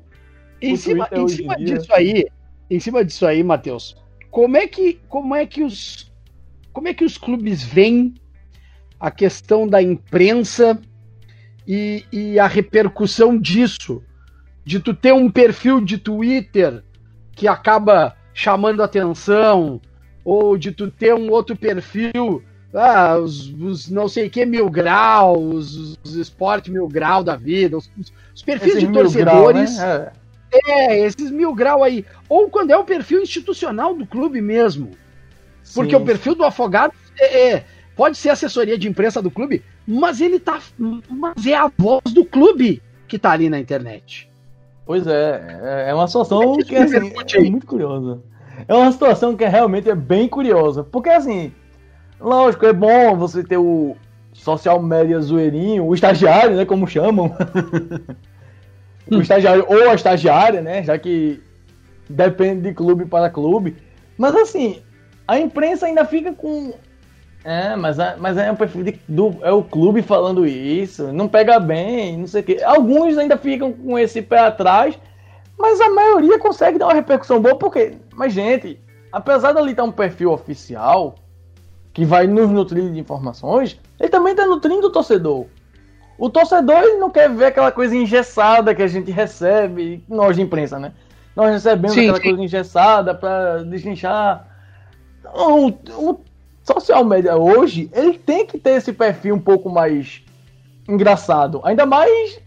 Em 0.61 0.75
cima, 0.75 1.07
em 1.11 1.27
cima 1.27 1.55
disso 1.55 1.93
aí, 1.93 2.25
em 2.69 2.79
cima 2.79 3.05
disso 3.05 3.25
aí, 3.25 3.43
Matheus, 3.43 3.95
como 4.29 4.57
é 4.57 4.67
que 4.67 4.99
como 5.07 5.35
é 5.35 5.45
que 5.45 5.63
os 5.63 6.11
como 6.71 6.87
é 6.87 6.93
que 6.93 7.03
os 7.03 7.17
clubes 7.17 7.63
veem 7.63 8.13
a 8.99 9.09
questão 9.09 9.67
da 9.67 9.81
imprensa 9.81 10.79
e, 11.67 12.05
e 12.11 12.39
a 12.39 12.47
repercussão 12.47 13.37
disso, 13.37 14.03
de 14.65 14.79
tu 14.79 14.93
ter 14.93 15.13
um 15.13 15.29
perfil 15.31 15.79
de 15.79 15.97
Twitter 15.97 16.83
que 17.33 17.47
acaba 17.47 18.15
chamando 18.33 18.83
atenção, 18.83 19.81
ou 20.23 20.57
de 20.57 20.71
tu 20.71 20.91
ter 20.91 21.13
um 21.13 21.29
outro 21.31 21.55
perfil, 21.55 22.43
ah, 22.73 23.17
os, 23.17 23.49
os 23.53 23.89
não 23.89 24.07
sei 24.07 24.29
que 24.29 24.45
mil 24.45 24.69
graus, 24.69 25.75
os, 25.75 25.99
os 26.03 26.15
esporte 26.15 26.69
mil 26.69 26.87
grau 26.87 27.23
da 27.23 27.35
vida, 27.35 27.77
os, 27.77 27.89
os 28.35 28.41
perfis 28.43 28.75
Esse 28.75 28.85
de 28.85 28.91
torcedores. 28.91 29.75
Grau, 29.77 29.99
né? 29.99 30.11
É. 30.51 30.71
é. 30.71 30.99
esses 31.05 31.31
mil 31.31 31.53
grau 31.53 31.83
aí. 31.83 32.05
Ou 32.27 32.49
quando 32.49 32.71
é 32.71 32.77
o 32.77 32.83
perfil 32.83 33.21
institucional 33.21 33.93
do 33.93 34.05
clube 34.05 34.41
mesmo. 34.41 34.91
Porque 35.73 35.95
Sim. 35.95 36.01
o 36.01 36.05
perfil 36.05 36.35
do 36.35 36.43
afogado 36.43 36.93
é, 37.19 37.49
é 37.51 37.65
pode 37.95 38.17
ser 38.17 38.29
assessoria 38.29 38.77
de 38.77 38.87
imprensa 38.87 39.21
do 39.21 39.29
clube, 39.29 39.63
mas 39.85 40.21
ele 40.21 40.39
tá. 40.39 40.59
Mas 40.77 41.45
é 41.45 41.55
a 41.55 41.69
voz 41.77 42.13
do 42.13 42.23
clube 42.23 42.81
que 43.07 43.19
tá 43.19 43.31
ali 43.31 43.49
na 43.49 43.59
internet. 43.59 44.29
Pois 44.85 45.05
é, 45.05 45.85
é 45.89 45.93
uma 45.93 46.07
situação 46.07 46.57
que 46.57 46.75
é, 46.75 46.83
assim, 46.83 47.11
é 47.35 47.49
muito 47.49 47.67
curiosa. 47.67 48.21
É 48.67 48.73
uma 48.73 48.91
situação 48.91 49.35
que 49.35 49.45
realmente 49.45 49.89
é 49.89 49.95
bem 49.95 50.27
curiosa. 50.27 50.83
Porque 50.83 51.09
assim, 51.09 51.51
lógico, 52.19 52.65
é 52.65 52.73
bom 52.73 53.15
você 53.15 53.43
ter 53.43 53.57
o 53.57 53.95
social 54.33 54.81
media 54.81 55.19
zoeirinho, 55.19 55.85
o 55.85 55.93
estagiário, 55.93 56.55
né? 56.55 56.65
Como 56.65 56.87
chamam. 56.87 57.35
o 59.11 59.21
estagiário 59.21 59.65
ou 59.67 59.89
a 59.89 59.95
estagiária, 59.95 60.61
né? 60.61 60.83
Já 60.83 60.97
que 60.97 61.41
depende 62.09 62.61
de 62.61 62.73
clube 62.73 63.05
para 63.05 63.29
clube. 63.29 63.75
Mas 64.17 64.35
assim, 64.35 64.81
a 65.27 65.39
imprensa 65.39 65.85
ainda 65.85 66.05
fica 66.05 66.33
com 66.33 66.73
é, 67.43 67.75
mas, 67.75 67.97
mas 68.19 68.37
é 68.37 68.51
um 68.51 68.55
perfil 68.55 68.83
de, 68.83 68.99
do, 69.07 69.37
é 69.41 69.51
o 69.51 69.63
clube 69.63 70.01
falando 70.01 70.45
isso, 70.45 71.13
não 71.13 71.27
pega 71.27 71.57
bem, 71.59 72.17
não 72.17 72.27
sei 72.27 72.41
o 72.41 72.43
quê. 72.43 72.61
Alguns 72.63 73.17
ainda 73.17 73.37
ficam 73.37 73.71
com 73.71 73.97
esse 73.97 74.21
pé 74.21 74.39
atrás, 74.39 74.99
mas 75.57 75.79
a 75.79 75.89
maioria 75.89 76.37
consegue 76.37 76.77
dar 76.77 76.87
uma 76.87 76.93
repercussão 76.93 77.41
boa, 77.41 77.57
porque, 77.57 77.93
mas 78.13 78.33
gente, 78.33 78.79
apesar 79.11 79.53
dali 79.53 79.71
estar 79.71 79.83
um 79.83 79.91
perfil 79.91 80.31
oficial, 80.31 81.15
que 81.93 82.03
vai 82.03 82.27
nos 82.27 82.49
nutrir 82.49 82.91
de 82.91 82.99
informações, 82.99 83.79
ele 83.99 84.09
também 84.09 84.31
está 84.31 84.45
nutrindo 84.45 84.87
o 84.87 84.91
torcedor. 84.91 85.45
O 86.19 86.29
torcedor 86.29 86.99
não 86.99 87.09
quer 87.09 87.29
ver 87.29 87.45
aquela 87.45 87.71
coisa 87.71 87.95
engessada 87.95 88.75
que 88.75 88.81
a 88.81 88.87
gente 88.87 89.09
recebe, 89.09 90.03
nós 90.07 90.35
de 90.35 90.41
imprensa, 90.41 90.77
né? 90.77 90.91
Nós 91.33 91.49
recebemos 91.49 91.93
sim, 91.93 92.01
aquela 92.01 92.17
sim. 92.17 92.23
coisa 92.23 92.43
engessada 92.43 93.15
para 93.15 93.63
deslinchar. 93.63 94.45
O, 95.33 95.67
o, 95.67 96.19
social 96.61 97.05
media 97.05 97.37
hoje, 97.37 97.89
ele 97.93 98.19
tem 98.19 98.45
que 98.45 98.59
ter 98.59 98.71
esse 98.71 98.91
perfil 98.91 99.35
um 99.35 99.39
pouco 99.39 99.69
mais 99.69 100.21
engraçado. 100.89 101.61
Ainda 101.63 101.85
mais 101.85 102.41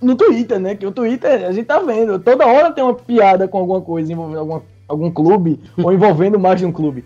no 0.00 0.14
Twitter, 0.14 0.60
né? 0.60 0.76
Que 0.76 0.86
o 0.86 0.92
Twitter, 0.92 1.46
a 1.46 1.50
gente 1.50 1.66
tá 1.66 1.80
vendo, 1.80 2.20
toda 2.20 2.46
hora 2.46 2.70
tem 2.70 2.84
uma 2.84 2.94
piada 2.94 3.48
com 3.48 3.58
alguma 3.58 3.80
coisa 3.80 4.12
envolvendo 4.12 4.38
alguma, 4.38 4.62
algum 4.86 5.10
clube 5.10 5.60
ou 5.82 5.92
envolvendo 5.92 6.38
mais 6.38 6.60
de 6.60 6.66
um 6.66 6.70
clube. 6.70 7.04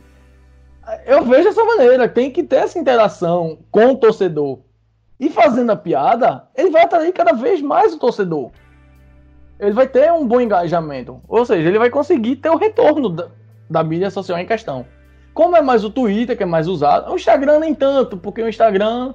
Eu 1.07 1.25
vejo 1.25 1.45
dessa 1.45 1.65
maneira, 1.65 2.07
tem 2.07 2.31
que 2.31 2.43
ter 2.43 2.57
essa 2.57 2.79
interação 2.79 3.57
com 3.71 3.93
o 3.93 3.97
torcedor. 3.97 4.59
E 5.23 5.31
fazendo 5.31 5.71
a 5.71 5.77
piada, 5.77 6.49
ele 6.53 6.71
vai 6.71 6.83
atrair 6.83 7.13
cada 7.13 7.33
vez 7.33 7.63
mais 7.63 7.95
o 7.95 7.99
torcedor. 7.99 8.51
Ele 9.61 9.71
vai 9.71 9.87
ter 9.87 10.13
um 10.13 10.27
bom 10.27 10.41
engajamento. 10.41 11.21
Ou 11.29 11.47
seja, 11.47 11.69
ele 11.69 11.79
vai 11.79 11.91
conseguir 11.91 12.35
ter 12.35 12.51
o 12.51 12.57
retorno 12.57 13.09
da, 13.09 13.29
da 13.71 13.85
mídia 13.85 14.11
social 14.11 14.37
em 14.37 14.45
questão. 14.45 14.85
Como 15.33 15.57
é 15.57 15.63
mais 15.63 15.85
o 15.85 15.91
Twitter 15.91 16.37
que 16.37 16.43
é 16.43 16.47
mais 16.47 16.67
usado, 16.67 17.09
o 17.09 17.15
Instagram 17.15 17.61
nem 17.61 17.73
tanto, 17.73 18.17
porque 18.17 18.43
o 18.43 18.49
Instagram 18.49 19.15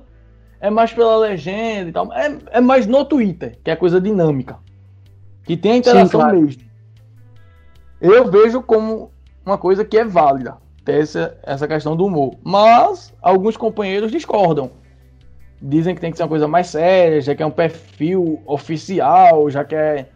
é 0.61 0.69
mais 0.69 0.93
pela 0.93 1.17
legenda 1.17 1.89
e 1.89 1.91
tal. 1.91 2.13
É, 2.13 2.37
é 2.51 2.61
mais 2.61 2.87
no 2.87 3.03
Twitter, 3.03 3.59
que 3.61 3.69
é 3.69 3.75
coisa 3.75 3.99
dinâmica. 3.99 4.59
Que 5.43 5.57
tem 5.57 5.73
a 5.73 5.75
interação 5.75 6.21
Sim, 6.21 6.25
claro. 6.25 6.41
mesmo. 6.41 6.61
Eu 7.99 8.31
vejo 8.31 8.61
como 8.61 9.11
uma 9.45 9.57
coisa 9.57 9.83
que 9.83 9.97
é 9.97 10.05
válida, 10.05 10.55
ter 10.85 11.01
essa, 11.01 11.37
essa 11.43 11.67
questão 11.67 11.97
do 11.97 12.05
humor. 12.05 12.35
Mas 12.45 13.13
alguns 13.21 13.57
companheiros 13.57 14.09
discordam. 14.09 14.71
Dizem 15.61 15.95
que 15.95 16.01
tem 16.01 16.11
que 16.11 16.17
ser 16.17 16.23
uma 16.23 16.29
coisa 16.29 16.47
mais 16.47 16.67
séria, 16.67 17.21
já 17.21 17.33
que 17.33 17.41
é 17.41 17.45
um 17.45 17.51
perfil 17.51 18.41
oficial, 18.45 19.49
já 19.49 19.63
que 19.63 19.75
é 19.75 20.07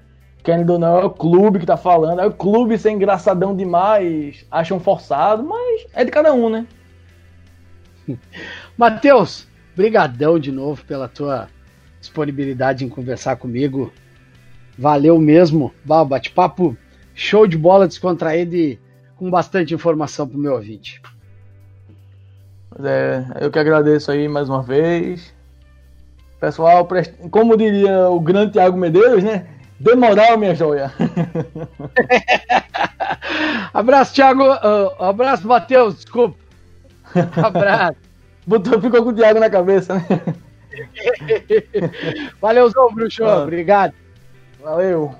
querendo 0.43 0.71
ou 0.71 0.79
não, 0.79 0.99
é 0.99 1.05
o 1.05 1.09
clube 1.09 1.59
que 1.59 1.65
tá 1.65 1.77
falando. 1.77 2.21
É 2.21 2.25
o 2.25 2.33
clube 2.33 2.77
ser 2.77 2.91
engraçadão 2.91 3.55
demais, 3.55 4.45
acham 4.51 4.79
forçado, 4.79 5.43
mas 5.43 5.85
é 5.93 6.03
de 6.03 6.11
cada 6.11 6.33
um, 6.33 6.49
né? 6.49 6.65
Matheus, 8.77 9.47
brigadão 9.75 10.39
de 10.39 10.51
novo 10.51 10.83
pela 10.85 11.07
tua 11.07 11.47
disponibilidade 11.99 12.83
em 12.83 12.89
conversar 12.89 13.35
comigo. 13.35 13.91
Valeu 14.77 15.19
mesmo. 15.19 15.73
Bate-papo 15.85 16.75
show 17.13 17.45
de 17.45 17.57
bola, 17.57 17.87
descontraído 17.87 18.55
e 18.55 18.79
com 19.15 19.29
bastante 19.29 19.73
informação 19.73 20.27
pro 20.27 20.39
meu 20.39 20.53
ouvinte. 20.53 21.01
É, 22.83 23.23
eu 23.41 23.51
que 23.51 23.59
agradeço 23.59 24.11
aí 24.11 24.27
mais 24.27 24.47
uma 24.49 24.61
vez. 24.61 25.33
Pessoal, 26.39 26.87
como 27.29 27.57
diria 27.57 28.09
o 28.09 28.19
grande 28.19 28.53
Thiago 28.53 28.77
Medeiros, 28.77 29.23
né? 29.23 29.45
Moral, 29.97 30.37
minha 30.37 30.55
joia. 30.55 30.91
abraço, 33.73 34.13
Thiago. 34.13 34.43
Uh, 34.43 35.03
abraço, 35.03 35.47
Matheus. 35.47 35.95
Desculpa. 35.95 36.37
Abraço. 37.43 37.97
Botou, 38.45 38.79
ficou 38.79 39.03
com 39.03 39.09
o 39.09 39.13
Thiago 39.13 39.39
na 39.39 39.49
cabeça, 39.49 39.95
né? 39.95 40.05
Valeuzão, 42.39 42.93
bruxo. 42.93 43.23
Ah. 43.23 43.43
Obrigado. 43.43 43.93
Valeu. 44.63 45.15